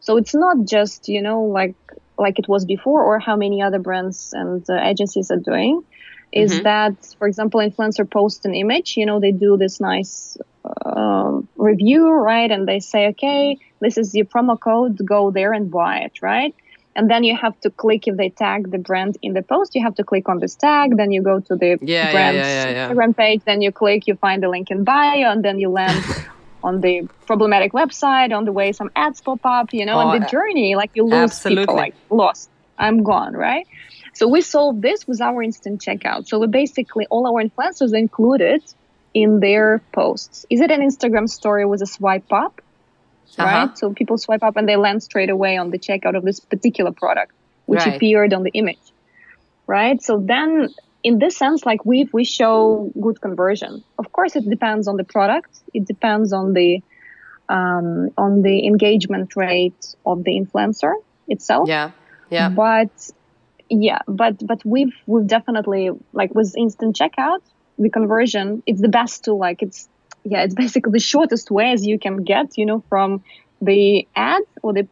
So 0.00 0.16
it's 0.16 0.34
not 0.34 0.56
just, 0.66 1.08
you 1.08 1.22
know, 1.22 1.42
like 1.42 1.76
like 2.18 2.38
it 2.38 2.48
was 2.48 2.64
before 2.64 3.02
or 3.04 3.18
how 3.18 3.36
many 3.36 3.62
other 3.62 3.78
brands 3.78 4.30
and 4.32 4.64
uh, 4.68 4.74
agencies 4.82 5.30
are 5.30 5.38
doing 5.52 5.82
is 6.32 6.60
Mhm. 6.60 6.62
that 6.62 6.94
for 7.18 7.26
example 7.28 7.60
influencer 7.60 8.10
posts 8.10 8.44
an 8.44 8.54
image 8.54 8.94
you 8.96 9.06
know 9.06 9.20
they 9.20 9.32
do 9.32 9.56
this 9.56 9.80
nice 9.80 10.36
um, 11.00 11.48
review 11.56 12.02
right? 12.30 12.50
And 12.54 12.62
they 12.70 12.80
say 12.80 13.02
okay 13.12 13.58
this 13.84 13.94
is 14.02 14.14
your 14.18 14.24
promo 14.34 14.58
code 14.68 14.94
go 15.14 15.30
there 15.30 15.52
and 15.52 15.70
buy 15.70 15.94
it 16.06 16.16
right? 16.22 16.54
And 16.98 17.10
then 17.10 17.22
you 17.28 17.36
have 17.36 17.56
to 17.60 17.68
click 17.82 18.02
if 18.08 18.16
they 18.16 18.30
tag 18.30 18.70
the 18.70 18.78
brand 18.78 19.18
in 19.20 19.34
the 19.34 19.42
post. 19.42 19.74
You 19.74 19.82
have 19.82 19.96
to 19.96 20.04
click 20.10 20.26
on 20.32 20.38
this 20.44 20.54
tag 20.66 20.96
then 20.96 21.10
you 21.14 21.20
go 21.22 21.40
to 21.48 21.54
the 21.62 21.70
Yeah, 21.82 22.10
brand's 22.12 22.38
yeah, 22.38 22.64
yeah, 22.64 22.70
yeah. 22.70 22.88
instagram 22.88 23.12
page 23.16 23.42
then 23.44 23.60
you 23.64 23.70
click 23.82 24.00
you 24.08 24.14
find 24.26 24.42
the 24.42 24.48
link 24.48 24.70
in 24.70 24.84
bio 24.84 25.30
and 25.34 25.44
then 25.44 25.58
you 25.58 25.68
land 25.80 26.02
on 26.68 26.80
the 26.80 26.94
problematic 27.26 27.72
website 27.72 28.30
on 28.38 28.44
the 28.48 28.52
way 28.58 28.72
some 28.72 28.90
ads 28.96 29.20
pop 29.20 29.40
up 29.44 29.68
you 29.78 29.84
know 29.88 29.98
Oh, 30.00 30.10
and 30.10 30.22
the 30.22 30.26
journey 30.34 30.74
like 30.82 30.90
you 30.94 31.04
lose 31.04 31.30
absolutely. 31.30 31.62
people 31.62 31.76
like 31.76 31.94
lost 32.10 32.48
i'm 32.78 32.98
gone 33.12 33.34
right? 33.48 33.66
So 34.18 34.26
we 34.34 34.40
solved 34.40 34.80
this 34.80 35.06
with 35.06 35.20
our 35.20 35.42
instant 35.42 35.76
checkout. 35.86 36.26
So 36.26 36.38
we 36.38 36.46
basically 36.46 37.04
all 37.10 37.24
our 37.30 37.40
influencers 37.46 37.92
included 37.94 38.62
in 39.22 39.30
their 39.46 39.68
posts 39.98 40.36
is 40.54 40.60
it 40.64 40.70
an 40.76 40.82
instagram 40.88 41.26
story 41.38 41.64
with 41.72 41.80
a 41.88 41.90
swipe 41.96 42.32
up 42.44 42.54
Uh-huh. 43.38 43.44
right? 43.54 43.72
So 43.80 43.84
people 44.00 44.16
swipe 44.26 44.44
up 44.48 44.54
and 44.58 44.66
they 44.70 44.78
land 44.86 45.00
straight 45.10 45.30
away 45.36 45.52
on 45.62 45.66
the 45.74 45.80
checkout 45.86 46.16
of 46.18 46.22
this 46.28 46.38
particular 46.52 46.92
product, 47.02 47.32
which 47.70 47.84
Right. 47.84 47.96
appeared 47.96 48.30
on 48.36 48.42
the 48.48 48.52
image, 48.62 48.84
right? 49.76 49.98
So 50.08 50.12
then, 50.32 50.48
in 51.08 51.14
this 51.22 51.34
sense, 51.42 51.60
like 51.70 51.80
we 51.90 51.98
we 52.18 52.24
show 52.38 52.56
good 53.06 53.18
conversion. 53.26 53.72
Of 54.02 54.06
course, 54.16 54.32
it 54.40 54.44
depends 54.56 54.84
on 54.90 54.94
the 55.00 55.06
product. 55.16 55.52
It 55.78 55.84
depends 55.92 56.28
on 56.40 56.46
the 56.58 56.70
um, 57.56 57.88
on 58.24 58.32
the 58.46 58.56
engagement 58.70 59.28
rate 59.46 59.82
of 60.10 60.16
the 60.26 60.32
influencer 60.40 60.94
itself. 61.34 61.64
yeah. 61.68 61.90
Yeah. 62.36 62.48
But 62.64 62.92
yeah, 63.86 64.00
but 64.20 64.34
but 64.50 64.60
we've 64.72 64.94
we've 65.10 65.28
definitely 65.36 65.84
like 66.20 66.30
with 66.38 66.48
instant 66.64 66.92
checkout, 67.00 67.42
the 67.78 67.90
conversion 67.90 68.62
it's 68.66 68.80
the 68.80 68.88
best 68.88 69.24
tool. 69.24 69.38
Like 69.38 69.62
it's 69.62 69.88
yeah, 70.24 70.42
it's 70.44 70.54
basically 70.64 70.92
the 70.92 70.98
shortest 71.00 71.50
way 71.50 71.72
as 71.72 71.86
you 71.86 71.98
can 71.98 72.24
get, 72.24 72.56
you 72.58 72.66
know, 72.66 72.82
from 72.88 73.22
the 73.60 74.06
ad 74.16 74.42
or 74.62 74.72
the 74.72 74.86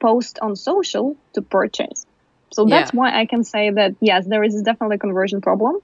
post 0.00 0.38
on 0.40 0.56
social 0.56 1.16
to 1.34 1.42
purchase. 1.42 2.04
So 2.52 2.64
that's 2.66 2.92
Yeah. 2.92 2.98
why 3.00 3.18
I 3.20 3.26
can 3.26 3.42
say 3.44 3.70
that 3.70 3.94
yes, 4.00 4.26
there 4.26 4.42
is 4.44 4.60
definitely 4.62 4.96
a 4.96 4.98
conversion 4.98 5.40
problem. 5.40 5.76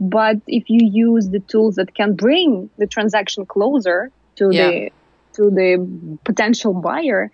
But 0.00 0.36
if 0.46 0.70
you 0.70 0.80
use 0.86 1.28
the 1.28 1.40
tools 1.40 1.74
that 1.76 1.94
can 1.94 2.14
bring 2.14 2.70
the 2.78 2.86
transaction 2.86 3.44
closer 3.46 4.10
to 4.36 4.50
Yeah. 4.50 4.68
the 4.70 4.92
to 5.34 5.50
the 5.50 6.18
potential 6.24 6.72
buyer, 6.74 7.30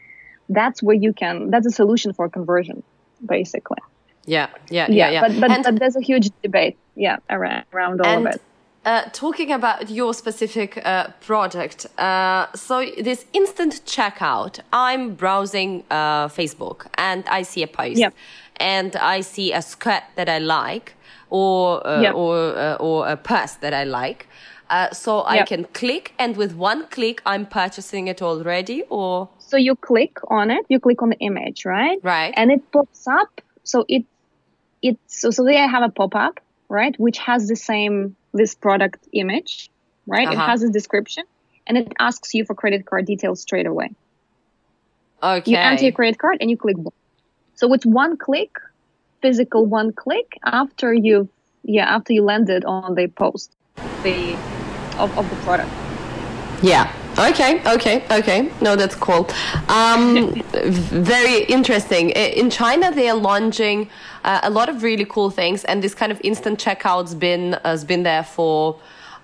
that's 0.49 0.83
where 0.83 0.97
you 0.97 1.13
can 1.13 1.51
that's 1.51 1.67
a 1.67 1.71
solution 1.71 2.13
for 2.13 2.29
conversion, 2.29 2.83
basically. 3.25 3.79
Yeah. 4.27 4.49
Yeah. 4.71 4.87
Yeah. 4.91 5.11
Yeah. 5.11 5.21
But 5.23 5.41
but, 5.41 5.51
And- 5.53 5.65
but 5.65 5.79
there's 5.79 5.97
a 5.97 6.01
huge 6.01 6.31
debate, 6.43 6.77
yeah, 6.97 7.17
around 7.31 7.65
around 7.73 8.01
all 8.01 8.07
and 8.19 8.27
of 8.27 8.35
it. 8.35 8.43
Uh, 8.87 9.03
talking 9.13 9.53
about 9.53 9.91
your 9.91 10.15
specific 10.15 10.79
uh, 10.85 11.09
product, 11.21 11.87
uh, 11.99 12.47
so 12.55 12.85
this 13.03 13.27
instant 13.33 13.75
checkout, 13.85 14.61
I'm 14.73 15.15
browsing 15.15 15.83
uh, 15.91 16.29
Facebook 16.29 16.87
and 16.95 17.25
I 17.29 17.43
see 17.43 17.63
a 17.63 17.67
post. 17.67 17.99
Yeah. 17.99 18.11
and 18.59 18.97
I 18.97 19.21
see 19.23 19.53
a 19.53 19.61
skirt 19.61 20.05
that 20.15 20.29
I 20.29 20.39
like 20.39 20.95
or 21.31 21.87
uh, 21.87 22.01
Yep. 22.03 22.15
or 22.15 22.37
uh, 22.57 22.77
or 22.87 23.09
a 23.09 23.17
purse 23.17 23.55
that 23.61 23.75
I 23.75 23.85
like. 23.85 24.27
Uh, 24.71 24.91
so 24.93 25.21
I 25.21 25.35
Yep. 25.37 25.47
can 25.47 25.65
click, 25.81 26.13
and 26.19 26.37
with 26.37 26.53
one 26.57 26.87
click, 26.91 27.21
I'm 27.27 27.47
purchasing 27.47 28.09
it 28.09 28.23
already. 28.23 28.83
Or 28.89 29.29
So 29.39 29.57
you 29.57 29.75
click 29.77 30.15
on 30.29 30.51
it, 30.51 30.65
you 30.69 30.81
click 30.81 31.03
on 31.03 31.11
the 31.11 31.19
image, 31.19 31.65
right? 31.65 31.99
Right. 32.03 32.33
And 32.37 32.51
it 32.51 32.63
pops 32.73 33.07
up. 33.07 33.41
So 33.63 33.85
it 33.89 34.05
it 34.83 34.97
so 35.07 35.31
so 35.31 35.45
they 35.45 35.57
have 35.57 35.83
a 35.85 35.89
pop 35.91 36.15
up, 36.15 36.41
right, 36.69 36.95
which 36.99 37.19
has 37.19 37.47
the 37.49 37.57
same 37.57 38.17
this 38.37 38.55
product 38.55 39.01
image, 39.13 39.71
right? 40.07 40.29
It 40.29 40.35
Uh-huh. 40.37 40.47
has 40.51 40.63
a 40.63 40.71
description, 40.71 41.25
and 41.67 41.77
it 41.79 41.93
asks 41.99 42.35
you 42.35 42.45
for 42.45 42.55
credit 42.55 42.87
card 42.87 43.07
details 43.07 43.41
straight 43.43 43.67
away. 43.67 43.91
okay, 45.23 45.51
You 45.51 45.57
enter 45.57 45.85
your 45.85 45.93
credit 45.93 46.19
card 46.19 46.37
and 46.41 46.51
you 46.51 46.57
click. 46.57 46.77
So 47.55 47.73
it's 47.73 47.87
one 47.87 48.17
click, 48.17 48.53
physical 49.23 49.65
one 49.67 49.93
click 49.93 50.39
after 50.45 50.93
you 50.93 51.29
yeah 51.65 51.87
after 51.97 52.13
you 52.13 52.23
landed 52.23 52.65
on 52.65 52.95
the 52.95 53.09
post 53.09 53.51
the 54.05 54.37
of, 54.99 55.11
of 55.19 55.29
the 55.31 55.37
product. 55.37 55.71
Yeah. 56.63 56.87
Okay. 57.19 57.63
Okay. 57.67 58.05
Okay. 58.11 58.51
No, 58.61 58.77
that's 58.77 58.95
cool. 58.95 59.27
Um, 59.69 60.35
very 60.53 61.45
interesting. 61.45 62.11
In 62.11 62.51
China, 62.51 62.93
they 62.93 63.09
are 63.09 63.17
launching 63.17 63.89
uh, 64.25 64.41
a 64.43 64.51
lot 64.51 64.69
of 64.69 64.83
really 64.83 65.07
cool 65.07 65.31
things, 65.31 65.65
and 65.65 65.83
this 65.83 65.95
kind 65.95 66.13
of 66.13 66.21
instant 66.23 66.59
checkout's 66.59 67.15
been 67.15 67.55
has 67.65 67.85
been 67.85 68.03
there 68.03 68.23
for. 68.23 68.79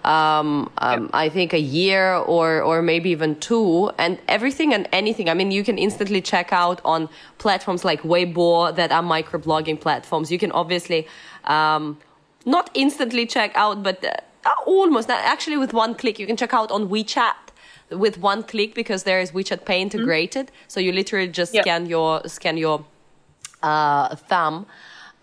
Um, 0.05 0.69
um, 0.79 1.11
I 1.13 1.29
think 1.29 1.53
a 1.53 1.61
year 1.61 2.15
or 2.15 2.61
or 2.63 2.83
maybe 2.83 3.11
even 3.11 3.39
two, 3.39 3.93
and 3.99 4.19
everything 4.27 4.73
and 4.73 4.89
anything. 4.91 5.29
I 5.29 5.35
mean, 5.35 5.51
you 5.53 5.63
can 5.63 5.77
instantly 5.77 6.23
check 6.23 6.51
out 6.51 6.81
on 6.85 7.11
platforms 7.39 7.85
like 7.85 8.03
Weibo 8.03 8.75
that 8.75 8.91
are 8.91 9.03
microblogging 9.03 9.81
platforms. 9.81 10.33
You 10.33 10.39
can 10.39 10.51
obviously 10.53 11.07
um, 11.45 11.99
not 12.47 12.71
instantly 12.75 13.27
check 13.27 13.53
out, 13.55 13.85
but 13.85 14.03
uh, 14.05 14.51
almost 14.67 15.09
actually 15.11 15.59
with 15.59 15.73
one 15.73 15.95
click, 15.95 16.19
you 16.19 16.27
can 16.27 16.37
check 16.37 16.53
out 16.53 16.73
on 16.73 16.89
WeChat 16.89 17.52
with 17.93 18.19
one 18.19 18.43
click 18.43 18.75
because 18.75 19.05
there 19.05 19.21
is 19.21 19.33
WeChat 19.33 19.65
Pay 19.65 19.81
integrated. 19.81 20.51
So 20.69 20.81
you 20.81 20.93
literally 20.93 21.29
just 21.29 21.55
Yeah. 21.55 21.63
scan 21.63 21.87
your 21.87 22.23
scan 22.29 22.57
your 22.57 22.85
uh, 23.63 24.17
thumb. 24.17 24.67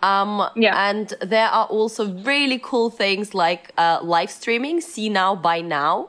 Um, 0.02 0.48
Yeah. 0.56 0.90
And 0.90 1.14
there 1.22 1.50
are 1.50 1.66
also 1.66 2.08
really 2.24 2.60
cool 2.60 2.90
things 2.90 3.34
like 3.34 3.74
uh, 3.78 4.00
live 4.02 4.32
streaming, 4.32 4.82
see 4.82 5.10
now, 5.10 5.36
buy 5.36 5.62
now. 5.62 6.08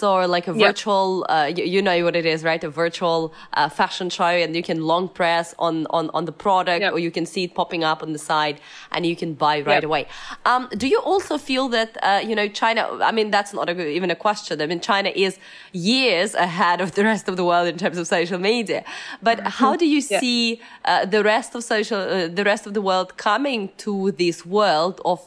So 0.00 0.08
like 0.36 0.46
a 0.48 0.54
Yeah. 0.54 0.66
virtual, 0.68 1.08
uh, 1.28 1.50
you, 1.56 1.64
you 1.74 1.80
know 1.88 1.98
what 2.06 2.16
it 2.16 2.26
is, 2.34 2.38
right? 2.50 2.62
A 2.64 2.72
virtual 2.84 3.20
uh, 3.52 3.68
fashion 3.80 4.08
show, 4.16 4.34
and 4.44 4.50
you 4.58 4.62
can 4.70 4.78
long 4.92 5.04
press 5.20 5.46
on 5.66 5.74
on 5.98 6.04
on 6.16 6.22
the 6.30 6.36
product, 6.46 6.82
or 6.94 6.98
you 7.06 7.12
can 7.18 7.26
see 7.32 7.42
it 7.48 7.52
popping 7.60 7.82
up 7.90 7.98
on 8.02 8.10
the 8.16 8.22
side, 8.30 8.56
and 8.92 9.00
you 9.10 9.16
can 9.22 9.30
buy 9.44 9.56
right 9.72 9.84
away. 9.90 10.02
Um, 10.50 10.62
do 10.82 10.86
you 10.94 11.00
also 11.12 11.34
feel 11.38 11.66
that 11.76 11.90
uh, 12.02 12.20
you 12.28 12.34
know 12.38 12.48
China? 12.62 12.82
I 13.10 13.12
mean, 13.18 13.28
that's 13.36 13.52
not 13.58 13.66
a, 13.72 13.74
even 13.98 14.10
a 14.10 14.18
question. 14.26 14.60
I 14.64 14.66
mean, 14.66 14.80
China 14.80 15.10
is 15.26 15.32
years 15.72 16.30
ahead 16.34 16.78
of 16.84 16.88
the 16.98 17.04
rest 17.04 17.24
of 17.30 17.34
the 17.40 17.44
world 17.50 17.66
in 17.72 17.76
terms 17.84 17.98
of 17.98 18.06
social 18.18 18.40
media. 18.52 18.80
But 19.28 19.36
how 19.60 19.72
do 19.76 19.86
you 19.86 20.00
Mm-hmm. 20.04 20.20
See 20.24 20.60
uh, 20.84 21.06
the 21.16 21.22
rest 21.34 21.54
of 21.56 21.60
social, 21.74 22.00
uh, 22.00 22.28
the 22.40 22.44
rest 22.52 22.66
of 22.68 22.72
the 22.78 22.84
world 22.90 23.08
coming 23.28 23.60
to 23.84 23.92
this 24.22 24.44
world 24.56 24.96
of, 25.04 25.18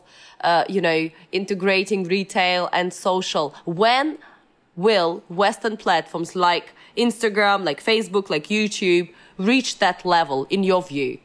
uh, 0.49 0.63
you 0.75 0.81
know, 0.87 0.99
integrating 1.31 1.99
retail 2.17 2.61
and 2.73 2.87
social? 2.93 3.45
When 3.65 4.17
will 4.77 5.23
Western 5.29 5.75
platforms 5.75 6.35
like 6.35 6.71
Instagram, 6.95 7.65
like 7.65 7.83
Facebook, 7.83 8.29
like 8.29 8.47
YouTube 8.47 9.09
reach 9.37 9.79
that 9.79 10.05
level? 10.05 10.47
In 10.49 10.63
your 10.63 10.81
view? 10.81 11.17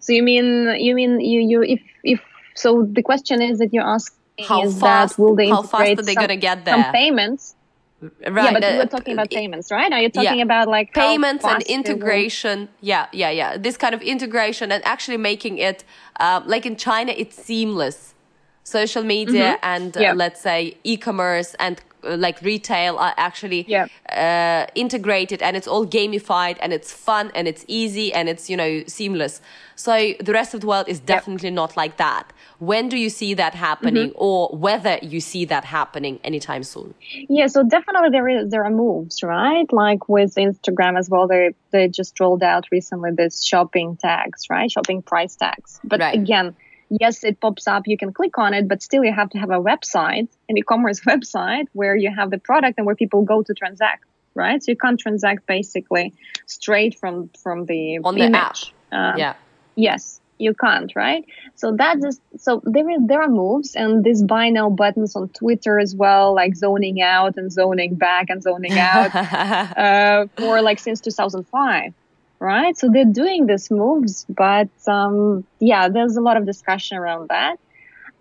So 0.00 0.12
you 0.12 0.22
mean 0.22 0.46
you 0.86 0.94
mean 0.94 1.20
you 1.20 1.40
you 1.40 1.62
if 1.62 1.80
if 2.04 2.20
so 2.54 2.86
the 2.92 3.02
question 3.02 3.40
is 3.40 3.58
that 3.60 3.72
you're 3.72 3.86
asking 3.96 4.16
How 4.46 4.62
is 4.64 4.78
fast- 4.78 5.16
that 5.16 5.22
will 5.22 5.34
they 5.36 5.48
how 5.48 5.62
fast 5.62 5.72
integrate 5.84 5.98
are 5.98 6.02
they 6.02 6.14
some, 6.14 6.22
gonna 6.24 6.36
get 6.36 6.58
some 6.66 6.82
there? 6.82 6.92
payments? 6.92 7.54
Right. 8.00 8.44
yeah, 8.44 8.52
but 8.52 8.62
uh, 8.64 8.74
we're 8.78 8.86
talking 8.86 9.14
about 9.14 9.28
payments, 9.30 9.72
right? 9.72 9.90
Are 9.92 10.00
you 10.00 10.08
talking 10.08 10.38
yeah. 10.38 10.44
about 10.44 10.68
like 10.68 10.94
payments 10.94 11.44
and 11.44 11.62
integration 11.64 12.68
yeah 12.80 13.06
yeah 13.12 13.28
yeah 13.30 13.56
this 13.56 13.76
kind 13.76 13.92
of 13.94 14.00
integration 14.02 14.70
and 14.70 14.84
actually 14.86 15.16
making 15.16 15.58
it 15.58 15.82
um, 16.20 16.46
like 16.46 16.64
in 16.64 16.76
china 16.76 17.12
it's 17.16 17.36
seamless 17.36 18.14
social 18.62 19.02
media 19.02 19.58
and 19.62 19.96
uh, 19.96 20.00
Mm-hmm. 20.00 20.02
Yeah. 20.02 20.12
let's 20.12 20.40
say 20.40 20.76
e-commerce 20.84 21.56
and 21.58 21.76
uh, 21.80 21.87
like 22.02 22.40
retail 22.42 22.96
are 22.98 23.14
actually 23.16 23.64
Yeah. 23.68 23.86
uh, 24.10 24.66
integrated 24.74 25.42
and 25.42 25.56
it's 25.56 25.66
all 25.68 25.86
gamified 25.86 26.56
and 26.60 26.72
it's 26.72 26.92
fun 26.92 27.30
and 27.34 27.46
it's 27.48 27.64
easy 27.68 28.12
and 28.12 28.28
it's 28.28 28.48
you 28.50 28.56
know 28.56 28.82
seamless 28.86 29.40
so 29.74 30.12
the 30.20 30.32
rest 30.32 30.54
of 30.54 30.60
the 30.60 30.66
world 30.66 30.88
is 30.88 31.00
definitely 31.00 31.50
not 31.50 31.76
like 31.76 31.96
that 31.96 32.32
when 32.58 32.88
do 32.88 32.96
you 32.96 33.10
see 33.10 33.34
that 33.34 33.54
happening 33.54 34.08
Mm-hmm. 34.10 34.16
or 34.28 34.48
whether 34.56 34.98
you 35.02 35.20
see 35.20 35.44
that 35.46 35.64
happening 35.64 36.18
anytime 36.24 36.62
soon 36.64 36.94
Yeah, 37.28 37.46
so 37.48 37.62
definitely 37.62 38.10
there 38.10 38.28
is 38.28 38.50
there 38.50 38.64
are 38.64 38.70
moves, 38.70 39.22
right? 39.22 39.66
Like 39.72 40.08
with 40.08 40.34
Instagram 40.36 40.98
as 40.98 41.08
well, 41.10 41.26
they 41.28 41.54
they 41.70 41.88
just 41.88 42.18
rolled 42.20 42.42
out 42.42 42.64
recently 42.72 43.10
this 43.16 43.44
shopping 43.44 43.96
tags, 43.96 44.40
right? 44.50 44.70
Shopping 44.70 45.02
price 45.02 45.36
tags. 45.36 45.80
But 45.84 46.00
Right. 46.00 46.14
again, 46.22 46.56
yes, 46.90 47.24
it 47.24 47.40
pops 47.40 47.66
up, 47.66 47.86
you 47.86 47.96
can 47.96 48.12
click 48.12 48.38
on 48.38 48.54
it, 48.54 48.68
but 48.68 48.82
still 48.82 49.04
you 49.04 49.12
have 49.12 49.30
to 49.30 49.38
have 49.38 49.50
a 49.50 49.60
website, 49.60 50.28
an 50.48 50.58
e-commerce 50.58 51.00
website 51.06 51.66
where 51.72 51.96
you 51.96 52.14
have 52.14 52.30
the 52.30 52.38
product 52.38 52.78
and 52.78 52.86
where 52.86 52.96
people 52.96 53.22
go 53.22 53.42
to 53.42 53.54
transact, 53.54 54.04
right? 54.34 54.62
So 54.62 54.72
you 54.72 54.76
can't 54.76 54.98
transact 54.98 55.46
basically 55.46 56.14
straight 56.46 56.98
from 56.98 57.30
from 57.42 57.66
the 57.66 57.98
On 58.04 58.14
the 58.14 58.22
image. 58.22 58.74
Um, 58.92 59.18
yeah 59.18 59.34
Yes, 59.78 60.20
you 60.38 60.54
can't, 60.54 60.92
right? 60.96 61.24
So 61.54 61.72
that 61.76 61.98
is 61.98 62.02
just 62.02 62.20
so 62.44 62.60
there 62.64 62.90
is 62.90 62.98
there 63.06 63.22
are 63.22 63.28
moves 63.28 63.76
and 63.76 64.02
these 64.02 64.24
buy 64.24 64.48
now 64.50 64.70
buttons 64.70 65.14
on 65.14 65.28
Twitter 65.28 65.78
as 65.78 65.94
well, 65.94 66.34
like 66.34 66.56
zoning 66.56 67.00
out 67.00 67.36
and 67.36 67.52
zoning 67.52 67.94
back 67.94 68.26
and 68.28 68.42
zoning 68.42 68.76
out 68.76 69.14
uh, 69.76 70.26
for 70.36 70.60
like 70.62 70.80
since 70.80 71.00
2005, 71.00 71.94
right? 72.40 72.76
So 72.76 72.88
they're 72.92 73.04
doing 73.04 73.46
these 73.46 73.70
moves, 73.70 74.26
but 74.28 74.68
um, 74.86 75.44
yeah, 75.60 75.88
there's 75.88 76.16
a 76.16 76.20
lot 76.20 76.36
of 76.36 76.46
discussion 76.46 76.98
around 76.98 77.28
that. 77.30 77.58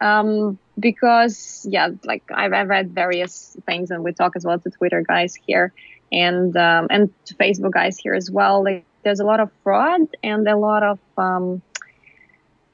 Um, 0.02 0.60
because 0.80 1.66
yeah, 1.70 1.90
like 2.06 2.24
I've, 2.34 2.54
I've 2.54 2.68
read 2.68 2.94
various 2.94 3.56
things 3.66 3.90
and 3.92 4.04
we 4.04 4.14
talk 4.14 4.34
as 4.36 4.46
well 4.46 4.60
to 4.60 4.70
Twitter 4.70 5.04
guys 5.08 5.34
here 5.46 5.74
and 6.12 6.56
um, 6.58 6.88
and 6.90 7.10
to 7.26 7.36
Facebook 7.36 7.72
guys 7.74 7.98
here 7.98 8.14
as 8.14 8.30
well. 8.32 8.64
Like 8.64 8.86
there's 9.04 9.20
a 9.20 9.26
lot 9.26 9.40
of 9.40 9.52
fraud 9.64 10.02
and 10.24 10.48
a 10.48 10.58
lot 10.58 10.84
of 10.84 11.00
um, 11.18 11.62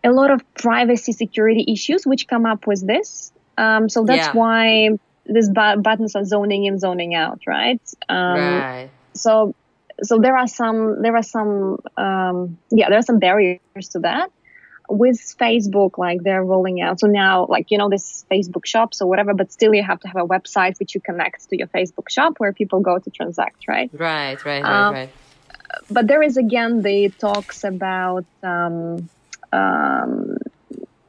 a 0.03 0.11
lot 0.11 0.31
of 0.31 0.41
privacy 0.55 1.11
security 1.13 1.65
issues 1.71 2.05
which 2.05 2.27
come 2.27 2.45
up 2.45 2.65
with 2.67 2.85
this. 2.85 3.31
Um, 3.57 3.89
so 3.89 4.03
that's 4.05 4.27
Yeah. 4.27 4.31
why 4.31 4.89
these 5.25 5.49
bu- 5.49 5.81
buttons 5.81 6.15
are 6.15 6.25
zoning 6.25 6.65
in, 6.65 6.79
zoning 6.79 7.15
out, 7.15 7.39
right? 7.47 7.81
Um, 8.09 8.65
right 8.65 8.91
So 9.15 9.55
so 10.01 10.19
there 10.19 10.37
are 10.37 10.47
some 10.47 11.01
there 11.01 11.15
are 11.15 11.23
some 11.23 11.79
um, 11.97 12.57
yeah 12.71 12.89
there 12.89 12.99
are 12.99 13.03
some 13.03 13.19
barriers 13.19 13.89
to 13.91 13.99
that. 13.99 14.31
With 14.89 15.17
Facebook, 15.39 15.97
like 15.97 16.23
they're 16.23 16.43
rolling 16.43 16.81
out. 16.81 16.99
So 16.99 17.07
now, 17.07 17.45
like 17.47 17.71
you 17.71 17.77
know, 17.77 17.89
this 17.89 18.25
Facebook 18.29 18.65
shops 18.65 19.01
or 19.01 19.07
whatever, 19.07 19.33
but 19.33 19.49
still 19.51 19.73
you 19.73 19.81
have 19.81 20.01
to 20.01 20.07
have 20.09 20.17
a 20.17 20.27
website 20.27 20.77
which 20.77 20.93
you 20.93 20.99
connect 20.99 21.49
to 21.49 21.57
your 21.57 21.67
Facebook 21.67 22.09
shop 22.09 22.33
where 22.37 22.51
people 22.51 22.81
go 22.81 22.99
to 22.99 23.09
transact, 23.09 23.65
right? 23.67 23.89
right 23.93 24.43
right 24.43 24.61
right 24.61 24.87
Um, 24.87 24.93
right 24.93 25.09
but 25.89 26.07
there 26.07 26.21
is 26.21 26.37
again 26.37 26.81
the 26.81 27.09
talks 27.09 27.63
about 27.63 28.25
um, 28.41 29.09
um, 29.51 30.37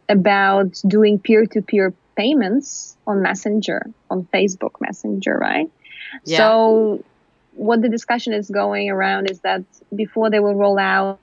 about 0.09 0.81
doing 0.87 1.19
peer-to-peer 1.19 1.95
payments 2.17 2.97
on 3.07 3.23
Messenger 3.23 3.91
on 4.11 4.25
Facebook 4.33 4.81
Messenger, 4.81 5.37
right? 5.37 5.71
Yeah. 6.25 6.39
So 6.39 7.05
what 7.55 7.83
the 7.83 7.89
discussion 7.89 8.33
is 8.33 8.51
going 8.51 8.91
around 8.91 9.31
is 9.31 9.41
that 9.41 9.63
before 9.95 10.31
they 10.31 10.41
will 10.41 10.55
roll 10.55 10.79
out 10.79 11.21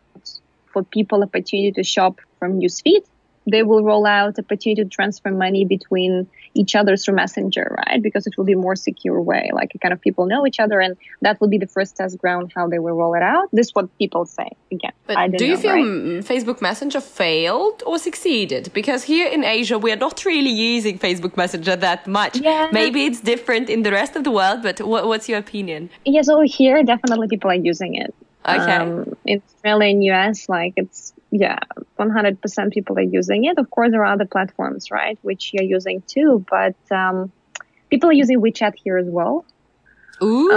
for 0.71 0.83
people 0.83 1.23
opportunity 1.23 1.71
to 1.73 1.83
shop 1.83 2.19
from 2.39 2.59
newsfeed, 2.59 3.03
they 3.47 3.63
will 3.63 3.83
roll 3.83 4.05
out 4.05 4.37
opportunity 4.37 4.83
to 4.83 4.89
transfer 4.89 5.31
money 5.31 5.65
between 5.65 6.27
each 6.53 6.75
other 6.75 6.97
through 6.97 7.15
Messenger, 7.15 7.75
right? 7.87 8.01
Because 8.01 8.27
it 8.27 8.37
will 8.37 8.43
be 8.43 8.53
a 8.53 8.57
more 8.57 8.75
secure 8.75 9.21
way. 9.21 9.49
Like 9.53 9.71
kind 9.81 9.93
of 9.93 10.01
people 10.01 10.25
know 10.25 10.45
each 10.45 10.59
other, 10.59 10.79
and 10.79 10.97
that 11.21 11.39
will 11.39 11.47
be 11.47 11.57
the 11.57 11.67
first 11.67 11.95
test 11.95 12.17
ground 12.17 12.51
how 12.55 12.67
they 12.67 12.79
will 12.79 12.93
roll 12.93 13.13
it 13.13 13.23
out. 13.23 13.49
This 13.51 13.67
is 13.67 13.75
what 13.75 13.95
people 13.97 14.25
say. 14.25 14.49
Again, 14.71 14.91
But 15.07 15.15
don't 15.15 15.41
you 15.41 15.55
know, 15.55 15.57
feel 15.57 15.73
right? 15.73 16.23
Facebook 16.23 16.61
Messenger 16.61 17.01
failed 17.01 17.83
or 17.85 17.97
succeeded? 17.97 18.71
Because 18.73 19.03
here 19.03 19.27
in 19.27 19.43
Asia, 19.43 19.77
we 19.77 19.91
are 19.91 20.01
not 20.07 20.23
really 20.25 20.51
using 20.51 20.99
Facebook 20.99 21.35
Messenger 21.37 21.75
that 21.77 22.07
much. 22.07 22.37
Yeah. 22.37 22.69
Maybe 22.71 23.05
it's 23.05 23.21
different 23.21 23.69
in 23.69 23.83
the 23.83 23.91
rest 23.91 24.15
of 24.15 24.23
the 24.23 24.31
world, 24.31 24.61
but 24.61 24.81
what, 24.81 25.07
what's 25.07 25.27
your 25.27 25.39
opinion? 25.39 25.89
Yes, 26.05 26.29
over 26.29 26.45
here, 26.45 26.83
definitely 26.83 27.27
people 27.27 27.49
are 27.49 27.55
using 27.55 27.95
it. 27.95 28.13
Okay. 28.45 28.75
Um, 28.75 29.15
in 29.25 29.41
Australia 29.47 29.89
and 29.89 30.03
US, 30.05 30.49
like 30.49 30.73
it's, 30.75 31.13
yeah, 31.31 31.59
100% 31.97 32.73
people 32.73 32.97
are 32.97 33.01
using 33.01 33.45
it. 33.45 33.57
Of 33.57 33.69
course, 33.69 33.91
there 33.91 34.01
are 34.03 34.13
other 34.13 34.25
platforms, 34.25 34.91
right, 34.91 35.17
which 35.21 35.51
you're 35.53 35.63
using 35.63 36.03
too, 36.05 36.45
but 36.49 36.75
um, 36.91 37.31
people 37.89 38.09
are 38.09 38.13
using 38.13 38.41
WeChat 38.41 38.73
here 38.75 38.97
as 38.97 39.07
well. 39.07 39.45
Ooh. 40.21 40.51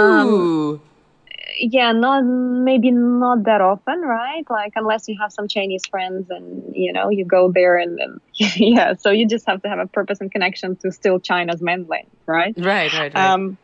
yeah, 1.57 1.91
not 1.91 2.23
maybe 2.23 2.91
not 2.91 3.43
that 3.43 3.61
often, 3.61 4.01
right? 4.01 4.43
Like 4.49 4.73
unless 4.75 5.07
you 5.07 5.17
have 5.19 5.31
some 5.31 5.47
Chinese 5.47 5.85
friends 5.85 6.29
and 6.29 6.75
you 6.75 6.93
know 6.93 7.09
you 7.09 7.25
go 7.25 7.51
there 7.51 7.77
and, 7.77 7.99
and 7.99 8.21
yeah, 8.35 8.93
so 8.95 9.11
you 9.11 9.27
just 9.27 9.45
have 9.47 9.61
to 9.63 9.69
have 9.69 9.79
a 9.79 9.87
purpose 9.87 10.21
and 10.21 10.31
connection 10.31 10.75
to 10.77 10.91
still 10.91 11.19
China's 11.19 11.61
mainland, 11.61 12.07
right? 12.25 12.53
Right, 12.57 12.93
right, 12.93 13.13
right. 13.13 13.15
Um, 13.15 13.57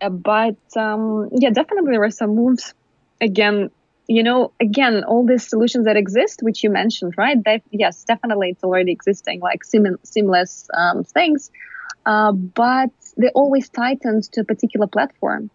uh, 0.00 0.08
but 0.08 0.56
um, 0.76 1.28
yeah, 1.32 1.50
definitely 1.50 1.92
there 1.92 2.02
are 2.04 2.10
some 2.10 2.34
moves. 2.34 2.74
Again, 3.20 3.70
you 4.08 4.22
know, 4.22 4.52
again, 4.60 5.04
all 5.04 5.24
these 5.24 5.48
solutions 5.48 5.84
that 5.86 5.96
exist, 5.96 6.40
which 6.42 6.62
you 6.62 6.70
mentioned, 6.70 7.14
right? 7.16 7.42
That 7.44 7.62
yes, 7.70 8.04
definitely 8.04 8.50
it's 8.50 8.64
already 8.64 8.92
existing, 8.92 9.40
like 9.40 9.64
sim- 9.64 9.98
seamless 10.02 10.68
um, 10.74 11.04
things, 11.04 11.50
uh, 12.04 12.32
but 12.32 12.90
they 13.16 13.28
always 13.28 13.68
tightened 13.68 14.24
to 14.32 14.40
a 14.40 14.44
particular 14.44 14.86
platform 14.86 15.50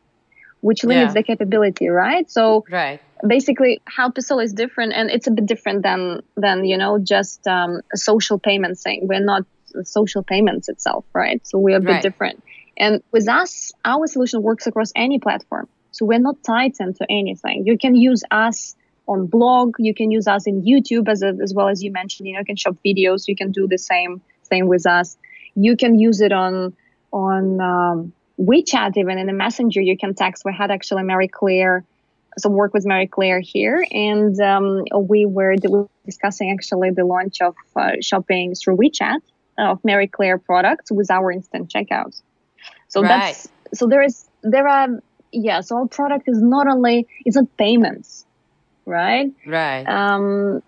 which 0.61 0.83
limits 0.83 1.09
yeah. 1.09 1.21
the 1.21 1.23
capability, 1.23 1.87
right? 1.87 2.29
So 2.29 2.65
right. 2.69 2.99
basically, 3.25 3.81
how 3.85 4.09
Persollo 4.09 4.43
is 4.43 4.53
different, 4.53 4.93
and 4.93 5.09
it's 5.09 5.27
a 5.27 5.31
bit 5.31 5.45
different 5.45 5.83
than 5.83 6.21
than 6.35 6.65
you 6.65 6.77
know 6.77 6.99
just 6.99 7.47
um, 7.47 7.81
a 7.93 7.97
social 7.97 8.39
payment 8.39 8.79
thing. 8.79 9.07
We're 9.07 9.19
not 9.19 9.43
social 9.83 10.23
payments 10.23 10.69
itself, 10.69 11.05
right? 11.13 11.45
So 11.45 11.59
we're 11.59 11.77
a 11.77 11.81
bit 11.81 11.91
right. 11.91 12.01
different. 12.01 12.43
And 12.77 13.01
with 13.11 13.27
us, 13.27 13.71
our 13.85 14.07
solution 14.07 14.41
works 14.41 14.67
across 14.67 14.91
any 14.95 15.19
platform. 15.19 15.67
So 15.97 16.05
we're 16.05 16.19
not 16.19 16.43
tightened 16.43 16.95
to 16.97 17.05
anything. 17.09 17.65
You 17.65 17.77
can 17.77 17.95
use 17.95 18.23
us 18.29 18.75
on 19.07 19.25
blog. 19.25 19.75
You 19.79 19.95
can 19.95 20.11
use 20.11 20.27
us 20.27 20.45
in 20.45 20.61
YouTube 20.61 21.09
as, 21.09 21.23
a, 21.23 21.35
as 21.41 21.53
well 21.55 21.69
as 21.69 21.83
you 21.83 21.91
mentioned. 21.91 22.27
You 22.27 22.33
know, 22.35 22.39
you 22.39 22.45
can 22.45 22.55
shop 22.55 22.75
videos. 22.85 23.27
You 23.27 23.35
can 23.35 23.51
do 23.51 23.67
the 23.67 23.79
same 23.79 24.21
thing 24.45 24.67
with 24.67 24.85
us. 24.85 25.17
You 25.55 25.75
can 25.75 25.97
use 25.97 26.21
it 26.21 26.31
on 26.31 26.75
on 27.11 27.61
um, 27.61 28.13
WeChat, 28.39 28.97
even 28.97 29.17
in 29.17 29.25
the 29.25 29.33
messenger, 29.33 29.81
you 29.81 29.97
can 29.97 30.13
text. 30.13 30.45
We 30.45 30.53
had 30.53 30.69
actually 30.69 31.03
Marie 31.03 31.27
Claire, 31.27 31.83
some 32.37 32.51
work 32.51 32.73
with 32.73 32.85
Marie 32.85 33.07
Claire 33.07 33.39
here, 33.39 33.83
and 33.89 34.39
um, 34.39 34.83
we 34.93 35.25
were 35.25 35.55
discussing 36.05 36.51
actually 36.51 36.91
the 36.91 37.05
launch 37.05 37.41
of 37.41 37.55
uh, 37.75 37.93
shopping 38.01 38.53
through 38.53 38.77
WeChat 38.77 39.19
of 39.57 39.83
Marie 39.83 40.07
Claire 40.07 40.37
products 40.37 40.91
with 40.91 41.09
our 41.09 41.31
instant 41.31 41.71
checkouts. 41.73 42.21
So 42.89 43.01
right. 43.01 43.09
that's 43.09 43.47
so 43.73 43.87
there 43.87 44.03
is 44.03 44.29
there 44.43 44.67
are 44.67 45.01
yeah. 45.31 45.61
So 45.61 45.77
our 45.77 45.87
product 45.87 46.27
is 46.27 46.41
not 46.41 46.67
only 46.67 47.07
it's 47.25 47.35
not 47.35 47.55
payments, 47.57 48.25
right? 48.85 49.31
Right. 49.45 49.83
Um, 49.83 50.61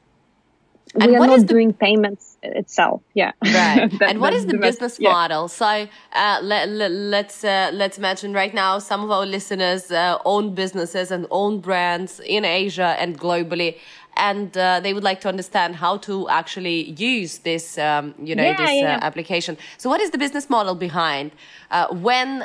we 0.96 1.16
are 1.16 1.28
not 1.28 1.46
doing 1.46 1.74
payments 1.74 2.38
itself 2.42 3.02
yeah 3.14 3.32
right 3.46 3.92
that, 4.00 4.10
and 4.10 4.22
what 4.22 4.34
is 4.34 4.46
the, 4.46 4.54
the 4.54 4.58
business 4.58 4.98
yeah. 5.00 5.12
model 5.12 5.48
so 5.48 5.88
uh, 6.14 6.40
let, 6.42 6.70
let, 6.70 6.92
let's 6.92 7.44
uh, 7.44 7.70
let's 7.74 7.98
imagine 7.98 8.34
right 8.34 8.54
now 8.54 8.80
some 8.80 9.04
of 9.04 9.12
our 9.12 9.26
listeners 9.26 9.92
uh, 9.92 10.18
own 10.26 10.56
businesses 10.56 11.12
and 11.12 11.28
own 11.32 11.60
brands 11.60 12.20
in 12.22 12.46
asia 12.46 12.96
and 12.98 13.20
globally 13.20 13.78
and 14.20 14.58
uh, 14.58 14.80
they 14.80 14.94
would 14.94 15.04
like 15.04 15.22
to 15.22 15.30
understand 15.30 15.76
how 15.76 15.98
to 15.98 16.30
actually 16.30 16.92
use 16.92 17.40
this 17.40 17.78
um, 17.78 18.14
you 18.22 18.36
know 18.36 18.44
yeah, 18.44 18.66
this 18.66 18.82
uh, 18.84 19.00
application. 19.10 19.58
So 19.78 19.90
what 19.90 20.02
is 20.02 20.12
the 20.12 20.18
business 20.18 20.50
model 20.50 20.76
behind 20.76 21.32
uh, 21.72 21.88
when 22.08 22.42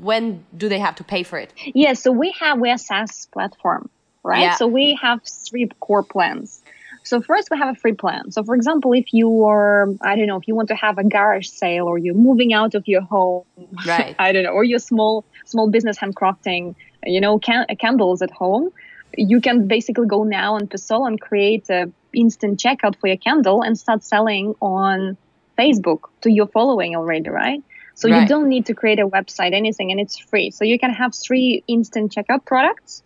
when 0.00 0.44
do 0.56 0.68
they 0.68 0.78
have 0.78 0.96
to 0.96 1.04
pay 1.04 1.22
for 1.22 1.38
it? 1.38 1.52
Yeah 1.74 1.94
so 1.94 2.10
we 2.12 2.34
have 2.40 2.58
we 2.58 2.70
a 2.70 2.78
SaaS 2.78 3.26
platform 3.32 3.90
right? 4.26 4.58
So 4.58 4.66
we 4.66 4.98
have 5.00 5.20
three 5.48 5.68
core 5.80 6.02
plans. 6.02 6.62
So 7.04 7.20
first 7.20 7.48
we 7.50 7.58
have 7.58 7.76
a 7.76 7.78
free 7.78 7.92
plan. 7.92 8.32
So 8.32 8.42
for 8.42 8.54
example, 8.56 8.92
if 8.92 9.12
you 9.12 9.44
are, 9.44 9.88
I 10.02 10.16
don't 10.16 10.26
know, 10.26 10.36
if 10.36 10.48
you 10.48 10.56
want 10.56 10.68
to 10.68 10.74
have 10.74 10.98
a 10.98 11.04
garage 11.04 11.46
sale 11.46 11.86
or 11.86 11.98
you're 11.98 12.14
moving 12.14 12.52
out 12.52 12.74
of 12.74 12.82
your 12.88 13.02
home, 13.02 13.44
right? 13.86 14.16
I 14.18 14.32
don't 14.32 14.42
know, 14.42 14.50
or 14.50 14.64
you're 14.64 14.80
small 14.80 15.24
small 15.44 15.70
business 15.70 15.96
handcrafting, 15.96 16.74
you 17.04 17.20
know, 17.20 17.38
can- 17.38 17.66
candles 17.78 18.20
at 18.22 18.32
home, 18.32 18.70
you 19.16 19.40
can 19.40 19.66
basically 19.66 20.06
go 20.06 20.24
now 20.24 20.54
on 20.54 20.66
Persollo 20.66 21.06
and 21.06 21.20
create 21.20 21.68
a 21.70 21.90
instant 22.12 22.58
checkout 22.60 22.96
for 22.98 23.08
your 23.08 23.16
candle 23.16 23.62
and 23.62 23.78
start 23.78 24.02
selling 24.02 24.54
on 24.60 25.16
Facebook 25.58 26.00
to 26.22 26.30
your 26.30 26.46
following 26.46 26.96
already, 26.96 27.28
right? 27.28 27.62
So 27.94 28.10
right. 28.10 28.22
you 28.22 28.28
don't 28.28 28.48
need 28.48 28.66
to 28.66 28.74
create 28.74 28.98
a 28.98 29.08
website, 29.08 29.54
anything, 29.54 29.90
and 29.90 29.98
it's 29.98 30.18
free. 30.18 30.50
So 30.50 30.64
you 30.64 30.78
can 30.78 30.90
have 30.90 31.14
three 31.14 31.64
instant 31.66 32.14
checkout 32.14 32.44
products, 32.44 33.02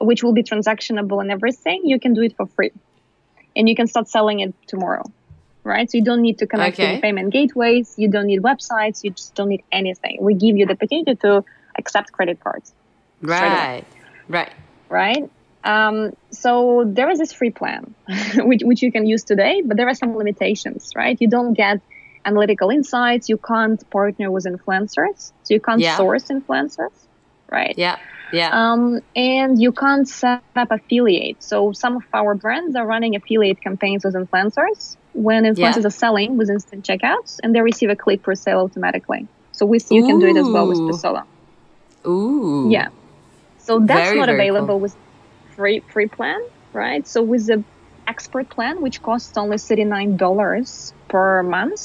which 0.00 0.22
will 0.22 0.32
be 0.32 0.42
transactionable 0.42 1.20
and 1.20 1.30
everything. 1.30 1.82
You 1.84 2.00
can 2.00 2.12
do 2.12 2.22
it 2.22 2.36
for 2.36 2.46
free 2.46 2.72
and 3.56 3.68
you 3.68 3.74
can 3.74 3.86
start 3.86 4.08
selling 4.08 4.40
it 4.40 4.54
tomorrow 4.66 5.04
right 5.64 5.90
so 5.90 5.98
you 5.98 6.04
don't 6.04 6.22
need 6.22 6.38
to 6.38 6.46
connect 6.46 6.78
okay. 6.78 6.88
to 6.88 6.96
the 6.96 7.02
payment 7.02 7.32
gateways 7.32 7.94
you 7.96 8.08
don't 8.08 8.26
need 8.26 8.42
websites 8.42 9.04
you 9.04 9.10
just 9.10 9.34
don't 9.34 9.48
need 9.48 9.62
anything 9.70 10.18
we 10.20 10.34
give 10.34 10.56
you 10.56 10.66
the 10.66 10.72
opportunity 10.72 11.14
to 11.14 11.44
accept 11.78 12.12
credit 12.12 12.40
cards 12.40 12.72
right 13.20 13.84
right 14.28 14.52
right 14.88 15.30
um, 15.64 16.12
so 16.30 16.84
there 16.86 17.10
is 17.10 17.18
this 17.18 17.32
free 17.32 17.50
plan 17.50 17.94
which, 18.36 18.62
which 18.64 18.82
you 18.82 18.90
can 18.90 19.06
use 19.06 19.24
today 19.24 19.62
but 19.64 19.76
there 19.76 19.88
are 19.88 19.94
some 19.94 20.16
limitations 20.16 20.92
right 20.94 21.18
you 21.20 21.28
don't 21.28 21.54
get 21.54 21.80
analytical 22.24 22.70
insights 22.70 23.28
you 23.28 23.36
can't 23.36 23.88
partner 23.90 24.30
with 24.30 24.44
influencers 24.44 25.32
so 25.42 25.54
you 25.54 25.60
can't 25.60 25.80
yeah. 25.80 25.96
source 25.96 26.24
influencers 26.24 26.92
right 27.50 27.74
yeah 27.76 27.98
yeah. 28.32 28.50
Um, 28.50 29.02
and 29.14 29.60
you 29.60 29.72
can't 29.72 30.08
set 30.08 30.42
up 30.56 30.70
affiliate. 30.70 31.42
So 31.42 31.72
some 31.72 31.96
of 31.96 32.02
our 32.12 32.34
brands 32.34 32.74
are 32.74 32.86
running 32.86 33.14
affiliate 33.14 33.60
campaigns 33.60 34.04
with 34.04 34.14
influencers 34.14 34.96
when 35.12 35.44
influencers 35.44 35.82
yeah. 35.82 35.86
are 35.86 35.90
selling 35.90 36.38
with 36.38 36.48
instant 36.48 36.84
checkouts 36.84 37.38
and 37.42 37.54
they 37.54 37.60
receive 37.60 37.90
a 37.90 37.96
click 37.96 38.22
for 38.24 38.34
sale 38.34 38.60
automatically. 38.60 39.28
So 39.52 39.66
with 39.66 39.90
you 39.92 40.02
Ooh. 40.02 40.06
can 40.06 40.18
do 40.18 40.26
it 40.26 40.36
as 40.38 40.48
well 40.48 40.66
with 40.66 40.78
Persollo. 40.78 41.24
Ooh. 42.06 42.68
Yeah. 42.70 42.88
So 43.58 43.78
that's 43.78 44.08
very, 44.08 44.18
not 44.18 44.30
available 44.30 44.66
cool. 44.66 44.80
with 44.80 44.96
free 45.54 45.82
free 45.92 46.08
plan, 46.08 46.40
right? 46.72 47.06
So 47.06 47.22
with 47.22 47.46
the 47.46 47.64
expert 48.06 48.50
plan, 48.50 48.82
which 48.82 49.00
costs 49.02 49.36
only 49.36 49.58
thirty 49.58 49.84
nine 49.84 50.16
dollars 50.16 50.92
per 51.08 51.42
month, 51.42 51.80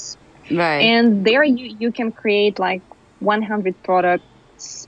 right? 0.52 0.82
And 0.82 1.26
there 1.26 1.44
you 1.44 1.76
you 1.80 1.92
can 1.92 2.12
create 2.12 2.60
like 2.60 2.84
one 3.20 3.42
hundred 3.42 3.76
products 3.84 4.88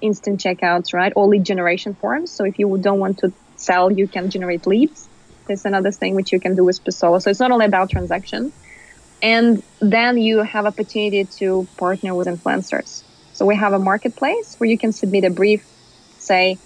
instant 0.00 0.40
checkouts, 0.40 0.92
right? 0.92 1.12
Or 1.16 1.26
lead 1.26 1.44
generation 1.44 1.94
forms. 2.00 2.34
So 2.34 2.44
if 2.44 2.58
you 2.58 2.78
don't 2.80 3.00
want 3.00 3.18
to 3.18 3.32
sell, 3.56 3.90
you 3.90 4.08
can 4.08 4.30
generate 4.30 4.66
leads. 4.66 5.08
There's 5.46 5.64
another 5.64 5.90
thing 5.90 6.14
which 6.14 6.32
you 6.32 6.40
can 6.40 6.54
do 6.54 6.64
with 6.64 6.80
Persollo. 6.84 7.20
So 7.20 7.30
it's 7.30 7.40
not 7.40 7.50
only 7.50 7.66
about 7.66 7.90
transaction. 7.90 8.52
And 9.22 9.62
then 9.80 10.18
you 10.18 10.42
have 10.42 10.66
opportunity 10.66 11.26
to 11.38 11.68
partner 11.78 12.14
with 12.14 12.26
influencers. 12.26 13.04
So 13.32 13.46
we 13.46 13.56
have 13.56 13.72
a 13.72 13.78
marketplace 13.78 14.54
where 14.58 14.68
you 14.68 14.78
can 14.78 14.92
submit 14.92 15.24
a 15.24 15.30
brief, 15.30 15.62
say, 16.18 16.58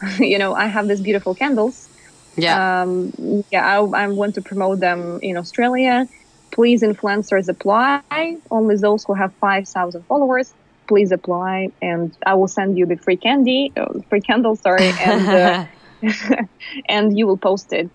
you 0.18 0.38
know, 0.38 0.54
I 0.54 0.66
have 0.66 0.88
these 0.88 1.00
beautiful 1.00 1.34
candles. 1.34 1.88
Yeah. 2.36 2.82
Um, 2.82 3.12
yeah, 3.50 3.66
I, 3.66 3.78
I 3.78 4.08
want 4.08 4.34
to 4.36 4.42
promote 4.42 4.80
them 4.80 5.18
in 5.22 5.36
Australia. 5.36 6.08
Please, 6.50 6.82
influencers 6.82 7.48
apply. 7.48 8.38
Only 8.50 8.76
those 8.76 9.04
who 9.04 9.14
have 9.14 9.32
5,000 9.34 10.02
followers 10.02 10.52
please 10.88 11.12
apply 11.12 11.70
and 11.80 12.16
I 12.26 12.34
will 12.34 12.48
send 12.48 12.76
you 12.76 12.86
the 12.86 12.96
free 12.96 13.18
candy, 13.18 13.72
uh, 13.76 14.00
free 14.08 14.22
candle, 14.22 14.56
sorry, 14.56 14.90
and 15.00 15.28
uh, 15.28 15.66
and 16.88 17.16
you 17.16 17.26
will 17.26 17.36
post 17.36 17.72
it 17.72 17.90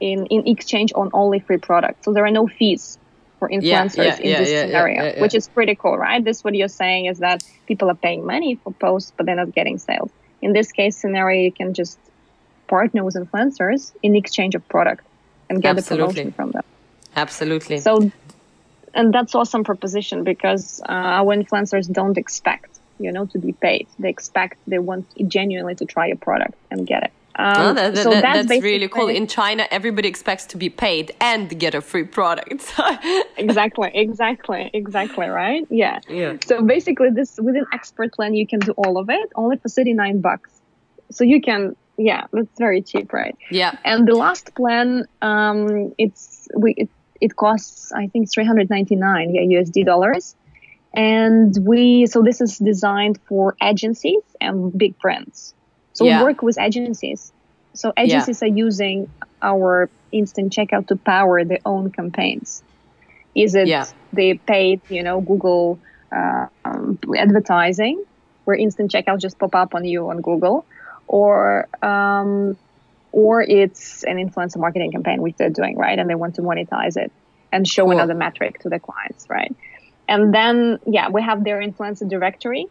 in 0.00 0.26
in 0.26 0.46
exchange 0.46 0.92
on 0.94 1.10
only 1.14 1.38
free 1.38 1.58
products. 1.58 2.04
So 2.04 2.12
there 2.12 2.26
are 2.26 2.30
no 2.30 2.46
fees 2.46 2.98
for 3.38 3.48
influencers 3.48 3.96
yeah, 3.96 4.04
yeah, 4.04 4.16
in 4.18 4.42
this 4.42 4.50
yeah, 4.50 4.66
scenario, 4.66 5.20
which 5.22 5.34
is 5.34 5.48
pretty 5.48 5.74
cool, 5.74 5.96
right? 5.96 6.22
This 6.22 6.44
what 6.44 6.54
you're 6.54 6.68
saying 6.68 7.06
is 7.06 7.20
that 7.20 7.42
people 7.66 7.88
are 7.90 7.94
paying 7.94 8.26
money 8.26 8.56
for 8.56 8.72
posts, 8.72 9.12
but 9.16 9.24
they're 9.24 9.36
not 9.36 9.54
getting 9.54 9.78
sales. 9.78 10.10
In 10.42 10.52
this 10.52 10.72
case 10.72 10.96
scenario, 10.96 11.42
you 11.42 11.52
can 11.52 11.74
just 11.74 11.98
partner 12.66 13.04
with 13.04 13.14
influencers 13.14 13.92
in 14.02 14.16
exchange 14.16 14.54
of 14.54 14.66
product 14.68 15.04
and 15.48 15.60
get 15.60 15.76
Absolutely. 15.76 15.96
the 15.96 16.12
promotion 16.12 16.32
from 16.32 16.50
them. 16.52 16.62
Absolutely. 17.16 17.78
So 17.78 18.10
and 18.94 19.12
that's 19.12 19.34
awesome 19.34 19.64
proposition 19.64 20.24
because 20.24 20.80
uh, 20.88 20.92
our 20.92 21.34
influencers 21.34 21.90
don't 21.90 22.18
expect 22.18 22.78
you 22.98 23.12
know 23.12 23.24
to 23.26 23.38
be 23.38 23.52
paid 23.52 23.86
they 23.98 24.08
expect 24.08 24.58
they 24.66 24.78
want 24.78 25.06
genuinely 25.28 25.74
to 25.74 25.84
try 25.84 26.06
a 26.08 26.16
product 26.16 26.54
and 26.70 26.86
get 26.86 27.02
it 27.04 27.12
um, 27.40 27.54
oh, 27.56 27.72
that, 27.72 27.94
that, 27.94 28.02
so 28.02 28.10
that, 28.10 28.22
that's, 28.22 28.48
that's 28.48 28.62
really 28.62 28.86
cool. 28.86 29.08
In 29.08 29.26
China, 29.26 29.66
everybody 29.70 30.08
expects 30.08 30.44
to 30.46 30.58
be 30.58 30.68
paid 30.68 31.14
and 31.20 31.58
get 31.58 31.74
a 31.74 31.80
free 31.80 32.04
product. 32.04 32.74
exactly, 33.38 33.90
exactly, 33.94 34.70
exactly, 34.74 35.26
right? 35.26 35.66
Yeah. 35.70 36.00
Yeah. 36.06 36.36
So 36.44 36.62
basically, 36.62 37.08
this 37.10 37.38
within 37.40 37.64
expert 37.72 38.12
plan, 38.12 38.34
you 38.34 38.46
can 38.46 38.58
do 38.58 38.72
all 38.72 38.98
of 38.98 39.08
it 39.08 39.30
only 39.36 39.56
for 39.56 39.70
thirty 39.70 39.94
nine 39.94 40.20
bucks. 40.20 40.50
So 41.10 41.24
you 41.24 41.40
can, 41.40 41.76
yeah, 41.96 42.26
that's 42.30 42.58
very 42.58 42.82
cheap, 42.82 43.12
right? 43.12 43.36
Yeah. 43.50 43.76
And 43.84 44.06
the 44.06 44.14
last 44.14 44.54
plan, 44.54 45.06
um, 45.22 45.94
it's 45.96 46.46
we 46.54 46.74
it, 46.74 46.90
it 47.22 47.36
costs 47.36 47.90
I 47.92 48.08
think 48.08 48.30
399 48.30 49.34
yeah, 49.34 49.60
USD 49.60 49.86
dollars. 49.86 50.36
And 50.92 51.56
we 51.62 52.06
so 52.06 52.20
this 52.20 52.42
is 52.42 52.58
designed 52.58 53.18
for 53.26 53.56
agencies 53.62 54.22
and 54.42 54.76
big 54.76 54.98
brands. 54.98 55.54
So 56.00 56.06
yeah. 56.06 56.20
we 56.20 56.24
work 56.24 56.40
with 56.40 56.58
agencies. 56.58 57.30
So 57.74 57.92
agencies 57.94 58.40
yeah. 58.40 58.48
are 58.48 58.50
using 58.50 59.10
our 59.42 59.90
instant 60.12 60.50
checkout 60.50 60.86
to 60.86 60.96
power 60.96 61.44
their 61.44 61.58
own 61.66 61.92
campaigns. 61.92 62.62
Is 63.34 63.54
it 63.54 63.68
yeah. 63.68 63.84
they 64.10 64.32
paid, 64.34 64.80
you 64.88 65.02
know, 65.02 65.20
Google 65.20 65.78
uh, 66.10 66.46
um, 66.64 66.98
advertising, 67.14 68.02
where 68.46 68.56
instant 68.56 68.90
checkout 68.90 69.20
just 69.20 69.38
pop 69.38 69.54
up 69.54 69.74
on 69.74 69.84
you 69.84 70.08
on 70.08 70.22
Google, 70.22 70.64
or 71.06 71.68
um, 71.84 72.56
or 73.12 73.42
it's 73.42 74.02
an 74.04 74.16
influencer 74.16 74.56
marketing 74.56 74.92
campaign 74.92 75.20
which 75.20 75.36
they're 75.36 75.50
doing 75.50 75.76
right 75.76 75.98
and 75.98 76.08
they 76.08 76.14
want 76.14 76.36
to 76.36 76.40
monetize 76.40 76.96
it 76.96 77.12
and 77.52 77.68
show 77.68 77.84
cool. 77.84 77.92
another 77.92 78.14
metric 78.14 78.58
to 78.60 78.70
the 78.70 78.78
clients 78.78 79.28
right 79.28 79.54
and 80.08 80.32
then 80.32 80.78
yeah 80.86 81.08
we 81.08 81.20
have 81.20 81.42
their 81.42 81.60
influencer 81.60 82.08
directory 82.08 82.68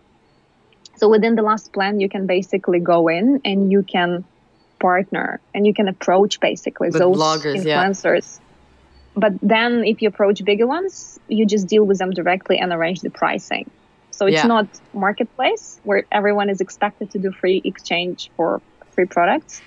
so 1.00 1.10
within 1.10 1.36
the 1.36 1.41
last 1.41 1.72
plan 1.74 2.00
you 2.00 2.10
can 2.10 2.26
basically 2.26 2.80
go 2.80 3.08
in 3.08 3.41
and 3.45 3.72
you 3.72 3.84
can 3.84 4.24
partner 4.80 5.39
and 5.54 5.66
you 5.68 5.74
can 5.74 5.88
approach 5.88 6.39
basically 6.39 6.89
With 6.89 7.00
those 7.00 7.18
bloggers, 7.18 7.64
influencers. 7.64 8.39
Yeah. 8.39 9.20
but 9.24 9.34
then 9.41 9.84
if 9.86 10.02
you 10.02 10.08
approach 10.08 10.43
bigger 10.43 10.68
ones 10.68 11.20
you 11.28 11.45
just 11.45 11.68
deal 11.68 11.86
with 11.86 11.97
them 12.00 12.12
directly 12.12 12.58
and 12.58 12.72
arrange 12.72 13.02
the 13.02 13.10
pricing. 13.10 13.70
So 14.12 14.26
it's 14.26 14.36
yeah. 14.36 14.47
not 14.47 14.68
marketplace 14.93 15.80
where 15.84 16.04
everyone 16.12 16.50
is 16.50 16.60
expected 16.60 17.12
to 17.12 17.20
do 17.20 17.32
free 17.32 17.62
exchange 17.64 18.30
for 18.36 18.62
free 18.91 19.06
products. 19.06 19.62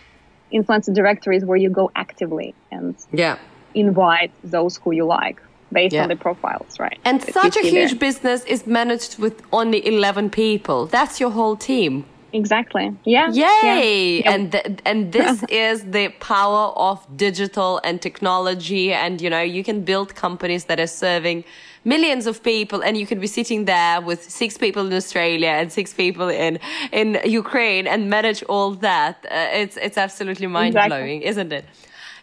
Influencer 0.52 0.92
directories 0.92 1.42
where 1.42 1.56
you 1.56 1.70
go 1.70 1.90
actively 1.96 2.54
and 2.70 2.94
yeah. 3.12 3.38
invite 3.74 4.30
those 4.44 4.76
who 4.76 4.92
you 4.92 5.06
like 5.06 5.40
based 5.72 5.94
yeah. 5.94 6.02
on 6.02 6.08
the 6.08 6.16
profiles, 6.16 6.78
right? 6.78 6.98
And 7.04 7.22
such 7.22 7.56
a 7.56 7.62
huge 7.62 7.90
there. 7.90 7.98
business 7.98 8.44
is 8.44 8.66
managed 8.66 9.18
with 9.18 9.42
only 9.52 9.86
11 9.86 10.30
people. 10.30 10.86
That's 10.86 11.20
your 11.20 11.30
whole 11.30 11.56
team. 11.56 12.04
Exactly. 12.32 12.96
Yeah. 13.04 13.30
Yay! 13.30 14.20
Yeah. 14.20 14.32
And 14.32 14.52
th- 14.52 14.80
and 14.84 15.12
this 15.12 15.44
is 15.50 15.84
the 15.84 16.08
power 16.20 16.72
of 16.76 17.06
digital 17.16 17.80
and 17.84 18.00
technology 18.00 18.92
and 18.92 19.20
you 19.20 19.28
know, 19.28 19.42
you 19.42 19.62
can 19.62 19.82
build 19.82 20.14
companies 20.14 20.64
that 20.64 20.80
are 20.80 20.86
serving 20.86 21.44
millions 21.84 22.26
of 22.26 22.42
people 22.42 22.82
and 22.82 22.96
you 22.96 23.06
can 23.06 23.18
be 23.20 23.26
sitting 23.26 23.64
there 23.64 24.00
with 24.00 24.22
six 24.30 24.56
people 24.56 24.86
in 24.86 24.92
Australia 24.92 25.48
and 25.48 25.72
six 25.72 25.92
people 25.92 26.28
in 26.28 26.58
in 26.92 27.20
Ukraine 27.24 27.86
and 27.86 28.08
manage 28.08 28.42
all 28.44 28.70
that. 28.88 29.26
Uh, 29.30 29.62
it's 29.62 29.76
it's 29.76 29.98
absolutely 29.98 30.46
mind 30.46 30.74
blowing, 30.74 31.22
exactly. 31.22 31.26
isn't 31.26 31.52
it? 31.52 31.64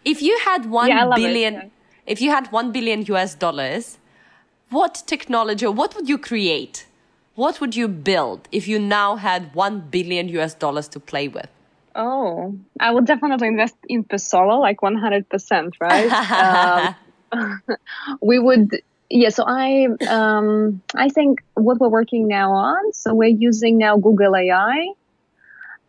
If 0.05 0.21
you 0.21 0.39
had 0.45 0.65
one 0.65 0.89
yeah, 0.89 1.09
billion, 1.15 1.55
it, 1.55 1.63
yeah. 1.63 1.69
If 2.09 2.21
you 2.21 2.31
had 2.31 2.51
one 2.51 2.71
billion 2.71 3.05
US 3.13 3.35
dollars, 3.35 3.99
what 4.71 5.03
technology 5.05 5.63
or 5.63 5.71
what 5.71 5.95
would 5.95 6.09
you 6.09 6.17
create? 6.17 6.87
What 7.35 7.61
would 7.61 7.75
you 7.75 7.87
build 7.87 8.49
if 8.51 8.67
you 8.67 8.79
now 8.79 9.15
had 9.15 9.53
one 9.53 9.81
billion 9.91 10.27
US 10.39 10.55
dollars 10.55 10.87
to 10.89 10.99
play 10.99 11.27
with? 11.27 11.49
Oh, 11.93 12.57
I 12.79 12.91
would 12.91 13.05
definitely 13.05 13.47
invest 13.47 13.75
in 13.87 14.03
Persollo, 14.03 14.59
like 14.59 14.79
100%, 14.81 15.73
right? 15.79 16.95
um, 17.31 17.75
we 18.21 18.39
would 18.39 18.81
yeah 19.11 19.29
so 19.29 19.43
i 19.47 19.87
um, 20.07 20.81
i 20.95 21.09
think 21.09 21.43
what 21.55 21.79
we're 21.79 21.89
working 21.89 22.27
now 22.27 22.51
on 22.51 22.93
so 22.93 23.13
we're 23.13 23.37
using 23.49 23.77
now 23.77 23.97
google 23.97 24.35
ai 24.35 24.87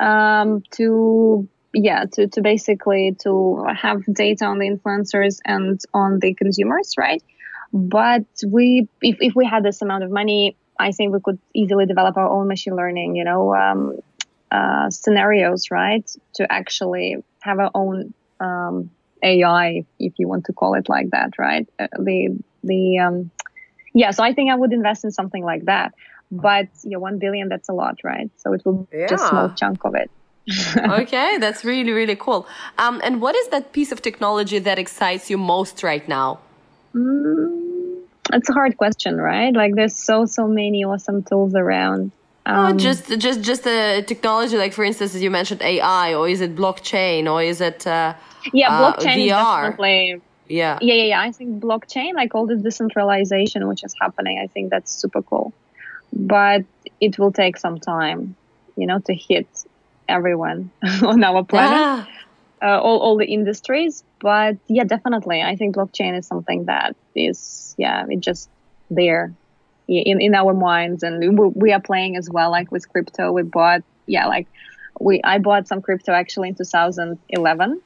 um, 0.01 0.62
to 0.71 1.47
yeah 1.73 2.05
to, 2.12 2.27
to 2.27 2.41
basically 2.41 3.16
to 3.21 3.64
have 3.77 4.03
data 4.12 4.45
on 4.45 4.59
the 4.59 4.68
influencers 4.68 5.39
and 5.45 5.81
on 5.95 6.18
the 6.18 6.35
consumers 6.35 6.95
right? 6.99 7.23
But 7.73 8.25
we 8.47 8.89
if, 9.01 9.18
if 9.21 9.35
we 9.37 9.47
had 9.47 9.62
this 9.62 9.81
amount 9.83 10.05
of 10.05 10.11
money 10.11 10.57
i 10.79 10.91
think 10.93 11.12
we 11.12 11.21
could 11.21 11.39
easily 11.55 11.87
develop 11.87 12.16
our 12.16 12.29
own 12.29 12.49
machine 12.49 12.75
learning 12.75 13.14
you 13.14 13.25
know 13.25 13.55
um, 13.55 13.99
uh, 14.51 14.91
scenarios 14.91 15.71
right? 15.71 16.11
To 16.35 16.53
actually 16.53 17.16
have 17.41 17.59
our 17.59 17.71
own 17.75 18.14
um, 18.41 18.91
ai 19.23 19.85
if 19.99 20.14
you 20.18 20.27
want 20.27 20.47
to 20.47 20.53
call 20.53 20.75
it 20.75 20.89
like 20.89 21.11
that 21.11 21.39
right? 21.39 21.68
Uh, 21.79 21.87
the 21.99 22.37
the 22.64 22.99
um, 22.99 23.31
yeah 23.95 24.11
so 24.11 24.25
i 24.25 24.35
think 24.35 24.51
i 24.51 24.57
would 24.57 24.73
invest 24.73 25.05
in 25.05 25.11
something 25.11 25.45
like 25.45 25.64
that. 25.66 25.95
But 26.33 26.68
yeah 26.85 26.99
1 26.99 27.18
billion 27.18 27.49
that's 27.49 27.68
a 27.68 27.73
lot 27.73 27.99
right? 28.03 28.31
So 28.37 28.53
it 28.53 28.62
will 28.64 28.89
yeah. 28.93 29.07
just 29.07 29.29
small 29.29 29.51
chunk 29.51 29.85
of 29.85 29.95
it 29.95 30.11
okay 30.76 31.38
that's 31.38 31.64
really 31.64 31.93
really 31.93 32.16
cool. 32.16 32.47
Um, 32.78 33.01
and 33.05 33.20
what 33.20 33.34
is 33.36 33.49
that 33.49 33.72
piece 33.72 33.93
of 33.93 34.03
technology 34.03 34.59
that 34.59 34.78
excites 34.78 35.30
you 35.30 35.38
most 35.38 35.82
right 35.82 36.07
now? 36.09 36.41
Mm, 36.95 38.03
it's 38.32 38.49
a 38.49 38.53
hard 38.53 38.76
question 38.76 39.16
right? 39.18 39.55
Like 39.55 39.74
there's 39.74 39.97
so 39.97 40.26
so 40.26 40.47
many 40.47 40.84
awesome 40.84 41.22
tools 41.22 41.55
around. 41.55 42.12
Oh, 42.47 42.55
um, 42.55 42.74
oh, 42.74 42.78
just 42.78 43.18
just 43.18 43.43
just 43.43 43.64
the 43.64 44.03
technology 44.07 44.57
like 44.57 44.72
for 44.72 44.82
instance 44.82 45.14
as 45.14 45.22
you 45.22 45.30
mentioned 45.30 45.61
ai 45.61 46.14
or 46.14 46.26
is 46.26 46.41
it 46.41 46.57
blockchain 46.57 47.30
or 47.30 47.43
is 47.43 47.61
it 47.61 47.86
uh, 47.86 48.14
yeah 48.55 48.70
uh, 48.70 48.93
blockchain 48.93 49.30
uh, 49.30 49.62
definitely 49.62 50.22
yeah. 50.49 50.78
Yeah 50.82 50.95
yeah 50.95 51.05
yeah. 51.05 51.20
I 51.20 51.32
think 51.32 51.62
blockchain 51.62 52.14
like 52.14 52.34
all 52.34 52.47
this 52.47 52.62
decentralization 52.62 53.68
which 53.68 53.84
is 53.84 53.95
happening 54.01 54.41
i 54.43 54.47
think 54.47 54.70
that's 54.70 54.91
super 54.93 55.22
cool. 55.22 55.53
But 56.12 56.64
it 57.01 57.18
will 57.18 57.30
take 57.30 57.57
some 57.57 57.78
time 57.78 58.34
you 58.76 58.86
know 58.86 58.99
to 59.01 59.14
hit 59.14 59.47
everyone 60.11 60.70
on 61.02 61.22
our 61.24 61.44
planet 61.44 61.78
yeah. 61.78 62.04
uh, 62.62 62.80
all, 62.80 62.98
all 62.98 63.16
the 63.16 63.26
industries 63.26 64.04
but 64.20 64.56
yeah 64.68 64.84
definitely 64.84 65.42
i 65.42 65.56
think 65.56 65.76
blockchain 65.76 66.18
is 66.18 66.26
something 66.26 66.64
that 66.66 66.96
is 67.14 67.74
yeah 67.78 68.04
it 68.08 68.20
just 68.20 68.48
there 68.90 69.32
in, 69.88 70.20
in 70.20 70.34
our 70.34 70.54
minds 70.54 71.02
and 71.02 71.38
we, 71.38 71.46
we 71.54 71.72
are 71.72 71.80
playing 71.80 72.16
as 72.16 72.28
well 72.30 72.50
like 72.50 72.70
with 72.70 72.88
crypto 72.88 73.32
we 73.32 73.42
bought 73.42 73.82
yeah 74.06 74.26
like 74.26 74.46
we 75.00 75.20
i 75.24 75.38
bought 75.38 75.66
some 75.66 75.80
crypto 75.80 76.12
actually 76.12 76.48
in 76.48 76.54
2011 76.54 77.80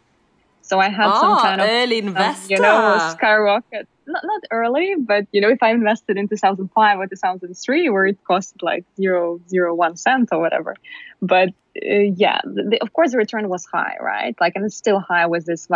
so 0.64 0.80
I 0.80 0.88
had 0.88 1.08
oh, 1.08 1.20
some 1.20 1.38
kind 1.40 1.60
of 1.60 1.68
early 1.68 1.98
investor, 1.98 2.54
um, 2.54 2.56
you 2.56 2.58
know, 2.58 3.10
skyrocket. 3.12 3.86
Not 4.06 4.22
not 4.24 4.42
early, 4.50 4.94
but 4.98 5.26
you 5.32 5.40
know, 5.40 5.48
if 5.48 5.62
I 5.62 5.70
invested 5.70 6.16
in 6.16 6.28
2005 6.28 6.98
or 6.98 7.06
2003, 7.06 7.88
where 7.90 8.06
it 8.06 8.18
cost 8.24 8.54
like 8.62 8.84
zero 8.96 9.40
zero 9.48 9.74
one 9.74 9.96
cent 9.96 10.28
or 10.32 10.40
whatever, 10.40 10.74
but 11.22 11.48
uh, 11.48 12.12
yeah, 12.16 12.40
the, 12.44 12.78
of 12.82 12.92
course 12.92 13.12
the 13.12 13.18
return 13.18 13.48
was 13.48 13.64
high, 13.64 13.96
right? 14.00 14.36
Like, 14.40 14.52
and 14.56 14.64
it's 14.64 14.76
still 14.76 15.00
high 15.00 15.26
with 15.26 15.46
this 15.46 15.68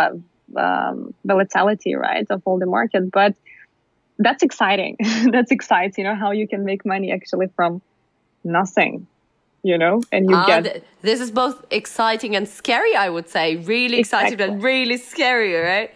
um, 0.55 1.13
volatility, 1.25 1.95
right, 1.95 2.25
of 2.29 2.41
all 2.45 2.59
the 2.59 2.65
market. 2.65 3.11
But 3.11 3.35
that's 4.17 4.43
exciting. 4.43 4.97
that's 5.31 5.51
exciting. 5.51 6.05
You 6.05 6.11
know 6.11 6.15
how 6.15 6.31
you 6.31 6.47
can 6.47 6.65
make 6.65 6.85
money 6.85 7.11
actually 7.11 7.47
from 7.55 7.81
nothing 8.43 9.07
you 9.63 9.77
know 9.77 10.01
and 10.11 10.29
you 10.29 10.35
uh, 10.35 10.45
get 10.45 10.63
th- 10.63 10.83
this 11.01 11.19
is 11.19 11.31
both 11.31 11.65
exciting 11.71 12.35
and 12.35 12.47
scary 12.47 12.95
i 12.95 13.09
would 13.09 13.27
say 13.27 13.57
really 13.57 13.99
exciting 13.99 14.33
exactly. 14.33 14.53
and 14.53 14.63
really 14.63 14.97
scary 14.97 15.53
right 15.53 15.91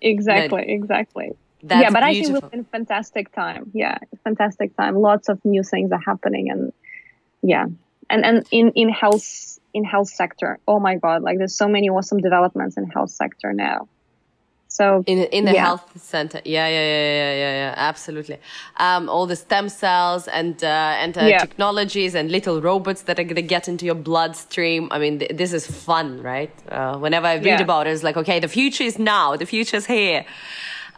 exactly 0.00 0.62
but 0.62 0.68
exactly 0.68 1.36
yeah 1.62 1.90
but 1.90 2.04
beautiful. 2.04 2.36
i 2.36 2.40
think 2.40 2.52
we're 2.52 2.58
in 2.58 2.64
fantastic 2.64 3.34
time. 3.34 3.70
Yeah 3.74 3.98
fantastic 4.26 4.76
time. 4.76 4.96
Lots 4.96 5.28
of 5.28 5.44
new 5.44 5.62
things 5.62 5.92
are 5.92 6.04
happening 6.04 6.50
and 6.50 6.72
yeah. 7.42 7.66
And 8.10 8.24
and 8.24 8.46
in 8.50 8.70
in 8.72 8.88
health 8.88 9.58
in 9.74 9.84
health 9.84 10.08
sector 10.08 10.58
oh 10.66 10.80
my 10.80 10.94
god 10.96 11.22
like 11.22 11.38
there's 11.38 11.54
so 11.54 11.68
many 11.68 11.88
awesome 11.88 12.18
developments 12.18 12.76
in 12.76 12.84
health 12.86 13.10
sector 13.10 13.52
now 13.52 13.88
so 14.76 15.02
in 15.06 15.18
in 15.36 15.46
the 15.46 15.54
yeah. 15.54 15.64
health 15.64 15.90
center, 15.96 16.42
yeah, 16.44 16.68
yeah, 16.68 16.86
yeah, 16.92 17.04
yeah, 17.22 17.32
yeah, 17.32 17.52
yeah, 17.62 17.74
absolutely. 17.76 18.38
Um, 18.76 19.08
all 19.08 19.26
the 19.26 19.36
stem 19.36 19.70
cells 19.70 20.28
and 20.28 20.62
uh, 20.62 21.02
and 21.02 21.16
uh, 21.16 21.22
yeah. 21.22 21.38
technologies 21.38 22.14
and 22.14 22.30
little 22.30 22.60
robots 22.60 23.02
that 23.02 23.18
are 23.18 23.24
gonna 23.24 23.40
get 23.40 23.68
into 23.68 23.86
your 23.86 23.94
bloodstream. 23.94 24.88
I 24.90 24.98
mean, 24.98 25.20
th- 25.20 25.30
this 25.34 25.54
is 25.54 25.66
fun, 25.66 26.22
right? 26.22 26.52
Uh, 26.68 26.98
whenever 26.98 27.26
I 27.26 27.36
read 27.36 27.46
yeah. 27.46 27.62
about 27.62 27.86
it, 27.86 27.92
it's 27.92 28.02
like, 28.02 28.18
okay, 28.18 28.38
the 28.38 28.48
future 28.48 28.84
is 28.84 28.98
now. 28.98 29.34
The 29.34 29.46
future 29.46 29.78
is 29.78 29.86
here. 29.86 30.26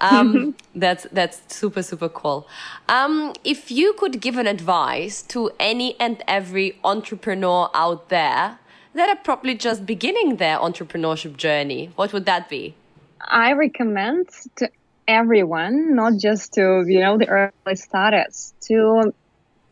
Um, 0.01 0.57
that's 0.75 1.07
that's 1.13 1.41
super 1.47 1.85
super 1.85 2.09
cool. 2.09 2.49
Um, 2.89 3.33
if 3.45 3.71
you 3.71 3.93
could 3.93 4.21
give 4.21 4.37
an 4.39 4.49
advice 4.49 5.23
to 5.35 5.53
any 5.61 5.95
and 6.01 6.21
every 6.27 6.81
entrepreneur 6.83 7.71
out 7.75 8.09
there 8.09 8.59
that 8.95 9.09
are 9.09 9.23
probably 9.23 9.55
just 9.55 9.87
beginning 9.87 10.37
their 10.37 10.59
entrepreneurship 10.59 11.37
journey, 11.37 11.93
what 11.95 12.13
would 12.13 12.27
that 12.27 12.49
be? 12.49 12.75
I 13.21 13.53
recommend 13.53 14.29
to 14.57 14.71
everyone, 15.07 15.95
not 15.95 16.17
just 16.19 16.55
to, 16.55 16.85
you 16.87 17.01
know, 17.01 17.19
the 17.19 17.29
early 17.29 17.77
starters, 17.77 18.55
to 18.63 19.13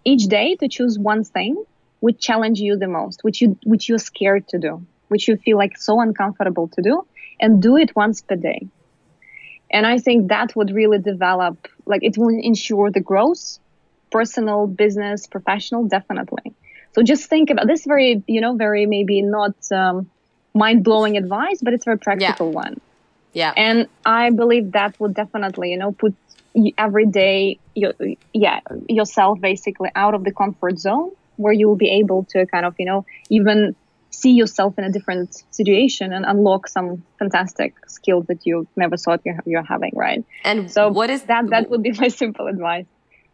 each 0.05 0.25
day 0.25 0.57
to 0.57 0.69
choose 0.69 0.99
one 0.99 1.25
thing 1.25 1.63
which 2.01 2.21
challenge 2.21 2.61
you 2.61 2.77
the 2.77 2.89
most, 2.89 3.23
which 3.23 3.41
you 3.41 3.59
which 3.65 3.89
you're 3.89 3.99
scared 3.99 4.47
to 4.49 4.59
do, 4.59 4.85
which 5.09 5.29
you 5.29 5.37
feel 5.37 5.57
like 5.57 5.77
so 5.77 6.01
uncomfortable 6.01 6.69
to 6.69 6.83
do, 6.83 7.07
and 7.41 7.63
do 7.63 7.77
it 7.77 7.95
once 7.97 8.21
per 8.21 8.37
day. 8.37 8.67
And 9.71 9.87
I 9.87 9.99
think 9.99 10.29
that 10.29 10.55
would 10.55 10.71
really 10.71 10.99
develop, 10.99 11.69
like 11.87 12.03
it 12.05 12.17
will 12.17 12.29
ensure 12.29 12.91
the 12.91 13.01
growth, 13.01 13.59
personal, 14.11 14.67
business, 14.67 15.27
professional, 15.27 15.85
definitely. 15.89 16.53
So 16.93 17.03
just 17.03 17.29
think 17.29 17.51
about 17.51 17.67
this 17.67 17.85
very, 17.85 18.23
you 18.27 18.41
know, 18.41 18.55
very 18.55 18.87
maybe 18.87 19.23
not 19.23 19.55
um, 19.73 20.09
mind 20.55 20.85
blowing 20.85 21.17
advice, 21.17 21.61
but 21.63 21.75
it's 21.75 21.85
a 21.85 21.91
very 21.91 21.99
practical 21.99 22.49
yeah. 22.51 22.55
one. 22.55 22.81
Yeah. 23.37 23.53
And 23.55 23.87
I 24.07 24.31
believe 24.31 24.73
that 24.73 24.99
would 24.99 25.13
definitely, 25.13 25.71
you 25.71 25.77
know, 25.77 25.93
put 25.93 26.15
every 26.79 27.05
day, 27.05 27.59
you, 27.75 27.93
yeah, 28.33 28.61
yourself 28.89 29.39
basically 29.43 29.91
out 29.95 30.15
of 30.15 30.25
the 30.25 30.33
comfort 30.33 30.79
zone 30.79 31.11
where 31.37 31.53
you 31.53 31.69
will 31.69 31.77
be 31.77 31.91
able 31.91 32.25
to 32.31 32.47
kind 32.47 32.65
of, 32.65 32.75
you 32.79 32.87
know, 32.87 33.05
even 33.29 33.77
see 34.09 34.31
yourself 34.31 34.79
in 34.79 34.85
a 34.85 34.91
different 34.91 35.45
situation 35.51 36.15
and 36.15 36.25
unlock 36.25 36.67
some 36.67 37.03
fantastic 37.19 37.75
skills 37.87 38.25
that 38.29 38.47
you 38.47 38.67
never 38.75 38.97
thought 38.97 39.21
you're, 39.27 39.39
you're 39.45 39.63
having, 39.63 39.93
right? 39.95 40.25
And 40.43 40.73
so 40.73 40.89
what 40.89 41.11
is 41.11 41.25
that? 41.25 41.51
That 41.51 41.69
would 41.69 41.83
be 41.83 41.93
my 42.01 42.09
simple 42.09 42.47
advice. 42.47 42.87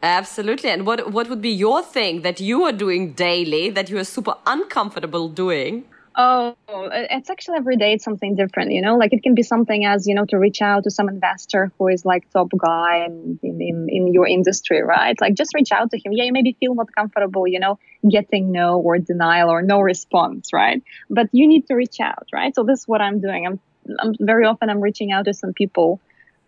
Absolutely. 0.02 0.70
And 0.70 0.84
what 0.84 1.12
what 1.12 1.28
would 1.28 1.40
be 1.40 1.50
your 1.50 1.80
thing 1.80 2.22
that 2.22 2.40
you 2.40 2.64
are 2.64 2.72
doing 2.72 3.12
daily 3.12 3.70
that 3.70 3.88
you 3.88 3.98
are 3.98 4.08
super 4.16 4.34
uncomfortable 4.48 5.28
doing? 5.28 5.84
Oh, 6.14 6.54
it's 6.68 7.30
actually 7.30 7.56
every 7.56 7.76
day 7.76 7.94
it's 7.94 8.04
something 8.04 8.34
different, 8.34 8.72
you 8.72 8.82
know. 8.82 8.96
Like 8.96 9.14
it 9.14 9.22
can 9.22 9.34
be 9.34 9.42
something 9.42 9.86
as 9.86 10.06
you 10.06 10.14
know 10.14 10.26
to 10.26 10.38
reach 10.38 10.60
out 10.60 10.84
to 10.84 10.90
some 10.90 11.08
investor 11.08 11.72
who 11.78 11.88
is 11.88 12.04
like 12.04 12.30
top 12.32 12.50
guy 12.56 13.06
in 13.06 13.38
in, 13.42 13.88
in 13.88 14.12
your 14.12 14.26
industry, 14.26 14.82
right? 14.82 15.18
Like 15.20 15.34
just 15.34 15.54
reach 15.54 15.72
out 15.72 15.90
to 15.90 15.96
him. 15.96 16.12
Yeah, 16.12 16.24
you 16.24 16.32
maybe 16.32 16.54
feel 16.60 16.74
not 16.74 16.94
comfortable, 16.94 17.46
you 17.46 17.58
know, 17.58 17.78
getting 18.08 18.52
no 18.52 18.78
or 18.78 18.98
denial 18.98 19.48
or 19.48 19.62
no 19.62 19.80
response, 19.80 20.52
right? 20.52 20.82
But 21.08 21.28
you 21.32 21.48
need 21.48 21.66
to 21.68 21.74
reach 21.74 21.98
out, 22.00 22.28
right? 22.30 22.54
So 22.54 22.62
this 22.62 22.80
is 22.80 22.88
what 22.88 23.00
I'm 23.00 23.20
doing. 23.20 23.46
I'm, 23.46 23.60
I'm 23.98 24.14
very 24.20 24.44
often 24.44 24.68
I'm 24.68 24.80
reaching 24.80 25.12
out 25.12 25.24
to 25.24 25.34
some 25.34 25.54
people, 25.54 25.98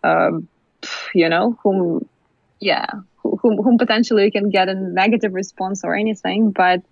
um, 0.03 0.47
you 1.15 1.27
know, 1.27 1.57
whom, 1.63 2.07
yeah, 2.59 2.85
whom, 3.23 3.57
whom 3.63 3.79
potentially 3.79 4.25
you 4.25 4.31
can 4.31 4.51
get 4.51 4.69
a 4.69 4.75
negative 4.75 5.33
response 5.33 5.83
or 5.83 5.95
anything, 5.95 6.51
but 6.51 6.83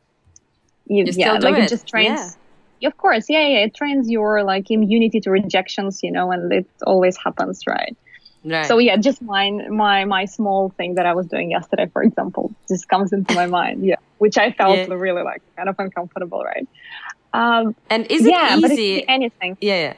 you, 0.88 1.05
you 1.05 1.13
yeah, 1.15 1.34
like 1.34 1.53
it. 1.53 1.65
it 1.65 1.69
just 1.69 1.88
trains. 1.88 2.19
Yeah. 2.19 2.30
Of 2.84 2.97
course, 2.97 3.26
yeah, 3.30 3.45
yeah. 3.47 3.59
It 3.59 3.76
trains 3.76 4.09
your 4.09 4.43
like 4.43 4.69
immunity 4.69 5.19
to 5.21 5.32
rejections, 5.32 6.01
you 6.03 6.11
know, 6.11 6.32
and 6.32 6.51
it 6.51 6.67
always 6.86 7.17
happens, 7.17 7.61
right? 7.67 7.95
Right. 8.45 8.65
So 8.65 8.78
yeah, 8.78 8.97
just 8.97 9.21
my 9.21 9.51
my 9.69 10.03
my 10.03 10.26
small 10.26 10.69
thing 10.69 10.95
that 10.95 11.05
I 11.05 11.13
was 11.13 11.28
doing 11.28 11.51
yesterday, 11.51 11.88
for 11.93 12.03
example, 12.03 12.53
just 12.67 12.89
comes 12.89 13.13
into 13.13 13.34
my 13.36 13.45
mind. 13.45 13.86
Yeah, 13.86 13.95
which 14.17 14.38
I 14.38 14.51
felt 14.51 14.78
yeah. 14.78 14.93
really 14.93 15.24
like 15.24 15.41
kind 15.55 15.69
of 15.69 15.76
uncomfortable, 15.80 16.43
right? 16.43 16.67
Um, 17.34 17.76
and 17.89 18.05
is 18.11 18.26
it 18.26 18.32
yeah, 18.32 18.57
easy? 18.57 19.07
anything. 19.07 19.57
Yeah, 19.61 19.82
yeah. 19.82 19.93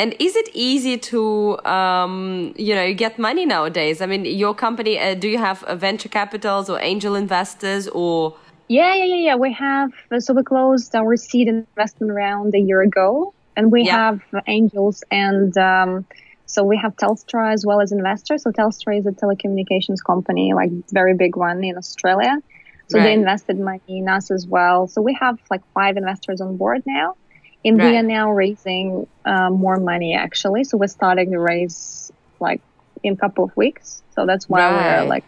And 0.00 0.14
is 0.20 0.36
it 0.36 0.48
easy 0.54 0.96
to, 0.96 1.58
um, 1.64 2.54
you 2.56 2.72
know, 2.74 2.94
get 2.94 3.18
money 3.18 3.44
nowadays? 3.44 4.00
I 4.00 4.06
mean, 4.06 4.24
your 4.24 4.54
company, 4.54 4.96
uh, 4.96 5.14
do 5.14 5.28
you 5.28 5.38
have 5.38 5.64
venture 5.72 6.08
capitals 6.08 6.70
or 6.70 6.78
angel 6.80 7.16
investors 7.16 7.88
or? 7.88 8.36
Yeah, 8.68 8.94
yeah, 8.94 9.04
yeah, 9.04 9.16
yeah. 9.16 9.36
We 9.36 9.52
have, 9.54 9.92
so 10.18 10.34
we 10.34 10.42
closed 10.42 10.94
our 10.94 11.16
seed 11.16 11.48
investment 11.48 12.12
round 12.12 12.54
a 12.54 12.58
year 12.58 12.82
ago 12.82 13.32
and 13.56 13.72
we 13.72 13.84
yeah. 13.84 13.96
have 13.96 14.44
angels 14.46 15.02
and, 15.10 15.56
um, 15.56 16.06
so 16.44 16.64
we 16.64 16.78
have 16.78 16.96
Telstra 16.96 17.52
as 17.52 17.66
well 17.66 17.80
as 17.80 17.92
investors. 17.92 18.42
So 18.42 18.50
Telstra 18.50 18.98
is 18.98 19.06
a 19.06 19.10
telecommunications 19.10 20.02
company, 20.04 20.54
like 20.54 20.70
very 20.90 21.14
big 21.14 21.36
one 21.36 21.62
in 21.62 21.76
Australia. 21.76 22.42
So 22.88 22.98
right. 22.98 23.04
they 23.04 23.12
invested 23.12 23.58
money 23.58 23.80
in 23.88 24.08
us 24.08 24.30
as 24.30 24.46
well. 24.46 24.86
So 24.86 25.02
we 25.02 25.14
have 25.20 25.38
like 25.50 25.60
five 25.74 25.98
investors 25.98 26.40
on 26.40 26.56
board 26.56 26.82
now. 26.86 27.16
And 27.64 27.78
right. 27.78 27.90
we 27.90 27.96
are 27.98 28.02
now 28.02 28.30
raising 28.32 29.06
uh, 29.26 29.50
more 29.50 29.78
money 29.78 30.14
actually. 30.14 30.64
So 30.64 30.78
we're 30.78 30.86
starting 30.86 31.32
to 31.32 31.38
raise 31.38 32.10
like 32.40 32.62
in 33.02 33.12
a 33.12 33.16
couple 33.16 33.44
of 33.44 33.54
weeks. 33.56 34.02
So 34.14 34.24
that's 34.24 34.48
why 34.48 34.60
right. 34.60 35.02
we're 35.02 35.08
like 35.08 35.24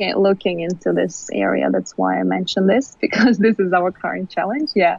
looking 0.00 0.60
into 0.60 0.92
this 0.92 1.28
area. 1.32 1.70
That's 1.70 1.96
why 1.96 2.18
I 2.18 2.22
mentioned 2.22 2.68
this 2.68 2.96
because 3.00 3.38
this 3.38 3.58
is 3.58 3.72
our 3.72 3.90
current 3.90 4.30
challenge. 4.30 4.70
Yeah. 4.74 4.98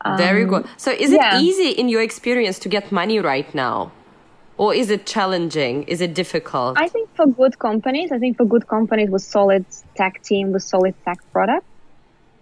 Um, 0.00 0.18
Very 0.18 0.44
good. 0.44 0.66
So 0.76 0.90
is 0.90 1.12
it 1.12 1.20
yeah. 1.20 1.40
easy 1.40 1.70
in 1.70 1.88
your 1.88 2.02
experience 2.02 2.58
to 2.60 2.68
get 2.68 2.92
money 2.92 3.18
right 3.20 3.52
now? 3.54 3.92
Or 4.56 4.72
is 4.72 4.90
it 4.90 5.04
challenging? 5.06 5.82
Is 5.84 6.00
it 6.00 6.14
difficult? 6.14 6.78
I 6.78 6.86
think 6.88 7.08
for 7.16 7.26
good 7.26 7.58
companies, 7.58 8.12
I 8.12 8.18
think 8.18 8.36
for 8.36 8.44
good 8.44 8.68
companies 8.68 9.10
with 9.10 9.22
solid 9.22 9.64
tech 9.96 10.22
team, 10.22 10.52
with 10.52 10.62
solid 10.62 10.94
tech 11.04 11.18
product, 11.32 11.66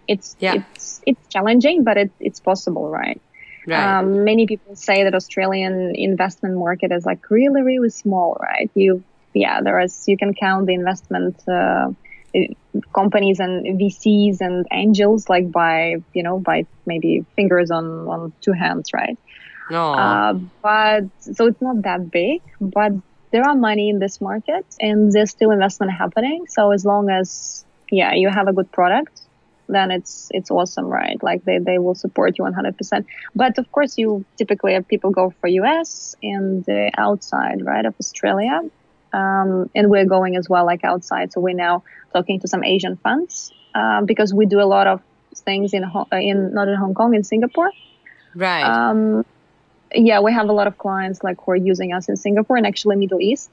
it's 0.09 0.37
yeah. 0.39 0.55
it's 0.55 1.01
it's 1.07 1.27
challenging, 1.29 1.85
but 1.85 1.97
it, 1.97 2.11
it's 2.21 2.39
possible, 2.39 2.91
right? 2.91 3.21
Right. 3.67 3.99
Um, 3.99 4.25
many 4.25 4.47
people 4.47 4.75
say 4.77 5.05
that 5.05 5.15
Australian 5.15 5.95
investment 5.95 6.57
market 6.59 6.91
is 6.93 7.07
like 7.07 7.31
really, 7.31 7.63
really 7.63 7.91
small, 7.91 8.37
right? 8.41 8.71
You, 8.75 9.05
yeah, 9.35 9.61
there 9.61 9.81
is, 9.81 10.05
you 10.07 10.17
can 10.17 10.35
count 10.35 10.67
the 10.67 10.75
investment, 10.75 11.37
uh, 11.49 11.89
companies 12.95 13.41
and 13.41 13.79
VCs 13.79 14.41
and 14.41 14.67
angels 14.73 15.29
like 15.29 15.51
by, 15.51 15.97
you 16.15 16.23
know, 16.23 16.39
by 16.39 16.67
maybe 16.87 17.25
fingers 17.37 17.71
on, 17.71 17.85
on 18.09 18.33
two 18.41 18.53
hands, 18.53 18.91
right? 18.95 19.19
No. 19.71 19.93
Uh, 19.93 20.33
but 20.63 21.05
so 21.21 21.47
it's 21.47 21.61
not 21.61 21.83
that 21.83 22.11
big, 22.11 22.43
but 22.61 22.93
there 23.33 23.45
are 23.45 23.55
money 23.55 23.89
in 23.89 23.99
this 23.99 24.21
market 24.21 24.65
and 24.81 25.13
there's 25.13 25.31
still 25.31 25.51
investment 25.51 25.93
happening. 25.93 26.47
So 26.49 26.71
as 26.73 26.85
long 26.85 27.11
as, 27.11 27.65
yeah, 27.91 28.15
you 28.15 28.29
have 28.29 28.49
a 28.49 28.53
good 28.53 28.71
product, 28.73 29.21
then 29.69 29.91
it's 29.91 30.29
it's 30.33 30.51
awesome, 30.51 30.87
right? 30.87 31.23
Like 31.23 31.45
they, 31.45 31.59
they 31.59 31.79
will 31.79 31.95
support 31.95 32.37
you 32.39 32.45
100%. 32.45 33.07
But 33.35 33.59
of 33.59 33.71
course, 33.73 33.97
you 33.97 34.25
typically 34.37 34.75
have 34.75 34.87
people 34.87 35.11
go 35.11 35.33
for 35.41 35.49
US 35.49 36.15
and 36.23 36.69
uh, 36.69 36.91
outside, 36.97 37.65
right, 37.65 37.85
of 37.87 37.95
Australia. 37.99 38.61
Um, 39.13 39.71
and 39.75 39.91
we're 39.91 40.07
going 40.07 40.37
as 40.37 40.49
well, 40.49 40.65
like 40.65 40.85
outside. 40.85 41.33
So 41.33 41.41
we're 41.41 41.55
now 41.55 41.85
talking 42.13 42.41
to 42.41 42.49
some 42.49 42.65
Asian 42.65 42.97
funds 42.97 43.53
uh, 43.75 44.03
because 44.03 44.33
we 44.33 44.47
do 44.47 44.61
a 44.61 44.65
lot 44.65 44.87
of 44.87 45.03
things 45.35 45.73
in 45.73 45.85
in 46.13 46.55
not 46.55 46.69
in 46.69 46.75
Hong 46.77 46.95
Kong, 46.95 47.15
in 47.15 47.25
Singapore. 47.25 47.71
Right. 48.35 48.63
Um, 48.63 49.25
yeah, 49.95 50.21
we 50.21 50.33
have 50.33 50.49
a 50.49 50.53
lot 50.53 50.67
of 50.67 50.79
clients 50.79 51.23
like 51.23 51.39
who 51.43 51.53
are 51.53 51.57
using 51.57 51.93
us 51.93 52.09
in 52.09 52.17
Singapore 52.17 52.57
and 52.57 52.67
actually 52.67 52.97
Middle 52.97 53.21
East 53.21 53.51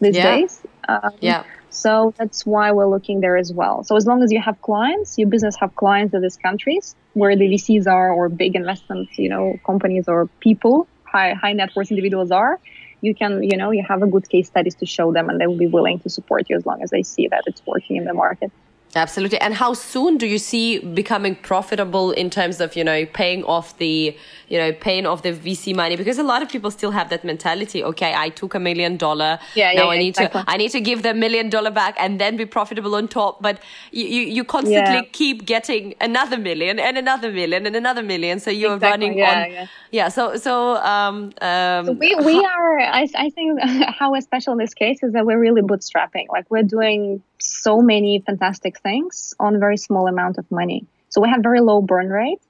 these 0.00 0.16
yeah. 0.16 0.36
days. 0.36 0.60
Um, 0.88 1.12
yeah. 1.20 1.44
So 1.70 2.12
that's 2.18 2.44
why 2.44 2.72
we're 2.72 2.88
looking 2.88 3.20
there 3.20 3.36
as 3.36 3.52
well. 3.52 3.84
So 3.84 3.96
as 3.96 4.06
long 4.06 4.22
as 4.22 4.32
you 4.32 4.40
have 4.40 4.60
clients, 4.60 5.16
your 5.18 5.28
business 5.28 5.56
have 5.60 5.74
clients 5.76 6.12
in 6.14 6.20
these 6.20 6.36
countries 6.36 6.96
where 7.14 7.36
the 7.36 7.46
VCs 7.46 7.86
are 7.86 8.12
or 8.12 8.28
big 8.28 8.56
investment, 8.56 9.08
you 9.16 9.28
know, 9.28 9.58
companies 9.64 10.08
or 10.08 10.26
people, 10.40 10.88
high 11.04 11.34
high 11.34 11.52
net 11.52 11.70
worth 11.76 11.90
individuals 11.90 12.30
are, 12.32 12.58
you 13.00 13.14
can, 13.14 13.42
you 13.42 13.56
know, 13.56 13.70
you 13.70 13.84
have 13.86 14.02
a 14.02 14.06
good 14.06 14.28
case 14.28 14.48
studies 14.48 14.74
to 14.76 14.86
show 14.86 15.12
them 15.12 15.28
and 15.28 15.40
they 15.40 15.46
will 15.46 15.56
be 15.56 15.66
willing 15.66 16.00
to 16.00 16.10
support 16.10 16.48
you 16.48 16.56
as 16.56 16.66
long 16.66 16.82
as 16.82 16.90
they 16.90 17.02
see 17.02 17.28
that 17.28 17.44
it's 17.46 17.62
working 17.66 17.96
in 17.96 18.04
the 18.04 18.14
market. 18.14 18.50
Absolutely. 18.96 19.40
And 19.40 19.54
how 19.54 19.72
soon 19.72 20.18
do 20.18 20.26
you 20.26 20.38
see 20.38 20.80
becoming 20.80 21.36
profitable 21.36 22.10
in 22.10 22.28
terms 22.28 22.60
of, 22.60 22.74
you 22.74 22.82
know, 22.82 23.06
paying 23.06 23.44
off 23.44 23.78
the, 23.78 24.16
you 24.48 24.58
know, 24.58 24.72
paying 24.72 25.06
off 25.06 25.22
the 25.22 25.32
VC 25.32 25.74
money? 25.76 25.94
Because 25.94 26.18
a 26.18 26.24
lot 26.24 26.42
of 26.42 26.48
people 26.48 26.72
still 26.72 26.90
have 26.90 27.08
that 27.10 27.24
mentality. 27.24 27.84
Okay, 27.84 28.14
I 28.16 28.30
took 28.30 28.54
a 28.54 28.58
million 28.58 28.96
dollar. 28.96 29.38
Yeah, 29.54 29.72
now 29.74 29.84
yeah, 29.84 29.90
I 29.90 29.98
need 29.98 30.08
exactly. 30.08 30.42
to, 30.42 30.50
I 30.50 30.56
need 30.56 30.70
to 30.72 30.80
give 30.80 31.04
the 31.04 31.14
million 31.14 31.50
dollar 31.50 31.70
back 31.70 31.94
and 32.00 32.20
then 32.20 32.36
be 32.36 32.46
profitable 32.46 32.96
on 32.96 33.06
top. 33.06 33.40
But 33.40 33.62
you, 33.92 34.06
you, 34.06 34.22
you 34.22 34.44
constantly 34.44 34.94
yeah. 34.94 35.02
keep 35.12 35.46
getting 35.46 35.94
another 36.00 36.36
million 36.36 36.80
and 36.80 36.98
another 36.98 37.30
million 37.30 37.66
and 37.66 37.76
another 37.76 38.02
million. 38.02 38.40
So 38.40 38.50
you're 38.50 38.74
exactly. 38.74 39.06
running 39.06 39.18
yeah, 39.18 39.42
on. 39.44 39.52
Yeah. 39.52 39.66
yeah. 39.92 40.08
So, 40.08 40.34
so, 40.34 40.76
um, 40.78 41.32
um, 41.40 41.86
so 41.86 41.92
we, 41.92 42.16
we 42.16 42.44
are, 42.44 42.80
I, 42.80 43.06
I 43.14 43.30
think 43.30 43.60
how 43.98 44.18
special 44.18 44.52
in 44.54 44.58
this 44.58 44.74
case 44.74 45.00
is 45.04 45.12
that 45.12 45.24
we're 45.24 45.38
really 45.38 45.62
bootstrapping. 45.62 46.26
Like 46.28 46.50
we're 46.50 46.64
doing 46.64 47.22
so 47.40 47.80
many 47.80 48.20
fantastic 48.20 48.80
things 48.80 49.34
on 49.38 49.56
a 49.56 49.58
very 49.58 49.76
small 49.76 50.06
amount 50.06 50.38
of 50.38 50.50
money. 50.50 50.86
So 51.08 51.20
we 51.20 51.28
have 51.28 51.42
very 51.42 51.60
low 51.60 51.80
burn 51.80 52.08
rate 52.08 52.40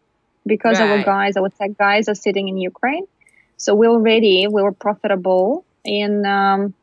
because 0.46 0.78
right. 0.78 0.90
our 0.90 1.02
guys, 1.02 1.36
our 1.36 1.48
tech 1.48 1.76
guys 1.78 2.08
are 2.08 2.14
sitting 2.14 2.48
in 2.48 2.58
Ukraine. 2.58 3.06
So 3.56 3.74
we 3.74 3.86
already, 3.86 4.46
we 4.46 4.62
were 4.62 4.72
profitable 4.72 5.64
in, 5.84 6.24
um, 6.26 6.74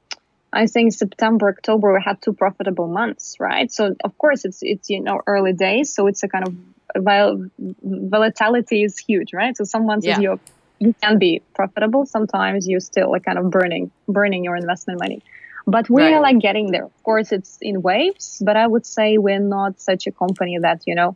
I 0.54 0.68
think 0.68 0.94
September, 0.94 1.50
October, 1.50 1.94
we 1.94 2.02
had 2.04 2.22
two 2.22 2.34
profitable 2.34 2.88
months, 2.88 3.38
right? 3.40 3.72
So 3.72 3.96
of 4.04 4.18
course 4.18 4.46
it's, 4.46 4.60
it's, 4.62 4.90
you 4.90 5.02
know, 5.02 5.22
early 5.28 5.54
days. 5.54 5.94
So 5.94 6.08
it's 6.08 6.24
a 6.24 6.28
kind 6.28 6.48
of 6.48 6.56
vol- 7.04 7.50
volatility 7.60 8.84
is 8.84 8.98
huge, 8.98 9.34
right? 9.34 9.56
So 9.58 9.64
some 9.64 9.86
months 9.86 10.06
yeah. 10.06 10.20
you 10.20 10.40
you 10.80 10.94
can 11.02 11.18
be 11.18 11.42
profitable. 11.56 12.06
Sometimes 12.06 12.68
you're 12.68 12.80
still 12.80 13.12
like 13.12 13.26
kind 13.26 13.40
of 13.40 13.50
burning, 13.50 13.90
burning 14.08 14.44
your 14.44 14.56
investment 14.56 15.00
money 15.00 15.24
but 15.68 15.90
we 15.90 16.02
right. 16.02 16.14
are 16.14 16.22
like 16.22 16.40
getting 16.40 16.72
there. 16.72 16.86
Of 16.86 17.04
course, 17.04 17.32
it's 17.34 17.58
in 17.62 17.82
waves, 17.82 18.42
but 18.44 18.56
I 18.56 18.66
would 18.66 18.86
say 18.86 19.18
we're 19.18 19.40
not 19.40 19.80
such 19.80 20.08
a 20.08 20.12
company 20.12 20.58
that 20.60 20.82
you 20.88 20.96
know 20.96 21.16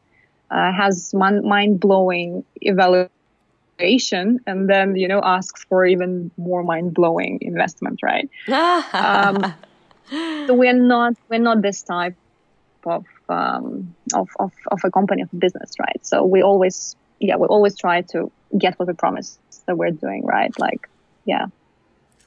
uh, 0.51 0.71
has 0.73 1.13
mind 1.13 1.79
blowing 1.79 2.43
evaluation 2.57 3.09
and 4.45 4.69
then 4.69 4.97
you 4.97 5.07
know 5.07 5.21
asks 5.23 5.63
for 5.69 5.85
even 5.85 6.29
more 6.37 6.63
mind 6.63 6.93
blowing 6.93 7.39
investment, 7.41 8.01
right? 8.03 8.29
um, 8.93 9.53
so 10.47 10.53
we're 10.53 10.73
not 10.73 11.13
we're 11.29 11.39
not 11.39 11.61
this 11.61 11.81
type 11.81 12.15
of, 12.85 13.05
um, 13.29 13.95
of 14.13 14.27
of 14.37 14.51
of 14.69 14.81
a 14.83 14.91
company 14.91 15.21
of 15.21 15.29
business, 15.39 15.71
right? 15.79 16.05
So 16.05 16.25
we 16.25 16.43
always 16.43 16.97
yeah 17.19 17.37
we 17.37 17.47
always 17.47 17.77
try 17.79 18.01
to 18.11 18.29
get 18.57 18.77
what 18.77 18.89
we 18.89 18.95
promise 18.95 19.39
that 19.65 19.77
we're 19.77 19.91
doing, 19.91 20.25
right? 20.25 20.51
Like 20.59 20.89
yeah 21.23 21.45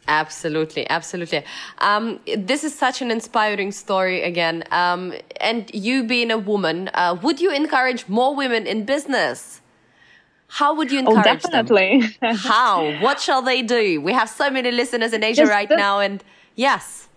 Absolutely, 0.06 0.88
absolutely. 0.90 1.44
Um, 1.78 2.20
this 2.36 2.62
is 2.62 2.74
such 2.74 3.00
an 3.00 3.10
inspiring 3.10 3.72
story 3.72 4.22
again. 4.22 4.64
Um, 4.70 5.14
and 5.40 5.72
you 5.74 6.04
being 6.04 6.30
a 6.30 6.38
woman, 6.38 6.90
uh, 6.94 7.16
would 7.22 7.40
you 7.40 7.50
encourage 7.50 8.06
more 8.08 8.34
women 8.34 8.66
in 8.66 8.84
business? 8.84 9.60
How 10.48 10.74
would 10.74 10.92
you 10.92 10.98
oh, 10.98 11.16
encourage 11.16 11.42
oh, 11.46 11.50
definitely. 11.50 12.16
them? 12.20 12.36
How? 12.36 13.00
What 13.00 13.20
shall 13.20 13.42
they 13.42 13.62
do? 13.62 14.00
We 14.00 14.12
have 14.12 14.28
so 14.28 14.50
many 14.50 14.70
listeners 14.70 15.12
in 15.12 15.24
Asia 15.24 15.42
just, 15.42 15.50
right 15.50 15.70
now, 15.70 16.00
and 16.00 16.22
yes. 16.54 17.08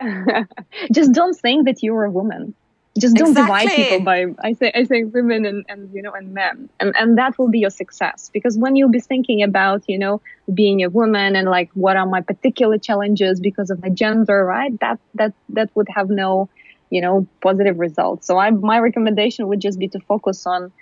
just 0.92 1.12
don't 1.12 1.34
think 1.34 1.64
that 1.66 1.82
you're 1.82 2.04
a 2.04 2.10
woman 2.10 2.54
just 2.98 3.16
don't 3.16 3.30
exactly. 3.30 3.66
divide 3.66 3.76
people 3.76 4.00
by 4.00 4.26
I 4.42 4.52
say 4.54 4.72
I 4.74 4.84
say 4.84 5.04
women 5.04 5.44
and, 5.44 5.64
and 5.68 5.92
you 5.92 6.02
know 6.02 6.12
and 6.12 6.32
men. 6.32 6.68
And 6.80 6.94
and 6.96 7.18
that 7.18 7.38
will 7.38 7.48
be 7.48 7.58
your 7.58 7.70
success. 7.70 8.30
Because 8.32 8.56
when 8.56 8.76
you'll 8.76 8.90
be 8.90 9.00
thinking 9.00 9.42
about 9.42 9.82
you 9.88 9.98
know 9.98 10.20
being 10.52 10.82
a 10.84 10.88
woman 10.88 11.36
and 11.36 11.48
like 11.48 11.70
what 11.74 11.96
are 11.96 12.06
my 12.06 12.20
particular 12.20 12.78
challenges 12.78 13.40
because 13.40 13.70
of 13.70 13.82
my 13.82 13.90
gender 13.90 14.44
right? 14.44 14.78
That 14.80 14.98
that 15.14 15.32
that 15.50 15.70
would 15.74 15.88
have 15.94 16.10
no 16.10 16.48
you 16.90 17.00
know 17.00 17.26
positive 17.40 17.78
results. 17.78 18.26
So 18.26 18.38
I 18.38 18.50
my 18.50 18.78
recommendation 18.78 19.48
would 19.48 19.60
just 19.60 19.78
be 19.78 19.88
to 19.88 20.00
focus 20.00 20.46
on 20.46 20.72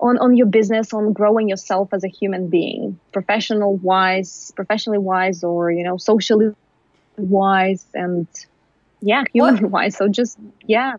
on 0.00 0.18
on 0.18 0.36
your 0.36 0.46
business 0.46 0.92
on 0.92 1.12
growing 1.12 1.48
yourself 1.48 1.92
as 1.92 2.04
a 2.04 2.08
human 2.08 2.48
being 2.48 2.98
professional 3.12 3.76
wise 3.76 4.52
professionally 4.56 4.98
wise 4.98 5.42
or 5.42 5.70
you 5.70 5.84
know 5.84 5.96
socially 5.96 6.54
wise 7.16 7.86
and 7.94 8.26
yeah 9.00 9.24
human 9.32 9.70
wise. 9.74 9.96
So 9.96 10.08
just 10.08 10.38
yeah 10.66 10.96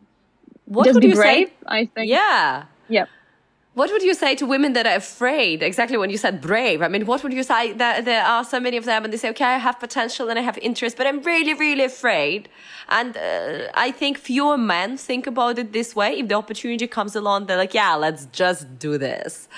what 0.66 0.86
just 0.86 0.96
would 0.96 1.02
be 1.02 1.10
you 1.10 1.16
brave 1.16 1.48
say 1.48 1.54
i 1.68 1.86
think 1.86 2.10
yeah 2.10 2.66
yeah 2.90 3.06
what 3.76 3.92
would 3.92 4.04
you 4.04 4.14
say 4.14 4.36
to 4.36 4.46
women 4.46 4.72
that 4.72 4.88
are 4.88 4.96
afraid? 4.96 5.62
Exactly 5.62 5.98
when 5.98 6.10
you 6.10 6.18
said 6.18 6.40
brave. 6.40 6.82
I 6.82 6.88
mean, 6.88 7.06
what 7.06 7.22
would 7.24 7.34
you 7.34 7.44
say? 7.44 7.74
That 7.74 8.06
there 8.06 8.24
are 8.24 8.46
so 8.46 8.58
many 8.58 8.78
of 8.78 8.86
them, 8.86 9.04
and 9.04 9.12
they 9.12 9.18
say, 9.18 9.30
"Okay, 9.32 9.44
I 9.44 9.58
have 9.58 9.82
potential 9.82 10.30
and 10.30 10.40
I 10.40 10.44
have 10.44 10.58
interest, 10.60 10.96
but 10.96 11.06
I'm 11.06 11.22
really, 11.24 11.54
really 11.54 11.84
afraid." 11.84 12.48
And 12.88 13.18
uh, 13.18 13.68
I 13.74 13.92
think 13.92 14.18
fewer 14.18 14.58
men 14.58 14.96
think 14.96 15.28
about 15.28 15.60
it 15.60 15.74
this 15.74 15.94
way. 15.94 16.20
If 16.22 16.30
the 16.30 16.36
opportunity 16.36 16.88
comes 16.88 17.18
along, 17.18 17.48
they're 17.48 17.58
like, 17.58 17.74
"Yeah, 17.74 17.96
let's 17.96 18.28
just 18.28 18.80
do 18.80 18.98
this." 18.98 19.50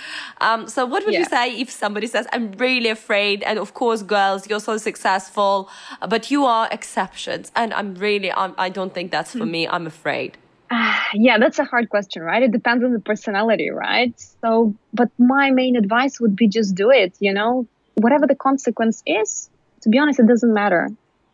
Um, 0.41 0.67
so, 0.67 0.83
what 0.87 1.05
would 1.05 1.13
Yeah. 1.13 1.19
you 1.19 1.25
say 1.25 1.45
if 1.61 1.69
somebody 1.69 2.07
says, 2.07 2.25
"I'm 2.33 2.53
really 2.53 2.89
afraid"? 2.89 3.43
And 3.43 3.59
of 3.59 3.75
course, 3.75 4.01
girls, 4.01 4.49
you're 4.49 4.65
so 4.71 4.77
successful, 4.77 5.69
but 6.09 6.31
you 6.31 6.43
are 6.45 6.67
exceptions, 6.71 7.51
and 7.55 7.71
I'm 7.71 7.93
really, 7.93 8.31
I'm, 8.33 8.55
I 8.57 8.69
don't 8.69 8.93
think 8.95 9.11
that's 9.11 9.33
for 9.33 9.45
me. 9.45 9.67
I'm 9.67 9.85
afraid. 9.85 10.39
yeah 11.13 11.37
that's 11.37 11.59
a 11.59 11.63
hard 11.63 11.89
question 11.89 12.21
right? 12.21 12.43
It 12.43 12.51
depends 12.51 12.83
on 12.83 12.91
the 12.93 12.99
personality 12.99 13.69
right? 13.69 14.13
So 14.43 14.75
but 14.93 15.09
my 15.17 15.51
main 15.51 15.75
advice 15.75 16.19
would 16.19 16.35
be 16.35 16.47
just 16.47 16.75
do 16.75 16.89
it 16.91 17.15
you 17.19 17.33
know? 17.33 17.67
Whatever 17.95 18.27
the 18.27 18.35
consequence 18.35 19.01
is 19.05 19.49
to 19.83 19.89
be 19.89 19.97
honest 19.97 20.19
it 20.19 20.27
doesn't 20.27 20.53
matter. 20.53 20.89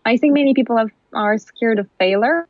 I 0.06 0.18
think 0.18 0.34
many 0.34 0.54
people 0.54 0.78
have, 0.78 0.90
are 1.14 1.38
scared 1.38 1.80
of 1.80 1.88
failure. 2.00 2.48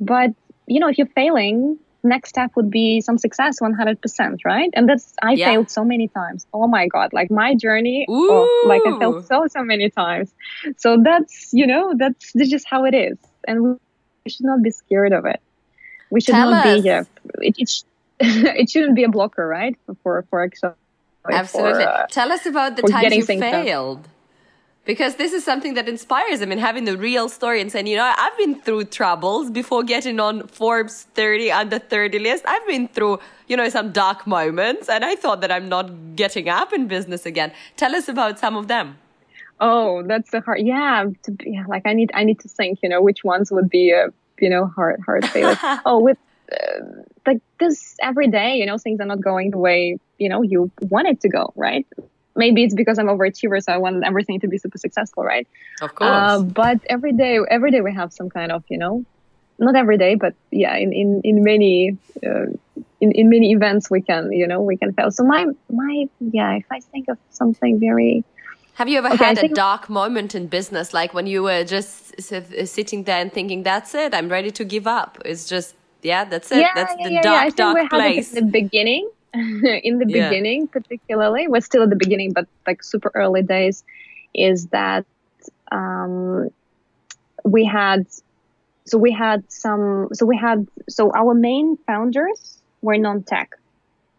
But 0.00 0.30
you 0.66 0.80
know 0.80 0.88
if 0.88 0.98
you're 0.98 1.06
failing 1.14 1.78
next 2.04 2.28
step 2.30 2.50
would 2.54 2.70
be 2.70 3.00
some 3.00 3.18
success 3.18 3.58
100% 3.60 4.38
right? 4.44 4.70
And 4.74 4.88
that's 4.88 5.12
i 5.22 5.34
Yeah. 5.34 5.46
failed 5.46 5.70
so 5.70 5.84
many 5.84 6.08
times. 6.08 6.46
Oh 6.52 6.66
my 6.68 6.86
god 6.88 7.10
like 7.12 7.30
my 7.30 7.54
journey 7.54 8.06
oh, 8.08 8.46
like 8.64 8.82
i 8.86 8.92
failed 8.98 9.24
so 9.26 9.46
so 9.48 9.62
many 9.64 9.90
times. 9.90 10.32
So 10.76 10.98
that's 11.02 11.48
you 11.52 11.66
know 11.66 11.94
that's, 11.98 12.32
that's 12.34 12.50
just 12.50 12.66
how 12.68 12.84
it 12.84 12.94
is. 12.94 13.18
And 13.46 13.78
we 14.28 14.32
should 14.34 14.46
not 14.52 14.62
be 14.62 14.70
scared 14.82 15.12
of 15.18 15.24
it 15.34 15.40
we 16.10 16.20
should 16.20 16.34
Tell 16.34 16.50
not 16.50 16.66
us. 16.66 16.82
be 16.82 16.88
yeah 16.88 17.02
it, 17.48 17.54
it, 17.58 17.68
sh- 17.68 17.82
it 18.62 18.70
shouldn't 18.70 18.96
be 18.96 19.04
a 19.04 19.08
blocker 19.16 19.46
right 19.46 19.76
for 20.02 20.24
for 20.30 20.40
Absolutely. 21.30 21.84
for, 21.84 21.90
uh, 21.90 22.06
Tell 22.10 22.32
us 22.32 22.46
about 22.46 22.76
the 22.76 22.82
times 22.82 23.14
you 23.14 23.24
done. 23.26 23.66
failed. 23.66 24.08
Because 24.84 25.16
this 25.16 25.32
is 25.34 25.44
something 25.44 25.74
that 25.74 25.88
inspires 25.88 26.40
them 26.40 26.50
and 26.50 26.60
having 26.60 26.84
the 26.86 26.96
real 26.96 27.28
story 27.28 27.60
and 27.60 27.70
saying, 27.70 27.86
you 27.86 27.96
know, 27.96 28.12
I've 28.16 28.38
been 28.38 28.54
through 28.62 28.84
troubles 28.84 29.50
before 29.50 29.82
getting 29.84 30.18
on 30.18 30.46
Forbes 30.48 31.06
30 31.14 31.52
under 31.52 31.78
30 31.78 32.18
list. 32.18 32.44
I've 32.46 32.66
been 32.66 32.88
through, 32.88 33.18
you 33.48 33.56
know, 33.56 33.68
some 33.68 33.92
dark 33.92 34.26
moments 34.26 34.88
and 34.88 35.04
I 35.04 35.14
thought 35.16 35.42
that 35.42 35.52
I'm 35.52 35.68
not 35.68 36.16
getting 36.16 36.48
up 36.48 36.72
in 36.72 36.88
business 36.88 37.26
again. 37.26 37.52
Tell 37.76 37.94
us 37.94 38.08
about 38.08 38.38
some 38.38 38.56
of 38.56 38.68
them. 38.68 38.96
oh 39.60 40.02
that's 40.10 40.30
the 40.30 40.40
hard 40.40 40.60
yeah 40.60 41.04
to 41.24 41.32
be, 41.32 41.50
yeah 41.54 41.64
like 41.66 41.84
i 41.84 41.92
need 41.92 42.10
i 42.14 42.22
need 42.22 42.38
to 42.38 42.48
think 42.48 42.78
you 42.82 42.88
know 42.88 43.02
which 43.02 43.24
ones 43.24 43.50
would 43.50 43.68
be 43.68 43.92
uh, 43.92 44.08
you 44.40 44.50
know 44.50 44.66
hard 44.66 45.00
hard 45.04 45.24
failures 45.32 45.58
oh 45.84 45.98
with 45.98 46.18
uh, 46.52 46.80
like 47.26 47.40
this 47.60 47.96
every 48.02 48.28
day 48.28 48.56
you 48.56 48.66
know 48.66 48.78
things 48.78 49.00
are 49.00 49.06
not 49.06 49.20
going 49.20 49.50
the 49.50 49.58
way 49.58 49.98
you 50.18 50.28
know 50.28 50.42
you 50.42 50.70
want 50.82 51.06
it 51.06 51.20
to 51.20 51.28
go 51.28 51.52
right 51.56 51.86
maybe 52.36 52.64
it's 52.64 52.74
because 52.74 52.98
i'm 52.98 53.06
overachiever 53.06 53.62
so 53.62 53.72
i 53.72 53.76
want 53.76 54.04
everything 54.04 54.40
to 54.40 54.48
be 54.48 54.58
super 54.58 54.78
successful 54.78 55.24
right 55.24 55.46
Of 55.80 55.94
course. 55.94 56.10
Uh, 56.10 56.42
but 56.42 56.78
every 56.88 57.12
day, 57.12 57.38
every 57.50 57.70
day 57.70 57.80
we 57.80 57.92
have 57.94 58.12
some 58.12 58.30
kind 58.30 58.50
of, 58.50 58.64
you 58.68 58.78
know, 58.78 59.04
not 59.58 59.76
every 59.76 59.98
day, 59.98 60.14
but 60.14 60.34
yeah, 60.50 60.76
in 60.76 60.92
in 60.92 61.20
in 61.24 61.42
many 61.42 61.96
uh, 62.24 62.46
in 63.00 63.12
in 63.12 63.28
many 63.28 63.52
events 63.52 63.90
we 63.90 64.00
can, 64.00 64.32
you 64.32 64.46
know, 64.46 64.60
we 64.60 64.76
can 64.76 64.92
fail. 64.92 65.10
So 65.10 65.24
my 65.24 65.46
my 65.70 66.06
yeah, 66.20 66.56
if 66.56 66.66
I 66.70 66.80
think 66.80 67.08
of 67.08 67.18
something 67.30 67.80
very 67.80 68.24
Have 68.78 68.88
you 68.88 68.98
ever 68.98 69.12
okay, 69.12 69.24
had 69.24 69.38
a 69.38 69.48
dark 69.48 69.90
moment 69.90 70.36
in 70.36 70.46
business, 70.46 70.94
like 70.94 71.12
when 71.12 71.26
you 71.26 71.42
were 71.42 71.64
just 71.64 72.14
s- 72.16 72.70
sitting 72.70 73.02
there 73.02 73.20
and 73.20 73.32
thinking, 73.32 73.64
"That's 73.64 73.92
it, 73.92 74.14
I'm 74.14 74.28
ready 74.28 74.52
to 74.52 74.64
give 74.64 74.86
up"? 74.86 75.18
It's 75.24 75.48
just, 75.48 75.74
yeah, 76.02 76.24
that's 76.24 76.52
it. 76.52 76.60
yeah, 76.60 76.70
that's 76.76 76.94
yeah, 76.96 77.08
the 77.08 77.14
yeah, 77.14 77.22
dark, 77.22 77.34
yeah. 77.34 77.40
I 77.40 77.44
think 77.46 77.56
dark 77.56 77.74
we 77.74 77.80
had 77.80 77.90
place. 77.90 78.32
in 78.36 78.44
the 78.44 78.52
beginning. 78.52 79.10
in 79.34 79.98
the 79.98 80.06
beginning, 80.06 80.68
particularly, 80.68 81.48
we're 81.48 81.60
still 81.60 81.82
at 81.82 81.90
the 81.90 81.96
beginning, 81.96 82.32
but 82.32 82.46
like 82.68 82.84
super 82.84 83.10
early 83.14 83.42
days, 83.42 83.82
is 84.32 84.68
that 84.68 85.04
um, 85.72 86.48
we 87.44 87.64
had 87.64 88.06
so 88.84 88.96
we 88.96 89.10
had 89.10 89.42
some 89.50 90.08
so 90.12 90.24
we 90.24 90.36
had 90.36 90.68
so 90.88 91.10
our 91.16 91.34
main 91.34 91.76
founders 91.78 92.58
were 92.80 92.96
non-tech 92.96 93.58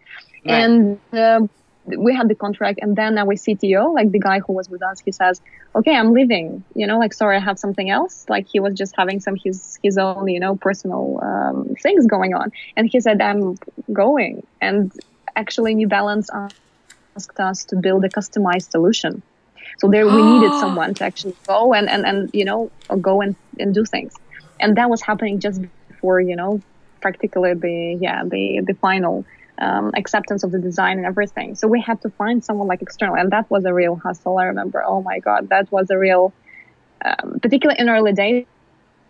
Right. 0.45 0.73
And 0.73 1.01
um, 1.13 1.51
we 1.99 2.15
had 2.15 2.29
the 2.29 2.35
contract, 2.35 2.79
and 2.83 2.97
then 2.97 3.19
our 3.19 3.35
CTO, 3.35 3.95
like 3.95 4.11
the 4.11 4.19
guy 4.19 4.41
who 4.41 4.53
was 4.53 4.69
with 4.69 4.83
us, 4.83 5.01
he 5.01 5.13
says, 5.13 5.41
"Okay, 5.75 5.95
I'm 5.97 6.13
leaving. 6.13 6.65
You 6.75 6.87
know, 6.87 6.99
like 6.99 7.13
sorry, 7.13 7.37
I 7.37 7.41
have 7.41 7.59
something 7.59 7.91
else. 7.91 8.27
Like 8.29 8.47
he 8.47 8.61
was 8.61 8.75
just 8.75 8.95
having 8.97 9.21
some 9.21 9.37
his 9.37 9.79
his 9.83 9.99
own, 9.99 10.29
you 10.29 10.41
know, 10.41 10.57
personal 10.57 11.21
um, 11.23 11.75
things 11.83 12.07
going 12.07 12.35
on." 12.35 12.53
And 12.77 12.89
he 12.89 13.01
said, 13.01 13.21
"I'm 13.21 13.57
going." 13.93 14.47
And 14.61 14.93
actually, 15.37 15.75
New 15.75 15.89
Balance 15.89 16.31
asked 16.33 17.41
us 17.41 17.65
to 17.67 17.77
build 17.77 18.05
a 18.05 18.09
customized 18.09 18.71
solution. 18.71 19.23
So 19.79 19.89
there, 19.89 20.07
we 20.07 20.23
needed 20.23 20.53
someone 20.61 20.95
to 20.95 21.05
actually 21.05 21.37
go 21.47 21.75
and 21.75 21.89
and 21.89 22.07
and 22.07 22.31
you 22.33 22.45
know 22.45 22.71
go 23.01 23.21
and 23.21 23.37
and 23.59 23.75
do 23.75 23.85
things, 23.85 24.15
and 24.59 24.77
that 24.77 24.91
was 24.91 25.01
happening 25.03 25.41
just 25.41 25.61
before 25.89 26.21
you 26.21 26.37
know 26.37 26.61
practically 27.01 27.55
the 27.55 27.99
yeah 28.01 28.23
the 28.25 28.63
the 28.67 28.75
final 28.75 29.25
um, 29.61 29.93
acceptance 29.97 30.43
of 30.43 30.51
the 30.53 30.59
design 30.59 30.99
and 30.99 31.07
everything. 31.07 31.55
So 31.55 31.69
we 31.69 31.81
had 31.81 32.01
to 32.03 32.11
find 32.11 32.45
someone 32.45 32.67
like 32.67 32.83
external, 32.83 33.17
and 33.17 33.31
that 33.33 33.51
was 33.51 33.65
a 33.65 33.75
real 33.75 33.97
hustle. 33.97 34.39
I 34.39 34.45
remember. 34.45 34.83
Oh 34.85 35.03
my 35.03 35.19
god, 35.19 35.49
that 35.51 35.71
was 35.71 35.91
a 35.91 35.99
real, 35.99 36.33
um, 37.05 37.39
particularly 37.41 37.81
in 37.81 37.89
early 37.89 38.13
days 38.13 38.47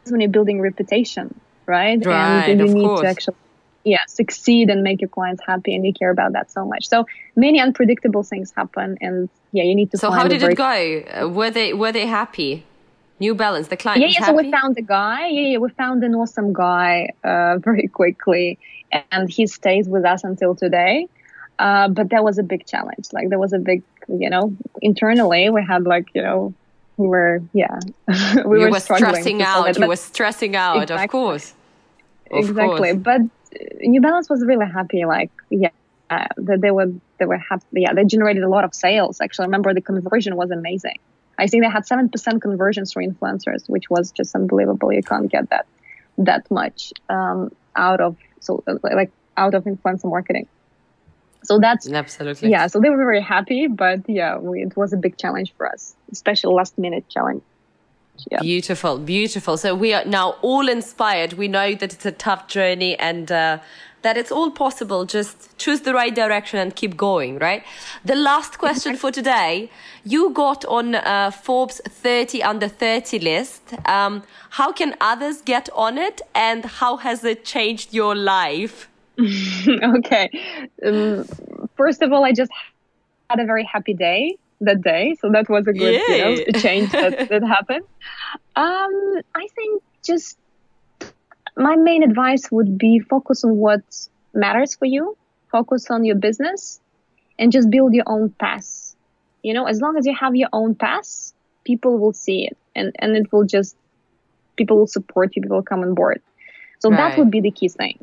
when 0.09 0.20
you're 0.20 0.30
building 0.30 0.61
reputation, 0.61 1.38
right? 1.66 2.05
Right, 2.05 2.48
and 2.48 2.61
you 2.61 2.66
of 2.66 2.74
need 2.74 2.84
course. 2.84 3.01
to 3.03 3.07
actually 3.07 3.36
yeah 3.82 4.05
succeed 4.09 4.68
and 4.68 4.82
make 4.82 5.01
your 5.01 5.09
clients 5.09 5.42
happy, 5.46 5.74
and 5.74 5.86
you 5.86 5.92
care 5.92 6.11
about 6.11 6.32
that 6.32 6.51
so 6.51 6.64
much. 6.66 6.88
So 6.88 7.07
many 7.36 7.61
unpredictable 7.61 8.22
things 8.22 8.53
happen, 8.57 8.98
and 9.01 9.28
yeah, 9.53 9.64
you 9.64 9.74
need 9.74 9.90
to. 9.92 9.98
So 9.98 10.09
find 10.09 10.22
how 10.22 10.28
did 10.28 10.42
it 10.42 10.57
go? 10.57 11.24
Uh, 11.24 11.28
Were 11.28 11.51
they 11.51 11.72
were 11.72 11.92
they 11.92 12.07
happy? 12.07 12.64
New 13.20 13.34
Balance, 13.34 13.68
the 13.68 13.76
client 13.76 14.01
yeah, 14.01 14.09
yeah. 14.18 14.26
So 14.26 14.32
we 14.32 14.51
found 14.51 14.78
a 14.78 14.82
guy. 14.82 15.28
Yeah, 15.28 15.48
yeah. 15.48 15.59
We 15.59 15.68
found 15.70 16.03
an 16.03 16.14
awesome 16.14 16.55
guy 16.55 17.11
uh, 17.22 17.59
very 17.68 17.86
quickly, 17.86 18.59
and 18.93 19.30
he 19.30 19.47
stays 19.47 19.88
with 19.88 20.05
us 20.05 20.24
until 20.24 20.55
today. 20.55 21.07
Uh, 21.59 21.88
but 21.88 22.09
that 22.11 22.24
was 22.24 22.38
a 22.38 22.43
big 22.43 22.66
challenge. 22.66 23.09
Like 23.12 23.28
there 23.28 23.38
was 23.38 23.53
a 23.53 23.59
big, 23.59 23.82
you 24.09 24.30
know, 24.30 24.57
internally 24.80 25.51
we 25.51 25.62
had 25.62 25.84
like, 25.84 26.07
you 26.14 26.22
know, 26.22 26.55
we 26.97 27.07
were, 27.07 27.43
yeah, 27.53 27.78
we 28.09 28.14
you 28.59 28.64
were, 28.64 28.70
were 28.70 28.80
struggling 28.80 29.11
stressing 29.12 29.43
out. 29.43 29.68
it, 29.68 29.78
You 29.78 29.86
were 29.86 29.97
stressing 29.97 30.57
out, 30.57 30.76
of 30.76 30.82
Exactly. 30.84 31.09
course. 31.09 31.55
Of 32.30 32.38
exactly. 32.51 32.93
course. 32.93 32.97
But 33.03 33.20
uh, 33.20 33.64
New 33.80 34.01
Balance 34.01 34.30
was 34.30 34.45
really 34.45 34.66
happy. 34.66 35.05
Like, 35.05 35.30
yeah, 35.51 35.68
uh, 36.11 36.26
that 36.38 36.61
they 36.61 36.70
were 36.70 36.93
they 37.18 37.26
were 37.26 37.38
happy. 37.38 37.64
Yeah, 37.82 37.93
they 37.95 38.05
generated 38.05 38.43
a 38.43 38.49
lot 38.49 38.64
of 38.64 38.74
sales. 38.74 39.20
Actually, 39.20 39.45
I 39.45 39.47
remember 39.47 39.74
the 39.74 39.80
conversion 39.80 40.36
was 40.36 40.51
amazing. 40.51 40.99
I 41.38 41.47
think 41.47 41.62
they 41.62 41.70
had 41.70 41.86
seven 41.86 42.09
percent 42.09 42.43
conversions 42.43 42.93
for 42.93 43.03
influencers, 43.03 43.68
which 43.68 43.88
was 43.91 44.12
just 44.12 44.34
unbelievable. 44.34 44.93
You 44.93 45.03
can't 45.03 45.30
get 45.30 45.51
that 45.51 45.66
that 46.18 46.51
much 46.51 46.93
um, 47.09 47.51
out 47.76 48.01
of 48.01 48.16
so 48.41 48.62
uh, 48.66 48.74
like 48.82 49.11
out 49.36 49.55
of 49.55 49.64
influencer 49.64 50.11
marketing. 50.11 50.47
So 51.43 51.59
that's 51.59 51.88
Absolutely. 51.88 52.51
yeah. 52.51 52.66
So 52.66 52.80
they 52.80 52.91
were 52.91 52.99
very 52.99 53.22
happy, 53.22 53.66
but 53.66 54.01
yeah, 54.09 54.36
we, 54.36 54.62
it 54.62 54.76
was 54.76 54.93
a 54.93 54.97
big 54.97 55.16
challenge 55.16 55.55
for 55.57 55.66
us, 55.66 55.95
especially 56.12 56.55
last 56.55 56.76
minute 56.76 57.09
challenge. 57.09 57.43
Yeah. 58.30 58.41
Beautiful, 58.41 58.99
beautiful. 58.99 59.57
So 59.57 59.74
we 59.74 59.95
are 59.95 60.05
now 60.05 60.32
all 60.43 60.68
inspired. 60.68 61.34
We 61.34 61.49
know 61.49 61.74
that 61.74 61.95
it's 61.95 62.05
a 62.05 62.12
tough 62.12 62.49
journey 62.49 62.99
and 62.99 63.32
uh, 63.32 63.61
that 64.03 64.16
it's 64.16 64.32
all 64.32 64.51
possible. 64.51 65.05
Just 65.05 65.57
choose 65.59 65.80
the 65.82 65.94
right 65.94 66.14
direction 66.14 66.59
and 66.59 66.74
keep 66.74 66.96
going, 66.96 67.38
right? 67.38 67.62
The 68.05 68.14
last 68.14 68.59
question 68.59 68.96
for 68.96 69.11
today. 69.11 69.70
You 70.05 70.30
got 70.30 70.64
on 70.64 70.94
uh, 70.94 71.30
Forbes 71.30 71.80
30 71.86 72.42
under 72.42 72.68
30 72.68 73.18
list. 73.18 73.74
Um, 73.86 74.22
how 74.51 74.72
can 74.72 74.94
others 75.01 75.42
get 75.42 75.68
on 75.74 75.98
it 75.98 76.22
and 76.34 76.64
how 76.64 76.96
has 76.96 77.24
it 77.24 77.44
changed 77.44 77.92
your 77.92 78.14
life? 78.14 78.88
okay. 79.18 80.30
Um, 80.84 81.26
first 81.76 82.03
of 82.03 82.12
all, 82.12 82.24
I 82.24 82.32
just 82.32 82.51
had 83.28 83.40
a 83.40 83.44
very 83.44 83.64
happy 83.64 83.94
day 83.94 84.36
that 84.61 84.82
day. 84.82 85.16
So 85.20 85.30
that 85.30 85.48
was 85.48 85.66
a 85.66 85.72
good 85.72 86.01
you 86.09 86.18
know, 86.18 86.61
change 86.61 86.92
that, 86.92 87.28
that 87.30 87.42
happened. 87.42 87.84
Um, 88.57 89.20
I 89.34 89.46
think 89.55 89.82
just 90.05 90.38
my 91.57 91.76
main 91.76 92.03
advice 92.03 92.51
would 92.51 92.78
be 92.78 92.98
focus 92.98 93.44
on 93.44 93.57
what 93.57 93.82
matters 94.34 94.74
for 94.74 94.84
you, 94.84 95.16
focus 95.51 95.90
on 95.90 96.05
your 96.05 96.16
business, 96.16 96.80
and 97.38 97.53
just 97.53 97.70
build 97.70 97.94
your 97.94 98.05
own 98.07 98.30
path. 98.30 98.94
You 99.42 99.55
know, 99.55 99.66
as 99.66 99.80
long 99.80 99.96
as 99.96 100.07
you 100.07 100.14
have 100.14 100.36
your 100.36 100.51
own 100.53 100.74
path, 100.74 101.32
people 101.64 101.98
will 101.98 102.12
see 102.12 102.46
it 102.46 102.57
and, 102.74 102.94
and 102.98 103.16
it 103.16 103.32
will 103.32 103.44
just, 103.44 103.76
people 104.57 104.78
will 104.78 104.86
support 104.86 105.34
you, 105.34 105.42
people 105.42 105.57
will 105.57 105.62
come 105.62 105.80
on 105.80 105.94
board. 105.94 106.20
So 106.78 106.90
right. 106.90 106.96
that 106.96 107.18
would 107.18 107.30
be 107.30 107.40
the 107.40 107.51
key 107.51 107.68
thing 107.68 107.98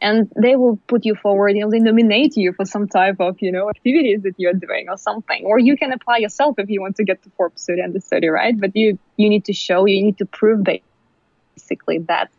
and 0.00 0.30
they 0.40 0.56
will 0.56 0.78
put 0.88 1.04
you 1.04 1.14
forward 1.14 1.50
you 1.50 1.60
know 1.60 1.70
they 1.70 1.78
nominate 1.78 2.36
you 2.36 2.52
for 2.52 2.64
some 2.64 2.86
type 2.86 3.16
of 3.20 3.40
you 3.40 3.50
know 3.50 3.70
activities 3.70 4.22
that 4.22 4.34
you're 4.36 4.52
doing 4.52 4.88
or 4.88 4.96
something 4.96 5.44
or 5.44 5.58
you 5.58 5.76
can 5.76 5.92
apply 5.92 6.18
yourself 6.18 6.58
if 6.58 6.68
you 6.68 6.80
want 6.80 6.96
to 6.96 7.04
get 7.04 7.22
to 7.22 7.30
forbes 7.30 7.64
30 7.64 7.82
under 7.82 8.00
30 8.00 8.28
right 8.28 8.60
but 8.60 8.74
you 8.76 8.98
you 9.16 9.28
need 9.28 9.44
to 9.44 9.52
show 9.52 9.86
you 9.86 10.02
need 10.02 10.18
to 10.18 10.26
prove 10.26 10.62
basically 10.64 11.98
that 11.98 12.30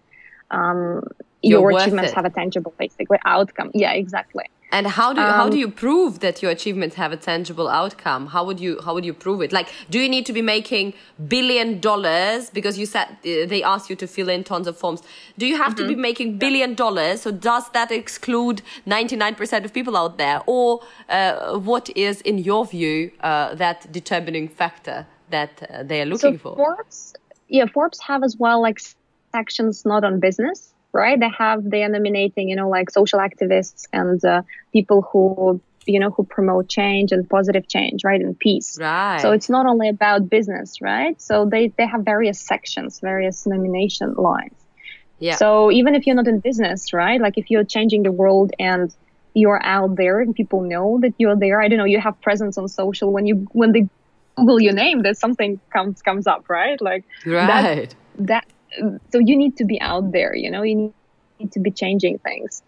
um, 0.52 1.02
your 1.42 1.70
achievements 1.72 2.12
have 2.14 2.26
a 2.26 2.30
tangible 2.30 2.74
basically 2.78 3.18
outcome 3.26 3.72
yeah 3.74 3.92
exactly 3.92 4.46
and 4.72 4.86
how 4.86 5.14
do 5.14 5.22
you, 5.22 5.28
um, 5.28 5.34
how 5.34 5.50
do 5.50 5.58
you 5.58 5.70
prove 5.70 6.20
that 6.20 6.42
your 6.42 6.52
achievements 6.52 6.96
have 6.98 7.14
a 7.14 7.18
tangible 7.18 7.70
outcome? 7.70 8.28
How 8.28 8.44
would 8.44 8.60
you 8.60 8.82
how 8.84 8.94
would 8.94 9.06
you 9.06 9.14
prove 9.14 9.42
it? 9.42 9.54
Like, 9.54 9.70
do 9.90 9.98
you 9.98 10.10
need 10.10 10.26
to 10.26 10.34
be 10.34 10.42
making 10.42 10.94
billion 11.28 11.80
dollars 11.80 12.50
because 12.50 12.78
you 12.78 12.86
said 12.86 13.08
uh, 13.08 13.46
they 13.48 13.64
asked 13.64 13.90
you 13.90 13.96
to 13.96 14.08
fill 14.08 14.28
in 14.28 14.44
tons 14.44 14.68
of 14.68 14.78
forms? 14.78 15.02
Do 15.38 15.48
you 15.48 15.56
have 15.56 15.76
mm-hmm. 15.76 15.84
to 15.84 15.88
be 15.88 15.94
mm-hmm. 15.94 16.02
making 16.02 16.38
billion 16.38 16.74
dollars? 16.76 17.22
So 17.22 17.32
does 17.32 17.70
that 17.70 17.92
exclude 17.92 18.62
ninety 18.86 19.16
nine 19.16 19.36
percent 19.36 19.64
of 19.64 19.74
people 19.74 19.96
out 19.96 20.18
there, 20.18 20.42
or 20.48 20.82
uh, 21.08 21.58
what 21.58 21.90
is, 21.96 22.20
in 22.22 22.38
your 22.38 22.66
view, 22.66 23.12
uh, 23.22 23.56
that 23.56 23.90
determining 23.94 24.50
factor 24.50 25.08
that 25.30 25.64
uh, 25.70 25.84
they 25.84 26.02
are 26.02 26.06
looking 26.06 26.38
so 26.40 26.40
for? 26.40 26.56
Forbes, 26.58 27.14
yeah, 27.48 27.68
Forbes 27.68 28.02
have 28.02 28.22
as 28.22 28.36
well 28.36 28.62
like 28.62 28.80
sections 29.38 29.86
not 29.86 30.04
on 30.04 30.20
business 30.20 30.74
right? 30.98 31.20
They 31.20 31.30
have 31.38 31.70
they 31.70 31.84
are 31.84 31.90
nominating, 31.90 32.50
you 32.50 32.56
know, 32.56 32.70
like 32.70 32.90
social 32.90 33.20
activists 33.20 33.86
and 33.94 34.24
uh, 34.24 34.42
people 34.74 35.02
who 35.02 35.62
you 35.86 36.00
know 36.00 36.10
who 36.10 36.24
promote 36.24 36.68
change 36.68 37.12
and 37.12 37.30
positive 37.30 37.68
change, 37.68 38.04
right, 38.04 38.20
and 38.20 38.38
peace. 38.38 38.78
Right. 38.80 39.22
So 39.22 39.32
it's 39.32 39.50
not 39.50 39.66
only 39.66 39.90
about 39.90 40.30
business, 40.30 40.82
right? 40.82 41.20
So 41.22 41.46
they 41.46 41.68
they 41.78 41.88
have 41.88 42.02
various 42.04 42.40
sections, 42.40 43.00
various 43.00 43.46
nomination 43.46 44.14
lines. 44.16 44.56
Yeah. 45.20 45.36
So 45.36 45.72
even 45.72 45.96
if 45.96 46.06
you're 46.06 46.16
not 46.16 46.28
in 46.28 46.40
business, 46.40 46.94
right? 46.94 47.20
Like 47.20 47.38
if 47.38 47.50
you're 47.50 47.64
changing 47.64 48.04
the 48.04 48.12
world 48.12 48.52
and 48.60 48.94
you're 49.34 49.64
out 49.64 49.96
there 49.96 50.20
and 50.20 50.36
people 50.36 50.62
know 50.62 51.00
that 51.02 51.14
you're 51.18 51.36
there, 51.36 51.62
I 51.62 51.68
don't 51.70 51.80
know, 51.80 51.86
you 51.86 52.00
have 52.00 52.20
presence 52.22 52.58
on 52.58 52.68
social 52.68 53.12
when 53.12 53.26
you 53.26 53.48
when 53.52 53.72
they 53.72 53.88
Google 54.36 54.60
your 54.62 54.74
name, 54.74 55.02
there's 55.02 55.20
something 55.20 55.60
comes 55.74 56.02
comes 56.02 56.28
up, 56.28 56.50
right? 56.50 56.80
Like 56.80 57.04
right. 57.26 57.48
that, 57.48 57.96
that 58.32 58.46
so 59.12 59.20
you 59.20 59.36
need 59.36 59.58
to 59.58 59.66
be 59.66 59.80
out 59.82 60.12
there 60.12 60.36
you 60.36 60.50
know 60.52 60.64
you 60.64 60.94
need 61.40 61.52
to 61.52 61.60
be 61.60 61.72
changing 61.72 62.20
things. 62.20 62.62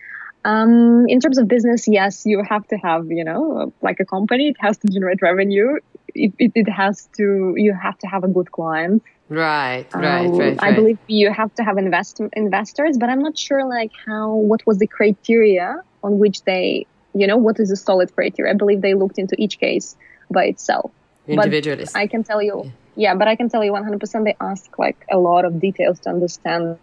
Um, 0.46 1.06
in 1.10 1.20
terms 1.20 1.38
of 1.38 1.50
business 1.50 1.86
yes 1.86 2.26
you 2.26 2.42
have 2.44 2.66
to 2.70 2.78
have 2.78 3.12
you 3.12 3.26
know 3.26 3.74
like 3.82 4.00
a 4.00 4.06
company 4.06 4.48
it 4.48 4.56
has 4.60 4.78
to 4.80 4.88
generate 4.88 5.22
revenue. 5.22 5.78
It, 6.16 6.34
it, 6.40 6.52
it 6.56 6.70
has 6.70 7.10
to 7.18 7.54
you 7.58 7.74
have 7.74 7.98
to 8.00 8.08
have 8.08 8.24
a 8.24 8.28
good 8.28 8.52
client. 8.52 9.04
Right 9.28 9.86
right, 9.94 10.26
um, 10.26 10.38
right, 10.38 10.58
right 10.58 10.64
i 10.64 10.74
believe 10.74 10.98
you 11.08 11.32
have 11.32 11.54
to 11.56 11.64
have 11.64 11.78
invest 11.78 12.20
investors 12.34 12.98
but 12.98 13.10
i'm 13.10 13.22
not 13.22 13.38
sure 13.38 13.64
like 13.64 13.92
how 14.08 14.34
what 14.34 14.66
was 14.66 14.80
the 14.80 14.88
criteria 14.88 15.84
on 16.04 16.18
which 16.18 16.42
they 16.46 16.88
you 17.14 17.28
know 17.28 17.38
what 17.38 17.60
is 17.60 17.70
a 17.70 17.76
solid 17.76 18.12
criteria? 18.16 18.54
I 18.54 18.56
believe 18.56 18.82
they 18.82 18.96
looked 18.96 19.20
into 19.20 19.36
each 19.38 19.60
case 19.60 19.96
by 20.32 20.46
itself. 20.46 20.90
Individually 21.28 21.86
i 21.94 22.08
can 22.08 22.24
tell 22.24 22.42
you 22.42 22.64
yeah 22.66 22.72
yeah, 23.00 23.16
but 23.16 23.30
I 23.30 23.36
can 23.38 23.48
tell 23.48 23.64
you 23.64 23.72
100% 23.72 24.26
they 24.26 24.36
ask 24.42 24.78
like 24.78 25.06
a 25.10 25.18
lot 25.18 25.46
of 25.46 25.62
details 25.62 26.00
to 26.02 26.10
understand 26.10 26.78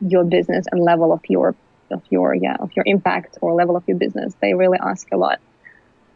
your 0.00 0.24
business 0.24 0.64
and 0.72 0.80
level 0.82 1.12
of 1.12 1.20
your 1.28 1.54
of 1.90 2.02
your 2.10 2.34
yeah 2.34 2.56
of 2.58 2.70
your 2.74 2.84
impact 2.86 3.38
or 3.42 3.52
level 3.52 3.76
of 3.76 3.84
your 3.86 3.98
business. 3.98 4.34
They 4.40 4.54
really 4.54 4.78
ask 4.80 5.06
a 5.12 5.18
lot. 5.18 5.38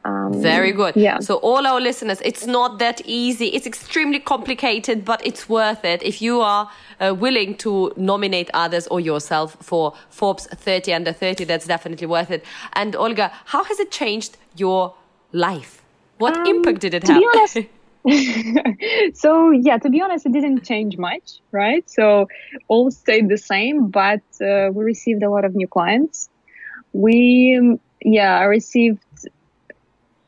Um, 0.03 0.33
Very 0.33 0.73
good. 0.73 0.97
Yeah. 0.97 1.19
So 1.19 1.35
all 1.37 1.67
our 1.67 1.79
listeners, 1.79 2.23
it's 2.25 2.47
not 2.47 2.79
that 2.79 3.03
easy. 3.05 3.49
It's 3.49 3.67
extremely 3.67 4.19
complicated, 4.19 5.05
but 5.05 5.21
it's 5.27 5.47
worth 5.47 5.85
it 5.85 6.03
if 6.03 6.23
you 6.23 6.41
are 6.41 6.71
uh, 7.01 7.15
willing 7.15 7.55
to 7.59 7.93
nominate 7.99 8.49
others 8.55 8.87
or 8.87 8.99
yourself 8.99 9.59
for 9.61 9.93
Forbes 10.09 10.47
30 10.47 10.95
under 10.95 11.13
30. 11.13 11.45
That's 11.45 11.67
definitely 11.67 12.07
worth 12.07 12.31
it. 12.31 12.47
And 12.73 12.97
Olga, 12.97 13.31
how 13.45 13.63
has 13.65 13.79
it 13.79 13.91
changed 13.91 14.39
your 14.57 14.95
life? 15.33 15.83
What 16.17 16.35
um, 16.35 16.47
impact 16.47 16.81
did 16.81 16.95
it 16.95 17.07
have? 17.07 17.17
To 17.17 17.21
be 17.21 17.29
honest, 17.35 17.59
so 19.15 19.51
yeah, 19.51 19.77
to 19.79 19.91
be 19.91 20.01
honest, 20.01 20.27
it 20.27 20.33
didn't 20.33 20.65
change 20.65 20.97
much, 20.97 21.41
right? 21.53 21.89
So 21.89 22.29
all 22.69 22.91
stayed 22.91 23.29
the 23.29 23.39
same, 23.39 23.89
but 23.89 24.23
uh, 24.41 24.71
we 24.73 24.85
received 24.85 25.23
a 25.23 25.31
lot 25.31 25.45
of 25.45 25.55
new 25.55 25.69
clients. 25.69 26.29
We, 26.93 27.79
yeah, 28.03 28.39
I 28.39 28.45
received 28.45 29.03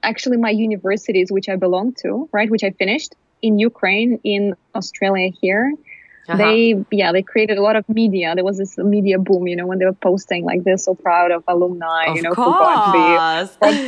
actually 0.02 0.36
my 0.36 0.50
universities, 0.50 1.30
which 1.30 1.48
I 1.48 1.56
belong 1.56 1.94
to, 2.02 2.28
right, 2.32 2.50
which 2.50 2.64
I 2.64 2.70
finished 2.70 3.14
in 3.40 3.58
Ukraine, 3.58 4.20
in 4.22 4.54
Australia 4.74 5.30
here, 5.40 5.72
uh-huh. 6.28 6.38
They, 6.38 6.84
yeah, 6.92 7.10
they 7.10 7.22
created 7.22 7.58
a 7.58 7.62
lot 7.62 7.74
of 7.74 7.88
media. 7.88 8.34
There 8.34 8.44
was 8.44 8.56
this 8.56 8.78
media 8.78 9.18
boom, 9.18 9.48
you 9.48 9.56
know, 9.56 9.66
when 9.66 9.78
they 9.78 9.84
were 9.84 9.92
posting 9.92 10.44
like 10.44 10.62
they're 10.62 10.78
so 10.78 10.94
proud 10.94 11.32
of 11.32 11.42
alumni, 11.48 12.06
of 12.06 12.16
you 12.16 12.22
know, 12.22 12.32
course. 12.32 12.54
who 12.54 12.60
got 12.60 12.92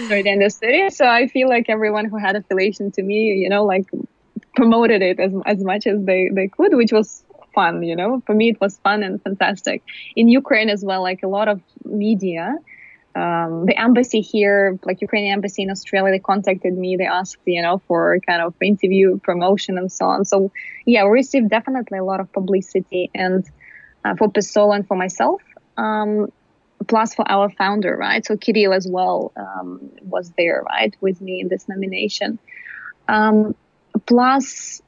the 0.08 0.26
in 0.26 0.40
the 0.40 0.50
city. 0.50 0.90
So 0.90 1.06
I 1.06 1.28
feel 1.28 1.48
like 1.48 1.66
everyone 1.68 2.06
who 2.06 2.16
had 2.16 2.34
affiliation 2.34 2.90
to 2.92 3.02
me, 3.02 3.34
you 3.34 3.48
know, 3.48 3.64
like 3.64 3.88
promoted 4.56 5.00
it 5.00 5.20
as 5.20 5.32
as 5.46 5.62
much 5.62 5.86
as 5.86 6.04
they 6.04 6.28
they 6.32 6.48
could, 6.48 6.74
which 6.74 6.92
was 6.92 7.24
fun. 7.54 7.84
You 7.84 7.94
know, 7.94 8.20
for 8.26 8.34
me 8.34 8.50
it 8.50 8.60
was 8.60 8.78
fun 8.78 9.04
and 9.04 9.22
fantastic. 9.22 9.82
In 10.16 10.28
Ukraine 10.28 10.70
as 10.70 10.84
well, 10.84 11.02
like 11.02 11.22
a 11.22 11.28
lot 11.28 11.46
of 11.46 11.60
media 11.84 12.56
um, 13.16 13.66
the 13.66 13.78
embassy 13.78 14.20
here, 14.20 14.78
like 14.84 15.00
Ukrainian 15.00 15.34
embassy 15.34 15.62
in 15.62 15.70
Australia, 15.70 16.12
they 16.12 16.18
contacted 16.18 16.76
me. 16.76 16.96
They 16.96 17.06
asked, 17.06 17.38
you 17.44 17.62
know, 17.62 17.78
for 17.86 18.18
kind 18.26 18.42
of 18.42 18.54
interview, 18.60 19.18
promotion, 19.18 19.78
and 19.78 19.90
so 19.90 20.06
on. 20.06 20.24
So 20.24 20.50
yeah, 20.84 21.04
we 21.04 21.10
received 21.10 21.48
definitely 21.48 21.98
a 21.98 22.04
lot 22.04 22.20
of 22.20 22.32
publicity, 22.32 23.10
and 23.14 23.44
uh, 24.04 24.16
for 24.16 24.28
Persollo 24.28 24.74
and 24.74 24.86
for 24.86 24.96
myself, 24.96 25.42
um, 25.76 26.32
plus 26.88 27.14
for 27.14 27.24
our 27.30 27.50
founder, 27.50 27.96
right? 27.96 28.24
So 28.26 28.36
Kirill 28.36 28.72
as 28.72 28.86
well 28.86 29.32
um, 29.36 29.90
was 30.02 30.32
there, 30.36 30.62
right, 30.66 30.94
with 31.00 31.20
me 31.20 31.40
in 31.40 31.48
this 31.48 31.68
nomination. 31.68 32.38
Um, 33.06 33.54
plus, 34.06 34.82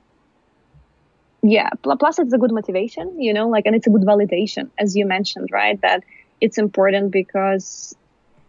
yeah, 1.43 1.70
plus 1.83 2.18
it's 2.18 2.33
a 2.33 2.39
good 2.39 2.53
motivation, 2.53 3.20
you 3.20 3.33
know, 3.33 3.49
like, 3.49 3.66
and 3.66 3.77
it's 3.77 3.87
a 3.87 3.91
good 3.91 4.03
validation, 4.03 4.70
as 4.79 4.97
you 4.97 5.07
mentioned, 5.07 5.51
right? 5.53 5.81
That 5.81 6.03
it's 6.41 6.59
important 6.59 7.12
because 7.12 7.95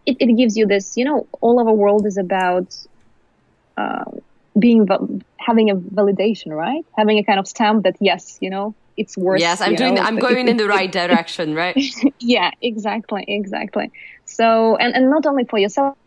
it, 0.07 0.15
it 0.19 0.37
gives 0.37 0.57
you 0.57 0.65
this, 0.65 0.95
you 0.97 1.05
know, 1.05 1.27
all 1.41 1.59
of 1.59 1.67
our 1.67 1.73
world 1.73 2.05
is 2.05 2.17
about 2.17 2.75
uh, 3.75 4.05
being 4.57 4.87
having 5.37 5.69
a 5.69 5.75
validation, 5.75 6.55
right? 6.55 6.83
Having 6.95 7.19
a 7.19 7.23
kind 7.23 7.39
of 7.39 7.47
stamp 7.47 7.83
that 7.83 7.97
yes, 7.99 8.37
you 8.41 8.49
know, 8.49 8.73
it's 8.95 9.17
worth. 9.17 9.39
It. 9.39 9.41
Yes, 9.41 9.61
I'm 9.61 9.75
doing. 9.75 9.95
Know, 9.95 10.01
I'm 10.01 10.17
going 10.27 10.47
in 10.47 10.57
the 10.57 10.67
right 10.67 10.91
direction, 10.91 11.53
right? 11.53 11.77
yeah, 12.19 12.51
exactly, 12.61 13.25
exactly. 13.27 13.91
So, 14.25 14.77
and 14.77 14.95
and 14.95 15.09
not 15.09 15.25
only 15.25 15.43
for 15.43 15.59
yourself, 15.59 15.97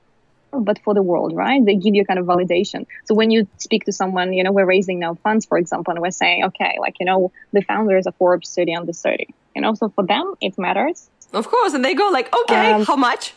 but 0.50 0.78
for 0.82 0.94
the 0.94 1.02
world, 1.02 1.36
right? 1.36 1.62
They 1.62 1.76
give 1.76 1.94
you 1.94 2.02
a 2.02 2.06
kind 2.06 2.18
of 2.18 2.24
validation. 2.24 2.86
So 3.04 3.14
when 3.14 3.30
you 3.30 3.46
speak 3.58 3.84
to 3.84 3.92
someone, 3.92 4.32
you 4.32 4.42
know, 4.42 4.50
we're 4.50 4.64
raising 4.64 4.98
now 4.98 5.14
funds, 5.14 5.44
for 5.44 5.58
example, 5.58 5.92
and 5.92 6.00
we're 6.00 6.10
saying, 6.10 6.44
okay, 6.46 6.76
like 6.80 6.96
you 7.00 7.06
know, 7.06 7.32
the 7.52 7.60
founders 7.60 8.06
of 8.06 8.16
Forbes 8.16 8.54
30 8.54 8.76
under 8.76 8.94
30, 8.94 9.28
you 9.54 9.60
know, 9.60 9.74
so 9.74 9.90
for 9.90 10.06
them 10.06 10.34
it 10.40 10.58
matters. 10.58 11.10
Of 11.34 11.48
course, 11.48 11.74
and 11.74 11.84
they 11.84 11.94
go 11.94 12.08
like, 12.08 12.34
okay, 12.34 12.72
um, 12.72 12.84
how 12.86 12.96
much? 12.96 13.34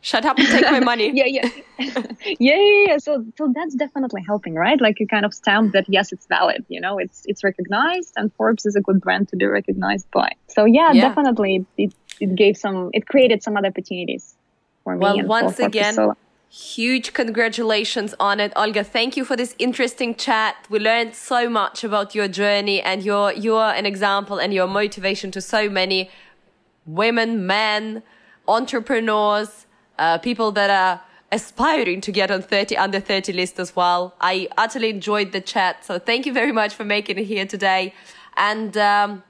Shut 0.00 0.24
up 0.24 0.38
and 0.38 0.48
take 0.48 0.62
my 0.62 0.80
money. 0.80 1.10
yeah, 1.14 1.26
yeah. 1.26 1.48
yeah, 1.78 2.02
yeah, 2.38 2.84
yeah. 2.86 2.98
So, 2.98 3.24
so 3.36 3.52
that's 3.54 3.74
definitely 3.74 4.22
helping, 4.26 4.54
right? 4.54 4.80
Like 4.80 5.00
you 5.00 5.06
kind 5.06 5.24
of 5.24 5.34
stamp 5.34 5.72
that 5.72 5.86
yes, 5.88 6.12
it's 6.12 6.26
valid. 6.26 6.64
You 6.68 6.80
know, 6.80 6.98
it's 6.98 7.22
it's 7.26 7.44
recognized, 7.44 8.14
and 8.16 8.32
Forbes 8.34 8.66
is 8.66 8.76
a 8.76 8.80
good 8.80 9.00
brand 9.00 9.28
to 9.28 9.36
be 9.36 9.46
recognized 9.46 10.10
by. 10.10 10.32
So 10.48 10.64
yeah, 10.64 10.92
yeah. 10.92 11.08
definitely, 11.08 11.66
it 11.76 11.94
it 12.20 12.34
gave 12.34 12.56
some, 12.56 12.90
it 12.92 13.06
created 13.06 13.42
some 13.42 13.56
other 13.56 13.68
opportunities 13.68 14.34
for 14.84 14.94
me. 14.94 15.00
Well, 15.00 15.26
once 15.26 15.56
for, 15.56 15.66
again. 15.66 15.96
Huge 16.52 17.12
congratulations 17.12 18.12
on 18.18 18.40
it, 18.40 18.52
Olga. 18.56 18.82
Thank 18.82 19.16
you 19.16 19.24
for 19.24 19.36
this 19.36 19.54
interesting 19.60 20.16
chat. 20.16 20.56
We 20.68 20.80
learned 20.80 21.14
so 21.14 21.48
much 21.48 21.84
about 21.84 22.12
your 22.12 22.26
journey, 22.26 22.82
and 22.82 23.04
you're 23.04 23.32
you're 23.32 23.70
an 23.70 23.86
example 23.86 24.40
and 24.40 24.52
your 24.52 24.66
motivation 24.66 25.30
to 25.30 25.40
so 25.40 25.70
many 25.70 26.10
women, 26.84 27.46
men, 27.46 28.02
entrepreneurs, 28.48 29.66
uh, 30.00 30.18
people 30.18 30.50
that 30.52 30.70
are 30.70 31.00
aspiring 31.30 32.00
to 32.00 32.10
get 32.10 32.30
on 32.30 32.42
30 32.42 32.76
under 32.76 32.98
30 32.98 33.32
list 33.32 33.60
as 33.60 33.76
well. 33.76 34.14
I 34.20 34.48
utterly 34.56 34.90
enjoyed 34.90 35.32
the 35.32 35.40
chat. 35.40 35.84
So 35.84 35.98
thank 35.98 36.26
you 36.26 36.32
very 36.32 36.52
much 36.52 36.74
for 36.74 36.84
making 36.84 37.18
it 37.18 37.26
here 37.26 37.46
today. 37.46 37.94
And 38.36 38.76
um, 38.76 39.22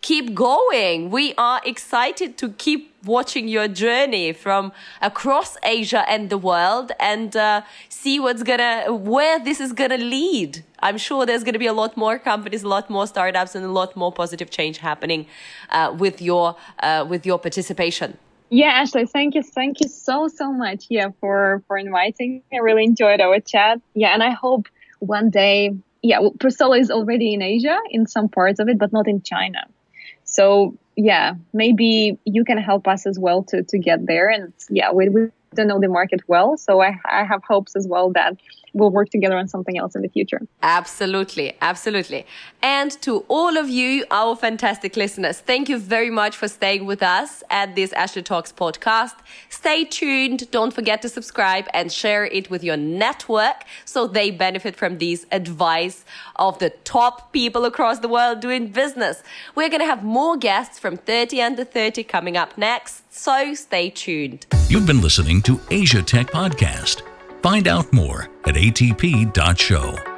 keep 0.00 0.34
going. 0.34 1.10
We 1.10 1.34
are 1.36 1.60
excited 1.64 2.38
to 2.38 2.50
keep 2.50 2.94
watching 3.04 3.48
your 3.48 3.68
journey 3.68 4.32
from 4.32 4.72
across 5.02 5.56
Asia 5.62 6.08
and 6.08 6.30
the 6.30 6.38
world 6.38 6.92
and 7.00 7.36
uh, 7.36 7.62
see 7.88 8.20
what's 8.20 8.42
gonna, 8.42 8.94
where 8.94 9.38
this 9.38 9.60
is 9.60 9.72
gonna 9.72 9.98
lead. 9.98 10.62
I'm 10.78 10.96
sure 10.96 11.26
there's 11.26 11.42
gonna 11.42 11.58
be 11.58 11.66
a 11.66 11.72
lot 11.72 11.96
more 11.96 12.18
companies, 12.18 12.62
a 12.62 12.68
lot 12.68 12.88
more 12.88 13.06
startups, 13.06 13.54
and 13.54 13.64
a 13.64 13.70
lot 13.70 13.96
more 13.96 14.12
positive 14.12 14.50
change 14.50 14.78
happening 14.78 15.26
uh, 15.70 15.94
with 15.98 16.22
your 16.22 16.56
uh, 16.78 17.04
with 17.08 17.26
your 17.26 17.38
participation. 17.38 18.16
Yeah, 18.50 18.68
Ashley, 18.68 19.06
thank 19.06 19.34
you, 19.34 19.42
thank 19.42 19.80
you 19.80 19.88
so 19.88 20.28
so 20.28 20.52
much. 20.52 20.86
Yeah, 20.88 21.08
for 21.20 21.62
for 21.66 21.76
inviting. 21.76 22.42
I 22.52 22.58
really 22.58 22.84
enjoyed 22.84 23.20
our 23.20 23.40
chat. 23.40 23.80
Yeah, 23.94 24.14
and 24.14 24.22
I 24.22 24.30
hope 24.30 24.68
one 25.00 25.30
day. 25.30 25.74
Yeah, 26.02 26.20
well, 26.20 26.32
Persollo 26.32 26.78
is 26.78 26.90
already 26.90 27.32
in 27.32 27.40
Asia 27.40 27.78
in 27.90 28.06
some 28.06 28.28
parts 28.28 28.60
of 28.60 28.68
it, 28.68 28.78
but 28.78 28.92
not 28.92 29.08
in 29.08 29.22
China. 29.22 29.66
So 30.24 30.76
yeah, 30.96 31.34
maybe 31.52 32.18
you 32.24 32.44
can 32.44 32.58
help 32.58 32.86
us 32.86 33.06
as 33.06 33.18
well 33.18 33.42
to 33.44 33.62
to 33.62 33.78
get 33.78 34.06
there. 34.06 34.28
And 34.28 34.52
yeah, 34.68 34.92
we 34.92 35.08
we 35.08 35.28
don't 35.54 35.68
know 35.68 35.80
the 35.80 35.88
market 35.88 36.20
well, 36.28 36.56
so 36.56 36.80
I 36.80 36.98
I 37.04 37.24
have 37.24 37.42
hopes 37.42 37.74
as 37.74 37.86
well 37.88 38.10
that 38.12 38.36
we'll 38.74 38.90
work 38.90 39.08
together 39.08 39.36
on 39.36 39.48
something 39.48 39.78
else 39.78 39.94
in 39.94 40.02
the 40.02 40.08
future. 40.08 40.40
Absolutely, 40.62 41.56
absolutely. 41.60 42.26
And 42.62 42.90
to 43.02 43.24
all 43.28 43.56
of 43.56 43.68
you, 43.68 44.04
our 44.10 44.36
fantastic 44.36 44.96
listeners, 44.96 45.38
thank 45.38 45.68
you 45.68 45.78
very 45.78 46.10
much 46.10 46.36
for 46.36 46.48
staying 46.48 46.84
with 46.84 47.02
us 47.02 47.42
at 47.50 47.74
this 47.74 47.92
Ashley 47.92 48.22
Talks 48.22 48.52
podcast. 48.52 49.14
Stay 49.48 49.84
tuned. 49.84 50.50
Don't 50.50 50.72
forget 50.72 51.00
to 51.02 51.08
subscribe 51.08 51.66
and 51.72 51.90
share 51.90 52.24
it 52.26 52.50
with 52.50 52.62
your 52.62 52.76
network 52.76 53.64
so 53.84 54.06
they 54.06 54.30
benefit 54.30 54.76
from 54.76 54.98
these 54.98 55.24
advice 55.32 56.04
of 56.36 56.58
the 56.58 56.70
top 56.70 57.32
people 57.32 57.64
across 57.64 58.00
the 58.00 58.08
world 58.08 58.40
doing 58.40 58.66
business. 58.68 59.22
We're 59.54 59.68
going 59.68 59.80
to 59.80 59.86
have 59.86 60.02
more 60.02 60.36
guests 60.36 60.78
from 60.78 60.96
30 60.96 61.40
under 61.40 61.64
30 61.64 62.04
coming 62.04 62.36
up 62.36 62.58
next, 62.58 63.14
so 63.14 63.54
stay 63.54 63.90
tuned. 63.90 64.46
You've 64.68 64.86
been 64.86 65.00
listening 65.00 65.42
to 65.42 65.60
Asia 65.70 66.02
Tech 66.02 66.26
Podcast. 66.26 67.02
Find 67.44 67.68
out 67.68 67.92
more 67.92 68.30
at 68.46 68.54
atp.show. 68.54 70.13